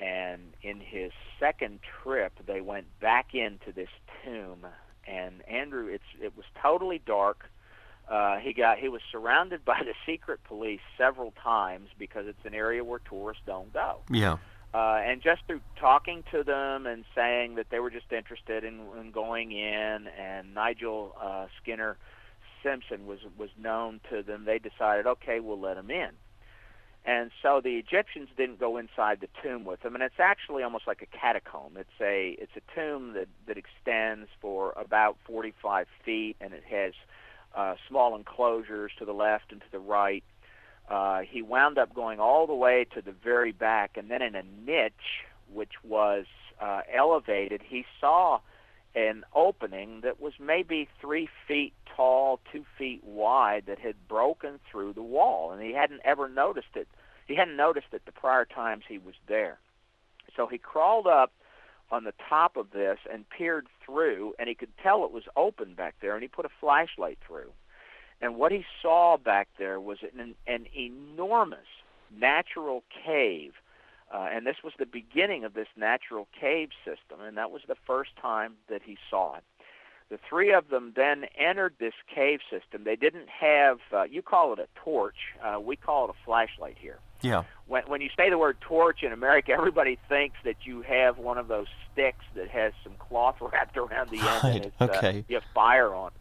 And 0.00 0.54
in 0.62 0.80
his 0.80 1.12
second 1.38 1.80
trip, 2.02 2.32
they 2.46 2.62
went 2.62 2.86
back 3.00 3.34
into 3.34 3.70
this 3.70 3.90
tomb, 4.24 4.66
and 5.06 5.46
Andrew, 5.46 5.88
it's 5.88 6.02
it 6.22 6.34
was 6.34 6.46
totally 6.60 7.02
dark. 7.04 7.50
Uh, 8.10 8.38
he 8.38 8.54
got 8.54 8.78
he 8.78 8.88
was 8.88 9.02
surrounded 9.12 9.62
by 9.66 9.82
the 9.84 9.92
secret 10.06 10.40
police 10.44 10.80
several 10.96 11.34
times 11.42 11.90
because 11.98 12.24
it's 12.26 12.46
an 12.46 12.54
area 12.54 12.82
where 12.82 12.98
tourists 12.98 13.42
don't 13.46 13.70
go. 13.74 13.98
Yeah. 14.10 14.38
Uh, 14.72 15.00
and 15.04 15.20
just 15.20 15.42
through 15.46 15.60
talking 15.80 16.22
to 16.30 16.44
them 16.44 16.86
and 16.86 17.04
saying 17.14 17.56
that 17.56 17.66
they 17.70 17.80
were 17.80 17.90
just 17.90 18.12
interested 18.12 18.62
in, 18.62 18.80
in 19.00 19.10
going 19.10 19.50
in, 19.50 20.06
and 20.06 20.54
Nigel 20.54 21.16
uh, 21.20 21.46
Skinner 21.60 21.96
Simpson 22.62 23.06
was 23.06 23.18
was 23.36 23.50
known 23.58 24.00
to 24.10 24.22
them, 24.22 24.44
they 24.44 24.58
decided, 24.58 25.06
okay, 25.06 25.40
we'll 25.40 25.60
let 25.60 25.76
him 25.76 25.90
in. 25.90 26.10
And 27.04 27.30
so 27.42 27.60
the 27.62 27.76
Egyptians 27.78 28.28
didn't 28.36 28.60
go 28.60 28.76
inside 28.76 29.20
the 29.20 29.28
tomb 29.42 29.64
with 29.64 29.80
them, 29.80 29.94
and 29.94 30.04
it's 30.04 30.20
actually 30.20 30.62
almost 30.62 30.86
like 30.86 31.00
a 31.00 31.06
catacomb. 31.06 31.76
It's 31.76 31.88
a 32.00 32.36
it's 32.38 32.52
a 32.56 32.74
tomb 32.74 33.14
that 33.14 33.28
that 33.46 33.56
extends 33.56 34.28
for 34.40 34.72
about 34.76 35.16
45 35.24 35.86
feet, 36.04 36.36
and 36.40 36.52
it 36.52 36.62
has 36.70 36.92
uh, 37.56 37.76
small 37.88 38.14
enclosures 38.16 38.92
to 38.98 39.04
the 39.04 39.14
left 39.14 39.50
and 39.50 39.60
to 39.62 39.66
the 39.72 39.78
right. 39.78 40.22
Uh, 40.90 41.20
he 41.20 41.40
wound 41.40 41.78
up 41.78 41.94
going 41.94 42.18
all 42.18 42.48
the 42.48 42.54
way 42.54 42.84
to 42.94 43.00
the 43.00 43.12
very 43.12 43.52
back, 43.52 43.96
and 43.96 44.10
then 44.10 44.20
in 44.20 44.34
a 44.34 44.42
niche 44.66 45.24
which 45.52 45.74
was 45.84 46.26
uh, 46.60 46.80
elevated, 46.92 47.62
he 47.64 47.84
saw 48.00 48.40
an 48.96 49.24
opening 49.34 50.00
that 50.00 50.20
was 50.20 50.32
maybe 50.40 50.88
three 51.00 51.28
feet 51.46 51.72
tall, 51.96 52.40
two 52.52 52.64
feet 52.76 53.04
wide, 53.04 53.64
that 53.66 53.78
had 53.78 53.94
broken 54.08 54.58
through 54.70 54.92
the 54.92 55.02
wall, 55.02 55.52
and 55.52 55.62
he 55.62 55.72
hadn't 55.72 56.00
ever 56.04 56.28
noticed 56.28 56.74
it. 56.74 56.88
He 57.28 57.36
hadn't 57.36 57.56
noticed 57.56 57.88
it 57.92 58.02
the 58.04 58.12
prior 58.12 58.44
times 58.44 58.82
he 58.88 58.98
was 58.98 59.14
there. 59.28 59.60
So 60.36 60.48
he 60.48 60.58
crawled 60.58 61.06
up 61.06 61.32
on 61.92 62.02
the 62.02 62.14
top 62.28 62.56
of 62.56 62.72
this 62.72 62.98
and 63.12 63.28
peered 63.30 63.68
through, 63.84 64.34
and 64.40 64.48
he 64.48 64.56
could 64.56 64.76
tell 64.82 65.04
it 65.04 65.12
was 65.12 65.24
open 65.36 65.74
back 65.74 65.94
there, 66.00 66.14
and 66.14 66.22
he 66.22 66.28
put 66.28 66.44
a 66.44 66.50
flashlight 66.60 67.18
through. 67.24 67.52
And 68.20 68.36
what 68.36 68.52
he 68.52 68.64
saw 68.82 69.16
back 69.16 69.48
there 69.58 69.80
was 69.80 69.98
an, 70.02 70.34
an 70.46 70.66
enormous 70.74 71.66
natural 72.10 72.84
cave 73.04 73.52
uh, 74.12 74.28
and 74.32 74.44
this 74.44 74.56
was 74.64 74.72
the 74.78 74.86
beginning 74.86 75.44
of 75.44 75.54
this 75.54 75.68
natural 75.76 76.26
cave 76.38 76.70
system, 76.84 77.20
and 77.20 77.36
that 77.36 77.50
was 77.50 77.62
the 77.68 77.76
first 77.86 78.10
time 78.20 78.54
that 78.68 78.82
he 78.84 78.98
saw 79.08 79.36
it. 79.36 79.44
The 80.08 80.18
three 80.28 80.52
of 80.52 80.68
them 80.68 80.92
then 80.96 81.26
entered 81.38 81.74
this 81.78 81.92
cave 82.12 82.40
system. 82.50 82.82
They 82.82 82.96
didn't 82.96 83.28
have, 83.28 83.78
uh, 83.92 84.02
you 84.02 84.22
call 84.22 84.52
it 84.52 84.58
a 84.58 84.66
torch, 84.74 85.14
uh, 85.40 85.60
we 85.60 85.76
call 85.76 86.06
it 86.06 86.10
a 86.10 86.24
flashlight 86.24 86.76
here. 86.80 86.98
Yeah. 87.22 87.44
When, 87.68 87.84
when 87.84 88.00
you 88.00 88.08
say 88.16 88.30
the 88.30 88.38
word 88.38 88.56
torch 88.60 89.04
in 89.04 89.12
America, 89.12 89.52
everybody 89.52 89.98
thinks 90.08 90.36
that 90.44 90.56
you 90.64 90.82
have 90.82 91.18
one 91.18 91.38
of 91.38 91.46
those 91.46 91.68
sticks 91.92 92.24
that 92.34 92.48
has 92.48 92.72
some 92.82 92.94
cloth 92.98 93.36
wrapped 93.40 93.76
around 93.76 94.10
the 94.10 94.18
end 94.18 94.26
right. 94.42 94.56
and 94.56 94.64
it's, 94.64 94.80
okay. 94.80 95.18
uh, 95.20 95.22
you 95.28 95.36
have 95.36 95.44
fire 95.54 95.94
on 95.94 96.08
it. 96.08 96.14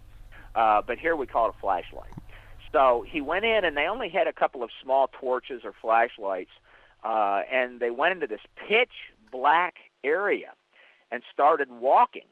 Uh, 0.55 0.81
but 0.85 0.97
here 0.97 1.15
we 1.15 1.27
call 1.27 1.47
it 1.47 1.55
a 1.57 1.61
flashlight. 1.61 2.11
So 2.71 3.05
he 3.07 3.21
went 3.21 3.45
in, 3.45 3.65
and 3.65 3.75
they 3.75 3.87
only 3.87 4.09
had 4.09 4.27
a 4.27 4.33
couple 4.33 4.63
of 4.63 4.69
small 4.83 5.09
torches 5.19 5.61
or 5.63 5.73
flashlights 5.81 6.51
uh, 7.03 7.41
and 7.51 7.79
they 7.79 7.91
went 7.91 8.13
into 8.13 8.27
this 8.27 8.41
pitch 8.67 8.91
black 9.31 9.75
area 10.03 10.53
and 11.11 11.23
started 11.33 11.69
walking. 11.71 12.27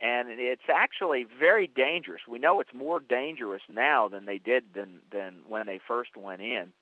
And 0.00 0.28
it's 0.30 0.68
actually 0.72 1.26
very 1.38 1.68
dangerous. 1.68 2.22
We 2.28 2.38
know 2.38 2.60
it's 2.60 2.74
more 2.74 2.98
dangerous 2.98 3.62
now 3.72 4.08
than 4.08 4.24
they 4.24 4.38
did 4.38 4.64
than, 4.74 4.98
than 5.12 5.36
when 5.48 5.66
they 5.66 5.80
first 5.86 6.16
went 6.16 6.42
in. 6.42 6.72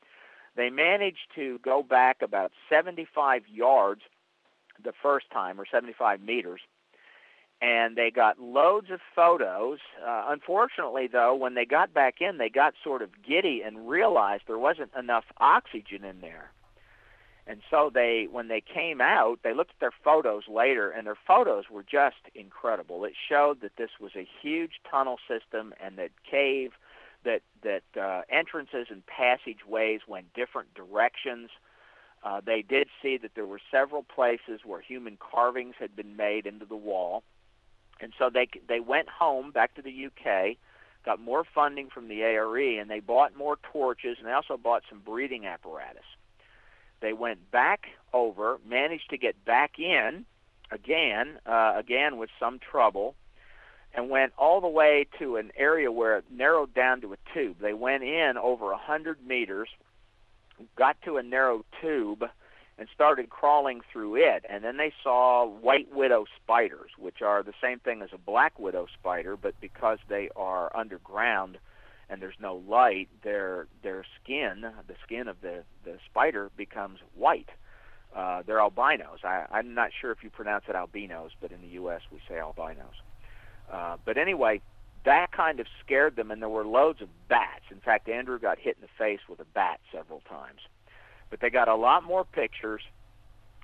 They 0.56 0.70
managed 0.70 1.28
to 1.34 1.58
go 1.58 1.82
back 1.82 2.22
about 2.22 2.52
75 2.68 3.42
yards 3.52 4.02
the 4.82 4.92
first 5.02 5.30
time, 5.30 5.60
or 5.60 5.66
75 5.70 6.22
meters, 6.22 6.60
and 7.60 7.96
they 7.96 8.10
got 8.10 8.40
loads 8.40 8.90
of 8.90 9.00
photos. 9.14 9.78
Uh, 10.06 10.24
unfortunately, 10.28 11.06
though, 11.06 11.34
when 11.34 11.54
they 11.54 11.66
got 11.66 11.92
back 11.92 12.16
in, 12.20 12.38
they 12.38 12.48
got 12.48 12.74
sort 12.82 13.02
of 13.02 13.10
giddy 13.26 13.62
and 13.64 13.88
realized 13.88 14.44
there 14.46 14.58
wasn't 14.58 14.90
enough 14.98 15.24
oxygen 15.38 16.04
in 16.04 16.20
there. 16.20 16.50
And 17.46 17.60
so 17.70 17.90
they, 17.92 18.28
when 18.30 18.48
they 18.48 18.60
came 18.62 19.00
out, 19.00 19.40
they 19.42 19.54
looked 19.54 19.72
at 19.72 19.80
their 19.80 19.94
photos 20.04 20.44
later, 20.48 20.90
and 20.90 21.06
their 21.06 21.18
photos 21.26 21.64
were 21.70 21.82
just 21.82 22.16
incredible. 22.34 23.04
It 23.04 23.14
showed 23.28 23.60
that 23.62 23.76
this 23.76 23.90
was 24.00 24.12
a 24.14 24.28
huge 24.40 24.80
tunnel 24.88 25.18
system, 25.28 25.74
and 25.84 25.98
that 25.98 26.10
cave, 26.30 26.72
that 27.24 27.42
that 27.62 27.82
uh, 28.00 28.22
entrances 28.30 28.86
and 28.88 29.02
passageways 29.06 30.00
went 30.06 30.32
different 30.32 30.72
directions. 30.74 31.50
Uh, 32.22 32.40
they 32.44 32.62
did 32.62 32.88
see 33.02 33.16
that 33.18 33.32
there 33.34 33.46
were 33.46 33.60
several 33.70 34.04
places 34.04 34.60
where 34.64 34.80
human 34.80 35.18
carvings 35.18 35.74
had 35.78 35.96
been 35.96 36.16
made 36.16 36.46
into 36.46 36.66
the 36.66 36.76
wall, 36.76 37.24
and 38.00 38.12
so 38.18 38.30
they 38.30 38.48
they 38.68 38.80
went 38.80 39.08
home 39.08 39.50
back 39.50 39.74
to 39.74 39.82
the 39.82 40.06
UK, 40.06 40.56
got 41.04 41.20
more 41.20 41.44
funding 41.44 41.88
from 41.88 42.08
the 42.08 42.22
ARE, 42.22 42.80
and 42.80 42.90
they 42.90 43.00
bought 43.00 43.36
more 43.36 43.58
torches, 43.72 44.16
and 44.18 44.26
they 44.26 44.32
also 44.32 44.56
bought 44.56 44.82
some 44.88 45.00
breathing 45.00 45.46
apparatus. 45.46 46.04
They 47.00 47.12
went 47.12 47.50
back 47.50 47.86
over, 48.12 48.58
managed 48.68 49.10
to 49.10 49.18
get 49.18 49.44
back 49.44 49.78
in 49.78 50.26
again, 50.70 51.38
uh, 51.46 51.74
again 51.76 52.18
with 52.18 52.30
some 52.38 52.58
trouble, 52.58 53.14
and 53.94 54.10
went 54.10 54.32
all 54.38 54.60
the 54.60 54.68
way 54.68 55.06
to 55.18 55.36
an 55.36 55.50
area 55.56 55.90
where 55.90 56.18
it 56.18 56.24
narrowed 56.30 56.74
down 56.74 57.00
to 57.00 57.12
a 57.12 57.16
tube. 57.34 57.56
They 57.60 57.72
went 57.72 58.04
in 58.04 58.36
over 58.36 58.70
a 58.70 58.76
hundred 58.76 59.26
meters 59.26 59.68
got 60.76 60.96
to 61.02 61.16
a 61.16 61.22
narrow 61.22 61.64
tube 61.80 62.24
and 62.80 62.88
started 62.94 63.28
crawling 63.28 63.82
through 63.92 64.16
it. 64.16 64.42
And 64.48 64.64
then 64.64 64.78
they 64.78 64.90
saw 65.02 65.46
white 65.46 65.94
widow 65.94 66.24
spiders, 66.42 66.90
which 66.98 67.20
are 67.20 67.42
the 67.42 67.52
same 67.62 67.78
thing 67.78 68.00
as 68.00 68.08
a 68.14 68.18
black 68.18 68.58
widow 68.58 68.86
spider, 68.98 69.36
but 69.36 69.54
because 69.60 69.98
they 70.08 70.30
are 70.34 70.74
underground 70.74 71.58
and 72.08 72.22
there's 72.22 72.40
no 72.40 72.56
light, 72.66 73.08
their 73.22 73.68
their 73.82 74.04
skin, 74.20 74.62
the 74.88 74.94
skin 75.04 75.28
of 75.28 75.36
the 75.42 75.62
the 75.84 75.98
spider, 76.10 76.50
becomes 76.56 76.98
white. 77.14 77.50
Uh, 78.16 78.42
they're 78.44 78.60
albinos. 78.60 79.20
I, 79.22 79.44
I'm 79.52 79.74
not 79.74 79.90
sure 80.00 80.10
if 80.10 80.24
you 80.24 80.30
pronounce 80.30 80.64
it 80.66 80.74
albinos, 80.74 81.30
but 81.40 81.52
in 81.52 81.60
the 81.60 81.68
U.S. 81.68 82.00
we 82.10 82.18
say 82.28 82.40
albinos. 82.40 82.96
Uh, 83.70 83.98
but 84.04 84.16
anyway, 84.16 84.60
that 85.04 85.30
kind 85.30 85.60
of 85.60 85.66
scared 85.84 86.16
them, 86.16 86.32
and 86.32 86.42
there 86.42 86.48
were 86.48 86.64
loads 86.64 87.00
of 87.02 87.08
bats. 87.28 87.64
In 87.70 87.78
fact, 87.78 88.08
Andrew 88.08 88.40
got 88.40 88.58
hit 88.58 88.76
in 88.76 88.82
the 88.82 88.88
face 88.98 89.20
with 89.28 89.38
a 89.38 89.44
bat 89.44 89.78
several 89.92 90.22
times. 90.28 90.60
But 91.30 91.40
they 91.40 91.50
got 91.50 91.68
a 91.68 91.76
lot 91.76 92.04
more 92.04 92.24
pictures. 92.24 92.82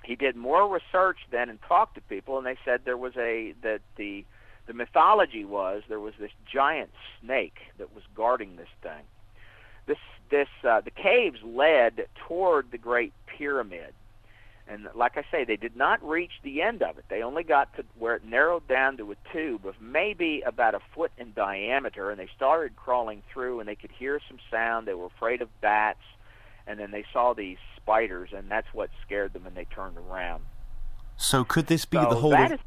He 0.03 0.15
did 0.15 0.35
more 0.35 0.67
research 0.67 1.17
then 1.31 1.49
and 1.49 1.59
talked 1.61 1.95
to 1.95 2.01
people, 2.01 2.37
and 2.37 2.47
they 2.47 2.57
said 2.63 2.81
there 2.85 2.97
was 2.97 3.15
a 3.17 3.53
that 3.61 3.81
the 3.97 4.25
the 4.67 4.73
mythology 4.73 5.45
was 5.45 5.83
there 5.87 5.99
was 5.99 6.13
this 6.19 6.31
giant 6.51 6.91
snake 7.21 7.59
that 7.77 7.93
was 7.93 8.03
guarding 8.15 8.55
this 8.55 8.69
thing. 8.81 9.03
This 9.85 9.97
this 10.29 10.47
uh, 10.67 10.81
the 10.81 10.91
caves 10.91 11.39
led 11.43 12.07
toward 12.27 12.71
the 12.71 12.77
Great 12.77 13.13
Pyramid, 13.25 13.93
and 14.67 14.87
like 14.93 15.17
I 15.17 15.23
say, 15.31 15.45
they 15.45 15.55
did 15.55 15.75
not 15.75 16.05
reach 16.07 16.33
the 16.43 16.61
end 16.61 16.83
of 16.83 16.97
it. 16.97 17.05
They 17.09 17.21
only 17.21 17.43
got 17.43 17.75
to 17.77 17.83
where 17.97 18.15
it 18.15 18.25
narrowed 18.25 18.67
down 18.67 18.97
to 18.97 19.11
a 19.11 19.15
tube 19.31 19.65
of 19.65 19.75
maybe 19.81 20.41
about 20.45 20.75
a 20.75 20.79
foot 20.93 21.11
in 21.17 21.31
diameter, 21.33 22.11
and 22.11 22.19
they 22.19 22.29
started 22.35 22.75
crawling 22.75 23.23
through, 23.31 23.59
and 23.59 23.69
they 23.69 23.75
could 23.75 23.91
hear 23.91 24.19
some 24.27 24.39
sound. 24.51 24.87
They 24.87 24.93
were 24.93 25.05
afraid 25.05 25.41
of 25.41 25.49
bats, 25.61 26.03
and 26.67 26.79
then 26.79 26.91
they 26.91 27.05
saw 27.13 27.33
these 27.33 27.57
spiders, 27.75 28.29
and 28.35 28.49
that's 28.49 28.67
what 28.73 28.89
scared 29.05 29.33
them, 29.33 29.45
and 29.45 29.55
they 29.55 29.65
turned 29.65 29.97
around. 29.97 30.43
So 31.15 31.43
could 31.43 31.67
this 31.67 31.85
be 31.85 31.97
so 31.97 32.09
the 32.09 32.15
whole? 32.15 32.33
Of... 32.35 32.51
is- 32.51 32.59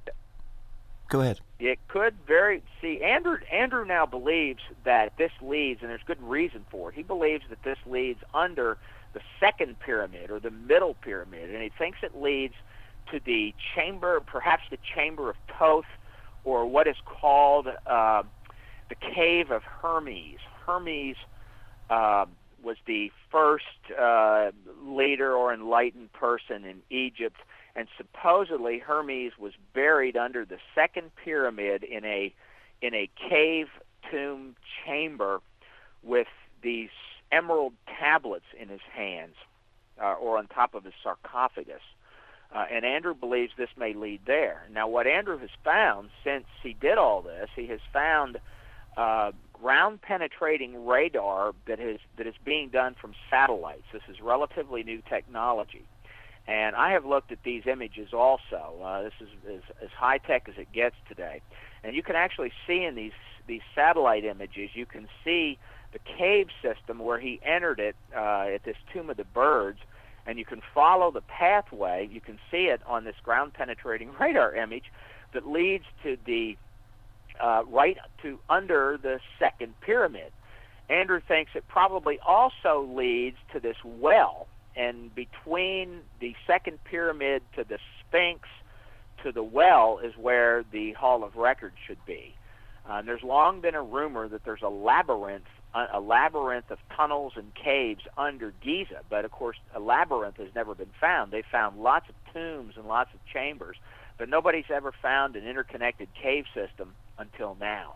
Go 1.08 1.22
ahead. 1.22 1.40
it 1.58 1.80
could 1.88 2.14
very 2.24 2.62
see 2.80 3.02
Andrew 3.02 3.38
Andrew 3.50 3.84
now 3.84 4.06
believes 4.06 4.60
that 4.84 5.12
this 5.18 5.32
leads 5.42 5.82
and 5.82 5.90
there's 5.90 6.04
good 6.06 6.22
reason 6.22 6.64
for 6.70 6.90
it. 6.90 6.94
He 6.94 7.02
believes 7.02 7.42
that 7.50 7.60
this 7.64 7.78
leads 7.84 8.20
under 8.32 8.78
the 9.12 9.20
second 9.40 9.80
pyramid 9.80 10.30
or 10.30 10.38
the 10.38 10.52
middle 10.52 10.94
pyramid 10.94 11.50
and 11.50 11.64
he 11.64 11.68
thinks 11.76 11.98
it 12.04 12.14
leads 12.14 12.54
to 13.10 13.18
the 13.24 13.52
chamber 13.74 14.20
perhaps 14.20 14.62
the 14.70 14.78
chamber 14.94 15.30
of 15.30 15.36
Thoth 15.58 15.84
or 16.44 16.64
what 16.64 16.86
is 16.86 16.96
called 17.04 17.66
uh, 17.88 18.22
the 18.88 18.94
cave 18.94 19.50
of 19.50 19.64
Hermes. 19.64 20.38
Hermes 20.64 21.16
uh, 21.90 22.26
was 22.62 22.76
the 22.86 23.10
first 23.30 23.64
uh, 23.98 24.50
leader 24.84 25.34
or 25.34 25.52
enlightened 25.52 26.12
person 26.12 26.64
in 26.64 26.82
Egypt 26.90 27.36
and 27.76 27.88
supposedly 27.96 28.78
Hermes 28.78 29.32
was 29.38 29.52
buried 29.74 30.16
under 30.16 30.44
the 30.44 30.58
second 30.74 31.10
pyramid 31.16 31.82
in 31.82 32.04
a 32.04 32.34
in 32.82 32.94
a 32.94 33.08
cave 33.28 33.68
tomb 34.10 34.56
chamber 34.84 35.40
with 36.02 36.28
these 36.62 36.88
emerald 37.30 37.74
tablets 37.98 38.46
in 38.58 38.68
his 38.68 38.80
hands 38.92 39.34
uh, 40.02 40.14
or 40.14 40.38
on 40.38 40.46
top 40.46 40.74
of 40.74 40.84
his 40.84 40.94
sarcophagus. 41.02 41.82
Uh, 42.54 42.64
and 42.72 42.84
Andrew 42.84 43.14
believes 43.14 43.52
this 43.56 43.68
may 43.76 43.92
lead 43.92 44.22
there. 44.26 44.66
Now, 44.72 44.88
what 44.88 45.06
Andrew 45.06 45.38
has 45.38 45.50
found 45.62 46.08
since 46.24 46.46
he 46.62 46.72
did 46.72 46.98
all 46.98 47.22
this, 47.22 47.48
he 47.54 47.68
has 47.68 47.78
found 47.92 48.38
uh, 48.96 49.30
ground 49.60 50.00
penetrating 50.02 50.86
radar 50.86 51.52
that 51.66 51.80
is 51.80 52.00
that 52.16 52.26
is 52.26 52.34
being 52.44 52.68
done 52.68 52.94
from 53.00 53.14
satellites. 53.30 53.84
This 53.92 54.02
is 54.08 54.20
relatively 54.20 54.82
new 54.82 55.02
technology. 55.08 55.84
And 56.46 56.74
I 56.74 56.92
have 56.92 57.04
looked 57.04 57.30
at 57.30 57.42
these 57.44 57.64
images 57.66 58.12
also. 58.12 58.74
Uh, 58.82 59.02
this 59.02 59.12
is 59.20 59.28
as, 59.48 59.60
as 59.82 59.90
high 59.90 60.18
tech 60.18 60.48
as 60.48 60.54
it 60.56 60.72
gets 60.72 60.96
today. 61.08 61.42
And 61.84 61.94
you 61.94 62.02
can 62.02 62.16
actually 62.16 62.52
see 62.66 62.84
in 62.84 62.94
these 62.94 63.12
these 63.46 63.62
satellite 63.74 64.24
images, 64.24 64.70
you 64.74 64.86
can 64.86 65.08
see 65.24 65.58
the 65.92 65.98
cave 65.98 66.48
system 66.62 67.00
where 67.00 67.18
he 67.18 67.40
entered 67.44 67.80
it 67.80 67.96
uh, 68.16 68.46
at 68.54 68.62
this 68.64 68.76
Tomb 68.92 69.10
of 69.10 69.16
the 69.16 69.24
Birds, 69.24 69.80
and 70.26 70.38
you 70.38 70.44
can 70.44 70.62
follow 70.72 71.10
the 71.10 71.22
pathway. 71.22 72.08
You 72.10 72.20
can 72.20 72.38
see 72.50 72.66
it 72.66 72.80
on 72.86 73.04
this 73.04 73.16
ground 73.22 73.54
penetrating 73.54 74.10
radar 74.20 74.54
image 74.54 74.92
that 75.32 75.46
leads 75.46 75.84
to 76.04 76.16
the 76.24 76.56
uh, 77.40 77.62
right 77.68 77.96
to 78.22 78.38
under 78.48 78.98
the 79.02 79.20
second 79.38 79.74
pyramid. 79.80 80.32
Andrew 80.88 81.20
thinks 81.26 81.52
it 81.54 81.66
probably 81.68 82.18
also 82.26 82.88
leads 82.96 83.36
to 83.52 83.60
this 83.60 83.76
well, 83.84 84.48
and 84.76 85.14
between 85.14 86.00
the 86.20 86.34
second 86.46 86.82
pyramid 86.84 87.42
to 87.54 87.64
the 87.64 87.78
Sphinx 88.00 88.48
to 89.22 89.32
the 89.32 89.42
well 89.42 90.00
is 90.02 90.16
where 90.16 90.64
the 90.72 90.92
Hall 90.92 91.22
of 91.22 91.36
Records 91.36 91.76
should 91.86 92.04
be. 92.06 92.34
Uh, 92.88 93.02
there's 93.02 93.22
long 93.22 93.60
been 93.60 93.74
a 93.74 93.82
rumor 93.82 94.26
that 94.28 94.44
there's 94.44 94.62
a 94.62 94.68
labyrinth, 94.68 95.44
a 95.74 95.86
a 95.92 96.00
labyrinth 96.00 96.70
of 96.70 96.78
tunnels 96.96 97.34
and 97.36 97.54
caves 97.54 98.02
under 98.16 98.52
Giza, 98.60 99.02
but 99.08 99.24
of 99.24 99.30
course 99.30 99.56
a 99.74 99.80
labyrinth 99.80 100.38
has 100.38 100.48
never 100.56 100.74
been 100.74 100.90
found. 101.00 101.30
They 101.30 101.42
found 101.52 101.80
lots 101.80 102.08
of 102.08 102.16
tombs 102.32 102.74
and 102.76 102.86
lots 102.86 103.10
of 103.14 103.20
chambers, 103.32 103.76
but 104.18 104.28
nobody's 104.28 104.70
ever 104.74 104.92
found 105.00 105.36
an 105.36 105.46
interconnected 105.46 106.08
cave 106.20 106.46
system 106.52 106.94
until 107.20 107.56
now. 107.60 107.94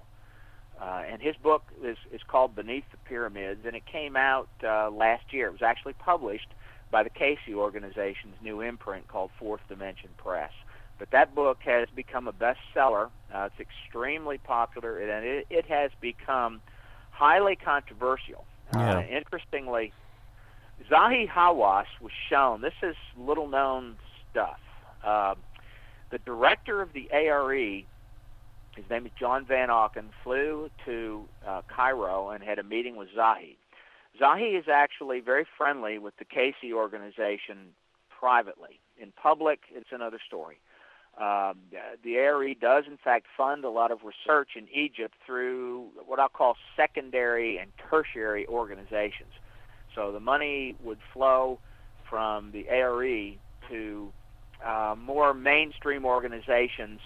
Uh, 0.80 1.02
and 1.08 1.22
his 1.22 1.36
book 1.36 1.62
is, 1.82 1.96
is 2.12 2.20
called 2.26 2.54
Beneath 2.54 2.84
the 2.90 2.96
Pyramids, 3.08 3.60
and 3.64 3.74
it 3.76 3.86
came 3.86 4.16
out 4.16 4.48
uh, 4.62 4.90
last 4.90 5.32
year. 5.32 5.46
It 5.48 5.52
was 5.52 5.62
actually 5.62 5.94
published 5.94 6.48
by 6.90 7.02
the 7.02 7.10
Cayce 7.10 7.38
organization's 7.52 8.34
new 8.42 8.60
imprint 8.60 9.08
called 9.08 9.30
Fourth 9.38 9.62
Dimension 9.68 10.10
Press. 10.16 10.52
But 10.98 11.10
that 11.10 11.34
book 11.34 11.58
has 11.64 11.88
become 11.94 12.28
a 12.28 12.32
bestseller. 12.32 13.10
Uh, 13.32 13.48
it's 13.52 13.60
extremely 13.60 14.38
popular, 14.38 14.98
and 14.98 15.24
it, 15.24 15.46
it 15.50 15.66
has 15.66 15.90
become 16.00 16.60
highly 17.10 17.56
controversial. 17.56 18.44
Yeah. 18.72 18.98
Uh, 18.98 19.02
interestingly, 19.02 19.92
Zahi 20.90 21.28
Hawass 21.28 21.86
was 22.00 22.12
shown. 22.28 22.60
This 22.60 22.74
is 22.82 22.96
little 23.16 23.48
known 23.48 23.96
stuff. 24.30 24.60
Uh, 25.02 25.34
the 26.10 26.18
director 26.18 26.80
of 26.80 26.92
the 26.92 27.10
ARE, 27.12 27.82
his 28.76 28.84
name 28.90 29.06
is 29.06 29.12
John 29.18 29.44
Van 29.46 29.68
Auken, 29.68 30.10
flew 30.22 30.70
to 30.84 31.24
uh, 31.46 31.62
Cairo 31.74 32.30
and 32.30 32.42
had 32.42 32.58
a 32.58 32.62
meeting 32.62 32.96
with 32.96 33.08
Zahi. 33.16 33.56
Zahi 34.20 34.58
is 34.58 34.66
actually 34.72 35.20
very 35.20 35.46
friendly 35.56 35.98
with 35.98 36.16
the 36.18 36.24
Cayce 36.24 36.72
organization 36.72 37.74
privately. 38.08 38.80
In 39.00 39.12
public, 39.12 39.60
it's 39.72 39.90
another 39.92 40.18
story. 40.26 40.58
Um, 41.18 41.58
the 42.02 42.16
ARE 42.16 42.54
does, 42.54 42.84
in 42.88 42.96
fact, 42.96 43.26
fund 43.36 43.64
a 43.64 43.70
lot 43.70 43.92
of 43.92 43.98
research 44.02 44.50
in 44.56 44.66
Egypt 44.72 45.14
through 45.24 45.86
what 46.06 46.18
I'll 46.18 46.28
call 46.28 46.56
secondary 46.76 47.58
and 47.58 47.70
tertiary 47.88 48.46
organizations. 48.48 49.32
So 49.94 50.10
the 50.10 50.20
money 50.20 50.74
would 50.82 50.98
flow 51.12 51.60
from 52.08 52.50
the 52.50 52.68
ARE 52.68 53.34
to 53.70 54.12
uh, 54.64 54.96
more 54.98 55.34
mainstream 55.34 56.04
organizations 56.04 57.00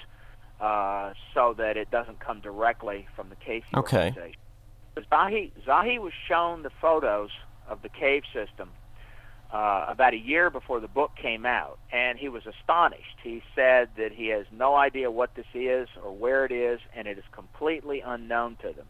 uh, 0.60 1.12
so 1.34 1.54
that 1.58 1.76
it 1.76 1.90
doesn't 1.90 2.20
come 2.20 2.40
directly 2.40 3.06
from 3.14 3.28
the 3.28 3.36
Cayce 3.36 3.64
Okay. 3.74 4.08
organization. 4.08 4.40
But 4.94 5.08
Zahi, 5.10 5.52
Zahi 5.66 5.98
was 6.00 6.12
shown 6.26 6.62
the 6.62 6.70
photos 6.80 7.30
of 7.68 7.82
the 7.82 7.88
cave 7.88 8.24
system 8.32 8.70
uh, 9.52 9.86
about 9.88 10.12
a 10.12 10.18
year 10.18 10.50
before 10.50 10.80
the 10.80 10.88
book 10.88 11.12
came 11.20 11.46
out, 11.46 11.78
and 11.92 12.18
he 12.18 12.28
was 12.28 12.42
astonished. 12.46 13.16
He 13.22 13.42
said 13.54 13.90
that 13.96 14.12
he 14.12 14.28
has 14.28 14.46
no 14.50 14.74
idea 14.74 15.10
what 15.10 15.34
this 15.36 15.46
is 15.54 15.88
or 16.04 16.12
where 16.12 16.44
it 16.44 16.52
is, 16.52 16.80
and 16.94 17.06
it 17.06 17.16
is 17.16 17.24
completely 17.32 18.00
unknown 18.04 18.56
to 18.62 18.72
them. 18.72 18.86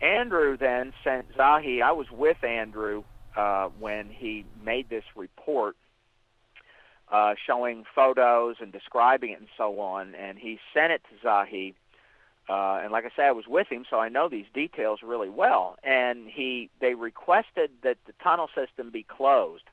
Andrew 0.00 0.56
then 0.56 0.92
sent 1.02 1.34
Zahi. 1.36 1.82
I 1.82 1.92
was 1.92 2.10
with 2.10 2.42
Andrew 2.44 3.02
uh, 3.36 3.68
when 3.78 4.08
he 4.10 4.44
made 4.64 4.88
this 4.88 5.04
report, 5.16 5.76
uh, 7.12 7.34
showing 7.46 7.84
photos 7.94 8.56
and 8.60 8.72
describing 8.72 9.30
it 9.30 9.38
and 9.38 9.48
so 9.56 9.80
on, 9.80 10.14
and 10.14 10.38
he 10.38 10.58
sent 10.74 10.92
it 10.92 11.02
to 11.10 11.26
Zahi. 11.26 11.74
Uh, 12.48 12.80
and 12.82 12.92
like 12.92 13.04
I 13.04 13.10
say, 13.14 13.24
I 13.24 13.32
was 13.32 13.44
with 13.46 13.68
him, 13.70 13.84
so 13.88 13.98
I 13.98 14.08
know 14.08 14.28
these 14.28 14.46
details 14.54 15.00
really 15.02 15.28
well. 15.28 15.76
And 15.84 16.28
he, 16.28 16.70
they 16.80 16.94
requested 16.94 17.70
that 17.82 17.98
the 18.06 18.14
tunnel 18.22 18.48
system 18.54 18.90
be 18.90 19.02
closed 19.02 19.64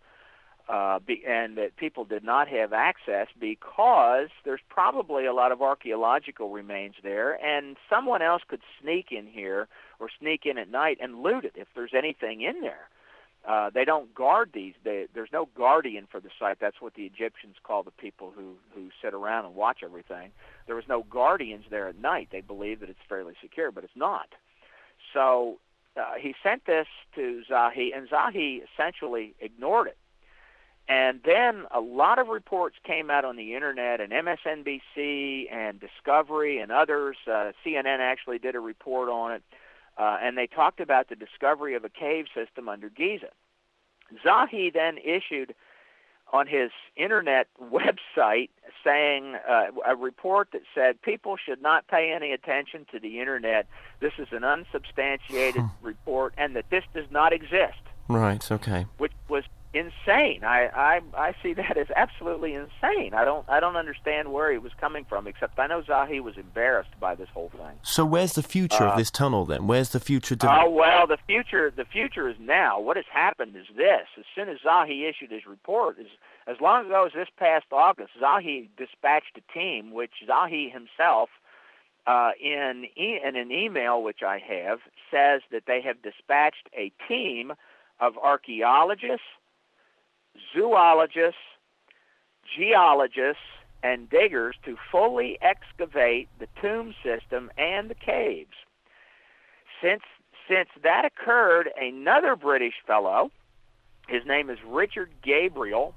uh, 0.67 0.99
be, 0.99 1.23
and 1.27 1.57
that 1.57 1.75
people 1.77 2.05
did 2.05 2.23
not 2.23 2.47
have 2.47 2.73
access 2.73 3.27
because 3.39 4.29
there's 4.43 4.61
probably 4.69 5.25
a 5.25 5.33
lot 5.33 5.51
of 5.51 5.61
archaeological 5.61 6.49
remains 6.49 6.95
there, 7.03 7.33
and 7.43 7.77
someone 7.89 8.21
else 8.21 8.41
could 8.47 8.61
sneak 8.81 9.11
in 9.11 9.27
here 9.27 9.67
or 9.99 10.09
sneak 10.19 10.45
in 10.45 10.57
at 10.57 10.69
night 10.69 10.97
and 11.01 11.21
loot 11.21 11.45
it 11.45 11.53
if 11.55 11.67
there's 11.75 11.93
anything 11.95 12.41
in 12.41 12.61
there. 12.61 12.89
Uh, 13.47 13.69
they 13.69 13.85
don't 13.85 14.13
guard 14.15 14.49
these. 14.53 14.73
They, 14.83 15.05
there's 15.13 15.29
no 15.31 15.47
guardian 15.55 16.07
for 16.11 16.19
the 16.19 16.29
site. 16.39 16.57
That's 16.59 16.81
what 16.81 16.95
the 16.95 17.03
Egyptians 17.03 17.55
call 17.63 17.83
the 17.83 17.91
people 17.91 18.33
who 18.35 18.55
who 18.73 18.89
sit 19.01 19.13
around 19.13 19.45
and 19.45 19.55
watch 19.55 19.79
everything. 19.83 20.31
There 20.65 20.75
was 20.75 20.85
no 20.89 21.03
guardians 21.03 21.65
there 21.69 21.87
at 21.87 21.99
night. 21.99 22.29
They 22.31 22.41
believe 22.41 22.79
that 22.79 22.89
it's 22.89 22.99
fairly 23.07 23.35
secure, 23.41 23.71
but 23.71 23.83
it's 23.83 23.95
not. 23.95 24.29
So 25.13 25.59
uh, 25.95 26.13
he 26.19 26.33
sent 26.43 26.65
this 26.65 26.87
to 27.15 27.43
Zahi, 27.49 27.95
and 27.95 28.09
Zahi 28.09 28.61
essentially 28.63 29.35
ignored 29.39 29.87
it. 29.87 29.97
And 30.87 31.21
then 31.25 31.63
a 31.71 31.79
lot 31.79 32.19
of 32.19 32.27
reports 32.27 32.75
came 32.83 33.09
out 33.09 33.25
on 33.25 33.37
the 33.37 33.55
internet, 33.55 34.01
and 34.01 34.11
MSNBC 34.11 35.51
and 35.51 35.79
Discovery 35.79 36.59
and 36.59 36.71
others. 36.71 37.17
Uh, 37.25 37.53
CNN 37.65 37.99
actually 37.99 38.37
did 38.37 38.55
a 38.55 38.59
report 38.59 39.09
on 39.09 39.31
it, 39.31 39.43
uh, 39.97 40.17
and 40.21 40.37
they 40.37 40.47
talked 40.47 40.79
about 40.79 41.09
the 41.09 41.15
discovery 41.15 41.75
of 41.75 41.85
a 41.85 41.89
cave 41.89 42.25
system 42.33 42.67
under 42.69 42.89
Giza. 42.89 43.29
Zahi 44.23 44.73
then 44.73 44.97
issued 44.97 45.55
on 46.33 46.47
his 46.47 46.71
internet 46.95 47.47
website 47.61 48.49
saying 48.83 49.35
uh, 49.47 49.67
a 49.85 49.95
report 49.95 50.49
that 50.53 50.61
said 50.73 51.01
people 51.01 51.37
should 51.37 51.61
not 51.61 51.87
pay 51.87 52.11
any 52.13 52.31
attention 52.31 52.85
to 52.91 52.99
the 52.99 53.19
internet. 53.19 53.67
This 53.99 54.13
is 54.17 54.27
an 54.31 54.43
unsubstantiated 54.43 55.63
report, 55.81 56.33
and 56.37 56.55
that 56.55 56.69
this 56.69 56.83
does 56.93 57.09
not 57.09 57.33
exist. 57.33 57.79
Right. 58.07 58.51
Okay. 58.51 58.85
Which 58.97 59.13
was 59.27 59.43
insane. 59.75 60.43
I, 60.43 60.69
I 60.75 61.01
I 61.17 61.35
see 61.43 61.53
that 61.61 61.77
as 61.77 61.87
absolutely 61.95 62.53
insane. 62.53 63.13
I 63.13 63.25
don't 63.25 63.47
I 63.49 63.59
don't 63.59 63.75
understand 63.75 64.31
where 64.31 64.51
he 64.51 64.57
was 64.57 64.71
coming 64.79 65.05
from. 65.07 65.27
Except 65.27 65.59
I 65.59 65.67
know 65.67 65.81
Zahi 65.81 66.21
was 66.21 66.37
embarrassed 66.37 66.97
by 66.99 67.13
this 67.15 67.29
whole 67.33 67.49
thing. 67.49 67.77
So 67.83 68.05
where's 68.05 68.33
the 68.33 68.43
future 68.43 68.85
Uh, 68.85 68.91
of 68.91 68.97
this 68.97 69.11
tunnel 69.11 69.45
then? 69.45 69.67
Where's 69.67 69.89
the 69.89 69.99
future? 69.99 70.35
De- 70.35 70.47
Oh 70.49 70.69
well, 70.69 71.05
the 71.07 71.17
future 71.27 71.71
the 71.75 71.85
future 71.85 72.27
is 72.29 72.37
now. 72.39 72.79
What 72.79 72.95
has 72.95 73.05
happened 73.11 73.55
is 73.55 73.67
this: 73.75 74.07
as 74.17 74.25
soon 74.33 74.49
as 74.49 74.57
Zahi 74.65 75.09
issued 75.09 75.31
his 75.31 75.45
report, 75.45 75.97
as 75.99 76.07
as 76.47 76.61
long 76.61 76.85
ago 76.85 77.05
as 77.05 77.13
this 77.13 77.29
past 77.37 77.65
August, 77.71 78.11
Zahi 78.21 78.69
dispatched 78.77 79.37
a 79.37 79.53
team, 79.53 79.91
which 79.91 80.11
Zahi 80.27 80.71
himself. 80.71 81.29
Uh, 82.07 82.33
in, 82.39 82.85
e- 82.95 83.17
in 83.27 83.35
an 83.35 83.51
email 83.51 84.03
which 84.03 84.21
I 84.21 84.37
have 84.37 84.77
says 85.09 85.41
that 85.51 85.63
they 85.65 85.81
have 85.81 86.03
dispatched 86.03 86.69
a 86.77 86.91
team 87.07 87.51
of 87.99 88.15
archaeologists, 88.19 89.25
zoologists, 90.53 91.39
geologists, 92.57 93.41
and 93.83 94.09
diggers 94.09 94.55
to 94.65 94.77
fully 94.91 95.37
excavate 95.41 96.27
the 96.39 96.47
tomb 96.61 96.95
system 97.03 97.51
and 97.57 97.89
the 97.89 97.95
caves. 97.95 98.55
Since 99.81 100.03
since 100.47 100.69
that 100.83 101.05
occurred, 101.05 101.69
another 101.79 102.35
British 102.35 102.75
fellow, 102.85 103.31
his 104.07 104.25
name 104.25 104.49
is 104.49 104.59
Richard 104.65 105.09
Gabriel, 105.23 105.95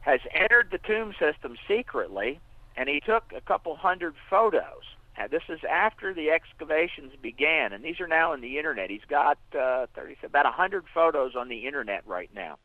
has 0.00 0.20
entered 0.34 0.68
the 0.70 0.78
tomb 0.78 1.14
system 1.18 1.56
secretly, 1.68 2.40
and 2.76 2.88
he 2.88 3.00
took 3.00 3.32
a 3.34 3.40
couple 3.40 3.76
hundred 3.76 4.14
photos. 4.28 4.82
And 5.16 5.30
this 5.30 5.44
is 5.48 5.60
after 5.68 6.12
the 6.12 6.30
excavations 6.30 7.12
began, 7.22 7.72
and 7.72 7.82
these 7.82 8.00
are 8.00 8.06
now 8.06 8.32
on 8.32 8.40
the 8.40 8.58
internet. 8.58 8.90
He's 8.90 9.06
got 9.08 9.38
uh, 9.58 9.86
30, 9.94 10.16
about 10.24 10.44
100 10.44 10.84
photos 10.92 11.34
on 11.34 11.48
the 11.48 11.66
internet 11.66 12.06
right 12.06 12.30
now. 12.34 12.58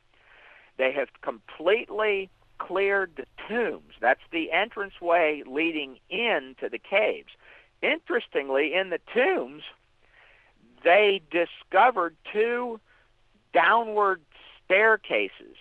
They 0.82 0.92
have 0.94 1.10
completely 1.22 2.32
cleared 2.58 3.12
the 3.16 3.28
tombs. 3.48 3.94
That's 4.00 4.24
the 4.32 4.50
entranceway 4.52 5.44
leading 5.46 6.00
into 6.10 6.70
the 6.72 6.80
caves. 6.80 7.30
Interestingly, 7.84 8.74
in 8.74 8.90
the 8.90 8.98
tombs, 9.14 9.62
they 10.84 11.22
discovered 11.30 12.16
two 12.34 12.80
downward 13.54 14.22
staircases 14.66 15.56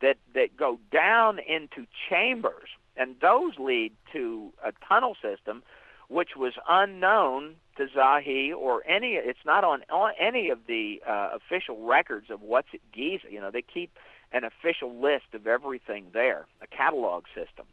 that, 0.00 0.16
that 0.32 0.56
go 0.56 0.78
down 0.90 1.38
into 1.38 1.86
chambers, 2.08 2.70
and 2.96 3.16
those 3.20 3.58
lead 3.58 3.92
to 4.14 4.54
a 4.64 4.72
tunnel 4.88 5.16
system 5.20 5.62
which 6.08 6.30
was 6.34 6.54
unknown 6.66 7.56
to 7.76 7.88
Zahi 7.88 8.54
or 8.56 8.82
any. 8.86 9.16
It's 9.16 9.44
not 9.44 9.64
on, 9.64 9.82
on 9.90 10.12
any 10.18 10.48
of 10.48 10.60
the 10.66 11.02
uh, 11.06 11.30
official 11.34 11.84
records 11.84 12.30
of 12.30 12.40
what's 12.40 12.68
at 12.72 12.80
Giza. 12.90 13.30
You 13.30 13.40
know, 13.42 13.50
they 13.50 13.62
keep 13.62 13.98
an 14.32 14.44
official 14.44 14.94
list 15.00 15.34
of 15.34 15.46
everything 15.46 16.06
there, 16.12 16.46
a 16.60 16.66
catalog 16.66 17.24
system. 17.34 17.66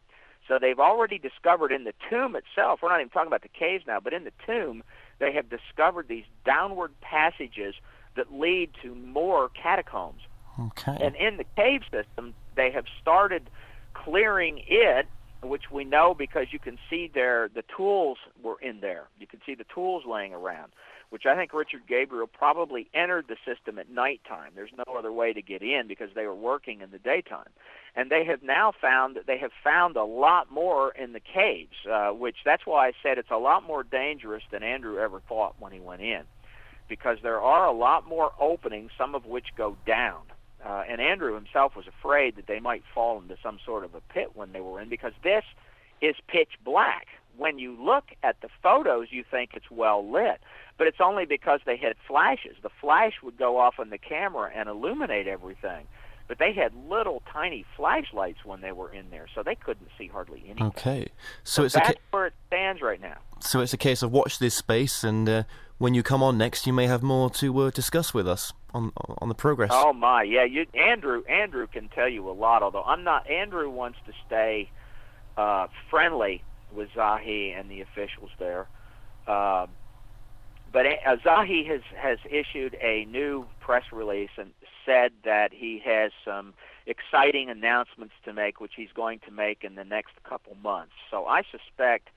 So 0.47 0.57
they've 0.59 0.79
already 0.79 1.19
discovered 1.19 1.71
in 1.71 1.83
the 1.83 1.93
tomb 2.09 2.35
itself. 2.35 2.79
We're 2.81 2.89
not 2.89 2.99
even 2.99 3.09
talking 3.09 3.27
about 3.27 3.43
the 3.43 3.49
caves 3.49 3.85
now, 3.85 3.99
but 3.99 4.13
in 4.13 4.23
the 4.23 4.33
tomb, 4.45 4.83
they 5.19 5.31
have 5.33 5.49
discovered 5.49 6.07
these 6.07 6.25
downward 6.43 6.91
passages 7.01 7.75
that 8.15 8.33
lead 8.33 8.71
to 8.81 8.95
more 8.95 9.49
catacombs. 9.49 10.21
okay. 10.59 10.97
And 10.99 11.15
in 11.15 11.37
the 11.37 11.45
cave 11.55 11.81
system, 11.91 12.33
they 12.55 12.71
have 12.71 12.85
started 12.99 13.49
clearing 13.93 14.61
it, 14.67 15.07
which 15.43 15.71
we 15.71 15.83
know 15.83 16.13
because 16.13 16.47
you 16.51 16.59
can 16.59 16.77
see 16.89 17.09
there 17.13 17.49
the 17.53 17.63
tools 17.77 18.17
were 18.43 18.57
in 18.61 18.81
there. 18.81 19.07
You 19.19 19.27
can 19.27 19.39
see 19.45 19.55
the 19.55 19.65
tools 19.73 20.03
laying 20.05 20.33
around, 20.33 20.71
which 21.09 21.25
I 21.25 21.35
think 21.35 21.53
Richard 21.53 21.81
Gabriel 21.87 22.27
probably 22.27 22.87
entered 22.93 23.25
the 23.27 23.37
system 23.45 23.79
at 23.79 23.89
nighttime. 23.89 24.51
There's 24.55 24.71
no 24.77 24.95
other 24.95 25.11
way 25.11 25.33
to 25.33 25.41
get 25.41 25.61
in 25.61 25.87
because 25.87 26.09
they 26.13 26.25
were 26.25 26.35
working 26.35 26.81
in 26.81 26.91
the 26.91 26.99
daytime. 26.99 27.49
And 27.95 28.11
they 28.11 28.23
have 28.25 28.43
now 28.43 28.71
found 28.79 29.15
that 29.15 29.25
they 29.25 29.37
have 29.39 29.51
found 29.63 29.95
a 29.95 30.03
lot 30.03 30.51
more 30.51 30.91
in 30.91 31.13
the 31.13 31.19
caves, 31.19 31.75
uh, 31.91 32.09
which 32.09 32.37
that's 32.45 32.65
why 32.65 32.87
I 32.87 32.91
said 33.01 33.17
it's 33.17 33.31
a 33.31 33.37
lot 33.37 33.63
more 33.63 33.83
dangerous 33.83 34.43
than 34.51 34.61
Andrew 34.61 34.99
ever 34.99 35.21
thought 35.27 35.55
when 35.59 35.71
he 35.71 35.79
went 35.79 36.01
in, 36.01 36.23
because 36.87 37.17
there 37.23 37.41
are 37.41 37.65
a 37.65 37.73
lot 37.73 38.07
more 38.07 38.31
openings, 38.39 38.91
some 38.97 39.15
of 39.15 39.25
which 39.25 39.47
go 39.57 39.75
down. 39.87 40.21
Uh, 40.63 40.83
and 40.87 41.01
Andrew 41.01 41.33
himself 41.35 41.75
was 41.75 41.85
afraid 41.87 42.35
that 42.35 42.47
they 42.47 42.59
might 42.59 42.83
fall 42.93 43.19
into 43.19 43.37
some 43.41 43.59
sort 43.65 43.83
of 43.83 43.95
a 43.95 44.01
pit 44.13 44.31
when 44.35 44.51
they 44.51 44.61
were 44.61 44.79
in 44.79 44.89
because 44.89 45.13
this 45.23 45.43
is 46.01 46.15
pitch 46.27 46.51
black. 46.63 47.07
When 47.39 47.57
you 47.57 47.71
look 47.81 48.03
at 48.21 48.41
the 48.41 48.49
photos, 48.61 49.07
you 49.11 49.23
think 49.31 49.51
it's 49.53 49.71
well 49.71 50.05
lit, 50.07 50.41
but 50.77 50.87
it's 50.87 50.99
only 50.99 51.25
because 51.25 51.61
they 51.65 51.77
had 51.77 51.95
flashes. 52.05 52.57
The 52.61 52.69
flash 52.81 53.13
would 53.23 53.37
go 53.37 53.57
off 53.57 53.75
on 53.79 53.89
the 53.89 53.97
camera 53.97 54.51
and 54.53 54.67
illuminate 54.67 55.25
everything, 55.25 55.87
but 56.27 56.37
they 56.37 56.51
had 56.51 56.73
little 56.89 57.23
tiny 57.31 57.65
flashlights 57.77 58.43
when 58.43 58.59
they 58.59 58.73
were 58.73 58.91
in 58.91 59.09
there, 59.09 59.27
so 59.33 59.41
they 59.41 59.55
couldn't 59.55 59.87
see 59.97 60.07
hardly 60.07 60.43
anything. 60.45 60.65
Okay. 60.67 61.07
So 61.45 61.63
it's 61.63 61.75
a 61.75 61.79
That's 61.79 61.91
ca- 61.91 61.99
where 62.11 62.25
it 62.27 62.33
stands 62.47 62.81
right 62.81 62.99
now. 63.01 63.19
so 63.39 63.61
it's 63.61 63.73
a 63.73 63.77
case 63.77 64.03
of 64.03 64.11
watch 64.11 64.37
this 64.39 64.55
space, 64.55 65.03
and 65.05 65.29
uh, 65.29 65.43
when 65.77 65.93
you 65.93 66.03
come 66.03 66.21
on 66.21 66.37
next, 66.37 66.67
you 66.67 66.73
may 66.73 66.87
have 66.87 67.01
more 67.01 67.29
to 67.31 67.57
uh, 67.61 67.69
discuss 67.69 68.13
with 68.13 68.27
us 68.27 68.51
on 68.73 68.91
on 69.19 69.29
the 69.29 69.35
progress. 69.35 69.71
Oh 69.73 69.93
my, 69.93 70.23
yeah. 70.23 70.43
You, 70.43 70.65
Andrew, 70.75 71.23
Andrew 71.29 71.67
can 71.67 71.87
tell 71.87 72.09
you 72.09 72.29
a 72.29 72.33
lot. 72.33 72.63
Although 72.63 72.83
I'm 72.83 73.05
not. 73.05 73.29
Andrew 73.29 73.69
wants 73.69 73.97
to 74.07 74.13
stay 74.27 74.69
uh, 75.37 75.67
friendly 75.89 76.43
with 76.73 76.89
Zahi 76.95 77.57
and 77.57 77.69
the 77.69 77.81
officials 77.81 78.29
there. 78.39 78.67
Uh, 79.27 79.67
but 80.71 80.85
uh, 80.85 81.15
Zahi 81.25 81.67
has 81.67 81.81
has 81.97 82.19
issued 82.29 82.77
a 82.81 83.05
new 83.05 83.45
press 83.59 83.83
release 83.91 84.29
and 84.37 84.51
said 84.85 85.11
that 85.23 85.51
he 85.53 85.81
has 85.83 86.11
some 86.23 86.53
exciting 86.85 87.49
announcements 87.49 88.13
to 88.25 88.33
make, 88.33 88.59
which 88.59 88.73
he's 88.75 88.91
going 88.93 89.19
to 89.19 89.31
make 89.31 89.63
in 89.63 89.75
the 89.75 89.83
next 89.83 90.11
couple 90.23 90.55
months. 90.63 90.93
So 91.11 91.25
I 91.25 91.43
suspect 91.43 92.09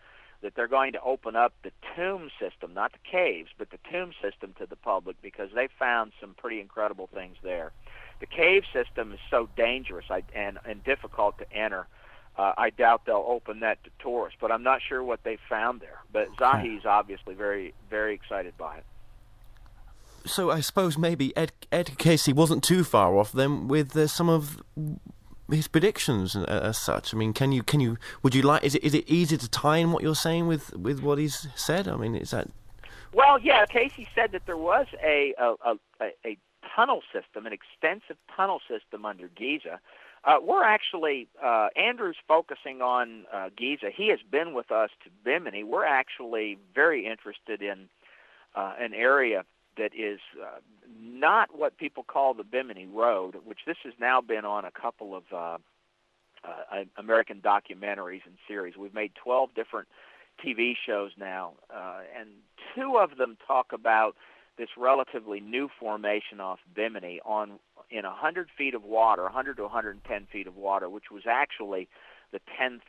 that 0.43 0.55
they're 0.55 0.69
going 0.69 0.93
to 0.93 1.01
open 1.03 1.37
up 1.37 1.53
the 1.63 1.71
tomb 1.95 2.31
system, 2.41 2.75
not 2.75 2.93
the 2.93 2.99
caves, 3.09 3.51
but 3.57 3.71
the 3.71 3.79
tomb 3.91 4.13
system 4.21 4.55
to 4.59 4.67
the 4.67 4.77
public 4.77 5.17
because 5.23 5.51
they 5.55 5.69
found 5.79 6.13
some 6.21 6.35
pretty 6.35 6.61
incredible 6.61 7.09
things 7.15 7.37
there. 7.43 7.73
The 8.21 8.27
cave 8.27 8.65
system 8.73 9.13
is 9.13 9.21
so 9.31 9.49
dangerous 9.57 10.07
and, 10.35 10.59
and 10.65 10.85
difficult 10.85 11.39
to 11.39 11.53
enter. 11.53 11.87
Uh, 12.37 12.53
I 12.57 12.71
doubt 12.71 13.03
they'll 13.05 13.25
open 13.29 13.61
that 13.61 13.83
to 13.85 13.91
tourists, 13.99 14.39
but 14.41 14.51
I'm 14.51 14.63
not 14.63 14.81
sure 14.87 15.03
what 15.03 15.23
they 15.23 15.37
found 15.49 15.81
there. 15.81 15.99
But 16.13 16.29
Zahi's 16.39 16.87
obviously 16.87 17.35
very, 17.35 17.75
very 17.91 18.15
excited 18.15 18.57
by 18.57 18.79
it. 18.79 18.85
So 20.25 20.51
I 20.51 20.61
suppose 20.61 20.97
maybe 20.97 21.37
Ed 21.37 21.53
Ed 21.71 21.99
Cayce 21.99 22.29
wasn't 22.29 22.63
too 22.63 22.85
far 22.85 23.17
off 23.17 23.33
then 23.33 23.69
with 23.69 23.97
uh, 23.97 24.07
some 24.07 24.29
of 24.29 24.63
his 25.51 25.69
predictions 25.69 26.37
uh, 26.37 26.45
as 26.63 26.79
such. 26.79 27.13
I 27.13 27.17
mean, 27.17 27.33
can 27.33 27.53
you 27.53 27.63
can 27.63 27.81
you 27.81 27.99
would 28.23 28.35
you 28.35 28.43
like 28.43 28.63
is 28.65 28.75
it 28.75 28.85
is 28.85 28.95
it 28.95 29.05
easy 29.09 29.37
to 29.37 29.49
tie 29.49 29.79
in 29.79 29.93
what 29.93 30.03
you're 30.03 30.15
saying 30.15 30.47
with 30.47 30.75
with 30.77 31.01
what 31.01 31.19
he's 31.19 31.49
said? 31.57 31.89
I 31.89 31.97
mean, 31.97 32.15
is 32.15 32.31
that 32.31 32.49
Well, 33.13 33.39
yeah, 33.41 33.67
Cayce 33.67 34.07
said 34.15 34.33
that 34.33 34.47
there 34.47 34.57
was 34.57 34.87
a 35.03 35.35
a, 35.39 35.55
a, 36.01 36.11
a 36.25 36.39
tunnel 36.75 37.03
system, 37.13 37.47
an 37.47 37.53
extensive 37.53 38.17
tunnel 38.35 38.61
system 38.69 39.05
under 39.05 39.29
Giza. 39.29 39.81
Uh, 40.25 40.37
we're 40.41 40.63
actually 40.63 41.29
uh, 41.43 41.69
Andrew's 41.77 42.17
focusing 42.29 42.81
on 42.81 43.25
uh, 43.33 43.51
Giza. 43.57 43.91
He 43.95 44.09
has 44.09 44.21
been 44.31 44.55
with 44.55 44.71
us 44.71 44.91
to 45.05 45.11
Bimini. 45.25 45.65
We're 45.65 45.85
actually 45.85 46.59
very 46.75 47.07
interested 47.07 47.61
in 47.61 47.89
uh, 48.55 48.75
an 48.79 48.95
area 48.95 49.45
that 49.77 49.93
is 49.97 50.21
uh, 50.41 50.61
not 51.01 51.59
what 51.59 51.77
people 51.77 52.05
call 52.05 52.35
the 52.35 52.45
Bimini 52.45 52.87
Road, 52.87 53.37
which 53.45 53.61
this 53.67 53.79
has 53.83 53.95
now 53.99 54.21
been 54.21 54.45
on 54.45 54.65
a 54.65 54.71
couple 54.71 55.17
of 55.17 55.25
uh, 55.33 55.59
American 56.97 57.41
documentaries 57.41 58.25
and 58.25 58.37
series. 58.47 58.77
We've 58.77 58.95
made 58.95 59.13
12 59.17 59.51
different 59.57 59.89
TV 60.45 60.75
shows 60.87 61.11
now, 61.19 61.55
and 62.19 62.29
two 62.75 62.97
of 62.99 63.17
them 63.17 63.37
talk 63.47 63.73
about 63.73 64.15
this 64.63 64.69
relatively 64.79 65.41
new 65.41 65.69
formation 65.81 66.39
off 66.39 66.61
Bimini 66.73 67.21
on 67.25 67.59
in 67.91 68.05
100 68.05 68.49
feet 68.57 68.75
of 68.75 68.85
water, 68.85 69.25
100 69.25 69.57
to 69.57 69.63
110 69.65 70.29
feet 70.31 70.47
of 70.47 70.57
water, 70.57 70.89
which 70.89 71.11
was 71.11 71.25
actually 71.29 71.89
the 72.31 72.39
10,000 72.57 72.81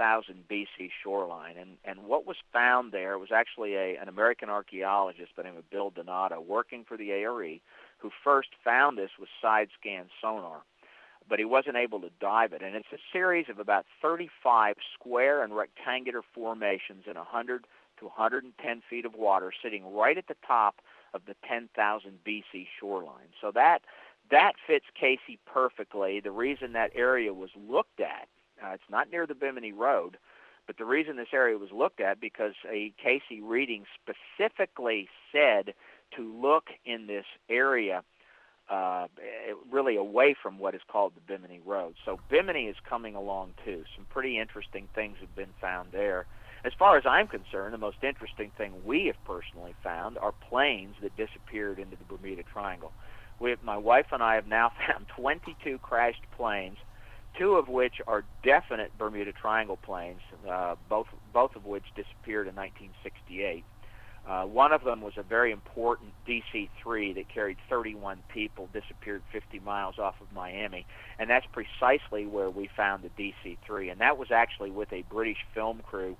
BC 0.49 0.91
shoreline. 1.03 1.55
And, 1.57 1.71
and 1.83 2.05
what 2.07 2.27
was 2.27 2.37
found 2.53 2.91
there 2.91 3.17
was 3.17 3.29
actually 3.33 3.73
a, 3.73 3.97
an 3.99 4.07
American 4.07 4.49
archaeologist 4.49 5.35
by 5.35 5.41
the 5.41 5.49
name 5.49 5.57
of 5.57 5.69
Bill 5.71 5.89
Donato 5.89 6.39
working 6.39 6.85
for 6.87 6.95
the 6.95 7.11
ARE 7.11 7.57
who 7.97 8.11
first 8.23 8.49
found 8.63 8.99
this 8.99 9.09
with 9.19 9.29
side 9.41 9.69
scan 9.79 10.05
sonar. 10.21 10.61
But 11.27 11.39
he 11.39 11.45
wasn't 11.45 11.77
able 11.77 12.01
to 12.01 12.09
dive 12.21 12.53
it. 12.53 12.61
And 12.61 12.75
it's 12.75 12.93
a 12.93 13.01
series 13.11 13.47
of 13.49 13.57
about 13.57 13.85
35 13.99 14.75
square 14.93 15.43
and 15.43 15.55
rectangular 15.55 16.21
formations 16.35 17.05
in 17.07 17.15
100 17.15 17.65
to 17.99 18.05
110 18.05 18.81
feet 18.87 19.05
of 19.05 19.15
water 19.15 19.51
sitting 19.63 19.91
right 19.91 20.19
at 20.19 20.27
the 20.27 20.35
top 20.45 20.75
of 21.13 21.25
the 21.25 21.35
10,000 21.47 22.19
BC 22.25 22.67
shoreline. 22.79 23.31
So 23.41 23.51
that 23.51 23.79
that 24.31 24.53
fits 24.65 24.85
Cayce 24.99 25.37
perfectly. 25.45 26.19
The 26.21 26.31
reason 26.31 26.73
that 26.73 26.91
area 26.95 27.33
was 27.33 27.49
looked 27.55 27.99
at 27.99 28.27
uh, 28.63 28.71
it's 28.73 28.83
not 28.89 29.11
near 29.11 29.25
the 29.25 29.35
Bimini 29.35 29.71
Road, 29.71 30.17
but 30.67 30.77
the 30.77 30.85
reason 30.85 31.17
this 31.17 31.33
area 31.33 31.57
was 31.57 31.71
looked 31.71 31.99
at 31.99 32.19
because 32.19 32.53
a 32.69 32.93
Cayce 33.01 33.21
reading 33.41 33.85
specifically 34.01 35.09
said 35.31 35.73
to 36.15 36.41
look 36.41 36.69
in 36.85 37.07
this 37.07 37.25
area 37.49 38.03
uh, 38.69 39.07
really 39.69 39.97
away 39.97 40.35
from 40.41 40.57
what 40.57 40.73
is 40.73 40.81
called 40.87 41.13
the 41.15 41.21
Bimini 41.21 41.59
Road. 41.65 41.95
So 42.05 42.19
Bimini 42.29 42.65
is 42.65 42.77
coming 42.87 43.15
along 43.15 43.53
too. 43.65 43.83
Some 43.95 44.05
pretty 44.05 44.39
interesting 44.39 44.87
things 44.95 45.17
have 45.19 45.35
been 45.35 45.53
found 45.59 45.91
there. 45.91 46.25
As 46.65 46.71
far 46.79 46.97
as 46.97 47.03
I'm 47.05 47.27
concerned, 47.27 47.73
the 47.73 47.77
most 47.77 47.97
interesting 48.03 48.51
thing 48.57 48.73
we 48.85 49.07
have 49.07 49.23
personally 49.25 49.75
found 49.83 50.17
are 50.17 50.31
planes 50.49 50.95
that 51.01 51.15
disappeared 51.17 51.77
into 51.77 51.97
the 51.97 52.05
Bermuda 52.05 52.43
Triangle. 52.43 52.91
We, 53.39 53.55
my 53.63 53.77
wife 53.77 54.07
and 54.11 54.23
I 54.23 54.35
have 54.35 54.47
now 54.47 54.71
found 54.87 55.07
22 55.15 55.79
crashed 55.79 56.23
planes 56.37 56.77
two 57.37 57.55
of 57.55 57.67
which 57.67 57.95
are 58.07 58.23
definite 58.43 58.91
Bermuda 58.97 59.31
Triangle 59.31 59.77
planes, 59.77 60.21
uh, 60.49 60.75
both 60.89 61.07
both 61.33 61.55
of 61.55 61.65
which 61.65 61.83
disappeared 61.95 62.47
in 62.47 62.55
1968. 62.55 63.63
Uh, 64.25 64.43
one 64.45 64.71
of 64.71 64.85
them 64.85 65.01
was 65.01 65.13
a 65.17 65.23
very 65.23 65.51
important 65.51 66.13
DC-3 66.25 67.13
that 67.15 67.27
carried 67.27 67.57
31 67.69 68.19
people, 68.33 68.69
disappeared 68.71 69.21
50 69.33 69.59
miles 69.59 69.99
off 69.99 70.15
of 70.21 70.31
Miami, 70.33 70.85
and 71.19 71.29
that's 71.29 71.45
precisely 71.51 72.25
where 72.25 72.49
we 72.49 72.69
found 72.73 73.03
the 73.03 73.09
DC-3. 73.21 73.91
And 73.91 73.99
that 73.99 74.17
was 74.17 74.31
actually 74.31 74.71
with 74.71 74.93
a 74.93 75.03
British 75.09 75.39
film 75.53 75.81
crew 75.85 76.15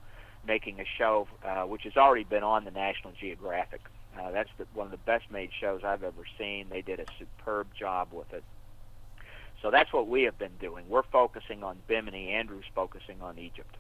making 0.46 0.80
a 0.80 0.86
show 0.98 1.28
uh, 1.46 1.64
which 1.64 1.84
has 1.84 1.98
already 1.98 2.24
been 2.24 2.44
on 2.44 2.66
the 2.66 2.72
National 2.72 3.14
Geographic. 3.20 3.82
Uh, 4.20 4.32
that's 4.32 4.50
the, 4.58 4.66
one 4.74 4.86
of 4.86 4.92
the 4.92 4.98
best 4.98 5.32
made 5.32 5.50
shows 5.60 5.82
I've 5.84 6.04
ever 6.04 6.24
seen. 6.38 6.68
They 6.70 6.82
did 6.82 7.00
a 7.00 7.06
superb 7.18 7.68
job 7.78 8.10
with 8.12 8.32
it. 8.34 8.44
So 9.62 9.72
that's 9.72 9.94
what 9.94 10.08
we 10.08 10.24
have 10.24 10.38
been 10.38 10.58
doing. 10.60 10.86
We're 10.90 11.04
focusing 11.04 11.64
on 11.64 11.78
Bimini. 11.88 12.30
Andrew's 12.30 12.66
focusing 12.76 13.22
on 13.22 13.40
Egypt. 13.40 13.78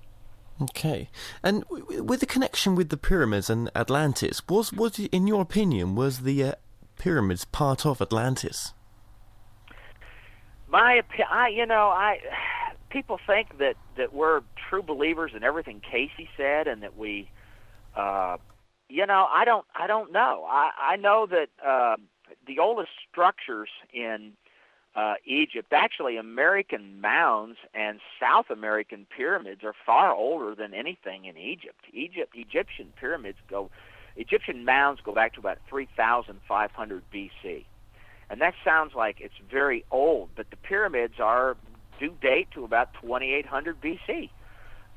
Okay, 0.61 1.09
and 1.41 1.63
w- 1.63 2.03
with 2.03 2.19
the 2.19 2.25
connection 2.25 2.75
with 2.75 2.89
the 2.89 2.97
pyramids 2.97 3.49
and 3.49 3.69
Atlantis, 3.75 4.41
was 4.47 4.71
was 4.71 4.99
in 4.99 5.27
your 5.27 5.41
opinion 5.41 5.95
was 5.95 6.19
the 6.19 6.43
uh, 6.43 6.53
pyramids 6.97 7.43
part 7.43 7.85
of 7.85 8.01
Atlantis? 8.01 8.73
My, 10.69 11.03
I, 11.29 11.49
you 11.49 11.65
know, 11.65 11.89
I 11.89 12.19
people 12.93 13.19
think 13.25 13.57
that 13.57 13.75
that 13.97 14.13
we're 14.13 14.41
true 14.69 14.83
believers 14.83 15.31
in 15.35 15.43
everything 15.43 15.81
Cayce 15.81 16.11
said, 16.37 16.67
and 16.67 16.83
that 16.83 16.95
we, 16.95 17.29
uh, 17.97 18.37
you 18.87 19.05
know, 19.05 19.27
I 19.29 19.43
don't, 19.43 19.65
I 19.75 19.87
don't 19.87 20.13
know. 20.13 20.45
I 20.47 20.69
I 20.79 20.95
know 20.95 21.25
that 21.25 21.49
uh, 21.65 21.97
the 22.47 22.59
oldest 22.59 22.91
structures 23.09 23.69
in 23.91 24.33
uh, 24.95 25.15
Egypt. 25.25 25.73
Actually, 25.73 26.17
American 26.17 27.01
mounds 27.01 27.57
and 27.73 27.99
South 28.19 28.51
American 28.51 29.07
pyramids 29.15 29.63
are 29.63 29.73
far 29.85 30.13
older 30.13 30.53
than 30.53 30.73
anything 30.73 31.25
in 31.25 31.35
Egypt. 31.35 31.83
Egypt 31.91 32.33
Egyptian 32.35 32.93
pyramids 32.95 33.39
go, 33.49 33.71
Egyptian 34.15 34.63
mounds 34.63 35.01
go 35.03 35.11
back 35.11 35.33
to 35.33 35.39
about 35.39 35.57
3,500 35.67 37.03
BC, 37.11 37.65
and 38.29 38.39
that 38.39 38.53
sounds 38.63 38.93
like 38.93 39.19
it's 39.19 39.33
very 39.49 39.83
old. 39.89 40.29
But 40.35 40.51
the 40.51 40.57
pyramids 40.57 41.15
are 41.19 41.57
due 41.99 42.15
date 42.21 42.49
to 42.51 42.63
about 42.63 42.93
2,800 43.01 43.81
BC. 43.81 44.29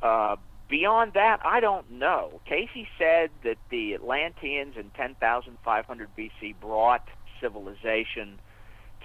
Uh, 0.03 0.36
beyond 0.68 1.12
that, 1.14 1.40
I 1.44 1.61
don't 1.61 1.90
know. 1.90 2.40
Cayce 2.47 2.86
said 2.99 3.30
that 3.44 3.57
the 3.70 3.94
Atlanteans 3.94 4.74
in 4.76 4.90
10,500 4.90 6.09
BC 6.16 6.55
brought 6.61 7.07
civilization 7.40 8.38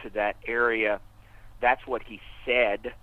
to 0.04 0.10
that 0.12 0.36
area. 0.46 1.00
That's 1.62 1.86
what 1.86 2.02
he 2.04 2.20
said. 2.46 2.94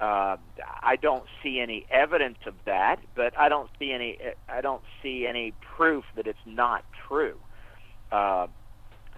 Uh, 0.00 0.36
I 0.82 0.96
don't 1.00 1.24
see 1.42 1.60
any 1.60 1.86
evidence 1.90 2.38
of 2.46 2.54
that, 2.66 3.00
but 3.14 3.38
I 3.38 3.48
don't 3.48 3.70
see 3.78 3.92
any. 3.92 4.18
I 4.48 4.60
don't 4.60 4.82
see 5.02 5.26
any 5.26 5.54
proof 5.76 6.04
that 6.16 6.26
it's 6.26 6.46
not 6.46 6.84
true. 7.08 7.36
Uh, 8.10 8.48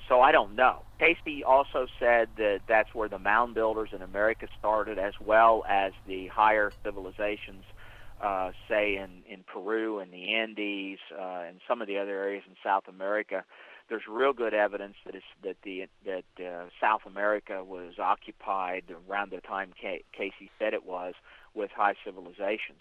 so 0.08 0.20
I 0.20 0.32
don't 0.32 0.54
know. 0.54 0.82
Cayce 0.98 1.42
also 1.46 1.86
said 1.98 2.28
that 2.36 2.60
that's 2.68 2.94
where 2.94 3.08
the 3.08 3.18
mound 3.18 3.54
builders 3.54 3.90
in 3.92 4.02
America 4.02 4.46
started, 4.58 4.98
as 4.98 5.14
well 5.20 5.64
as 5.68 5.92
the 6.06 6.28
higher 6.28 6.72
civilizations, 6.84 7.64
uh, 8.22 8.52
say 8.68 8.96
in 8.96 9.22
in 9.28 9.44
Peru 9.44 9.98
and 9.98 10.12
the 10.12 10.34
Andes 10.34 10.98
uh, 11.12 11.42
and 11.46 11.60
some 11.68 11.82
of 11.82 11.88
the 11.88 11.98
other 11.98 12.18
areas 12.18 12.44
in 12.48 12.56
South 12.64 12.88
America 12.88 13.44
there's 13.88 14.02
real 14.08 14.32
good 14.32 14.54
evidence 14.54 14.96
that 15.04 15.14
that 15.42 15.56
the 15.62 15.86
that 16.04 16.44
uh, 16.44 16.64
South 16.80 17.02
America 17.06 17.62
was 17.62 17.94
occupied 17.98 18.84
around 19.08 19.30
the 19.30 19.40
time 19.40 19.72
Cayce 19.80 20.32
said 20.58 20.74
it 20.74 20.84
was 20.84 21.14
with 21.54 21.70
high 21.70 21.94
civilizations. 22.04 22.80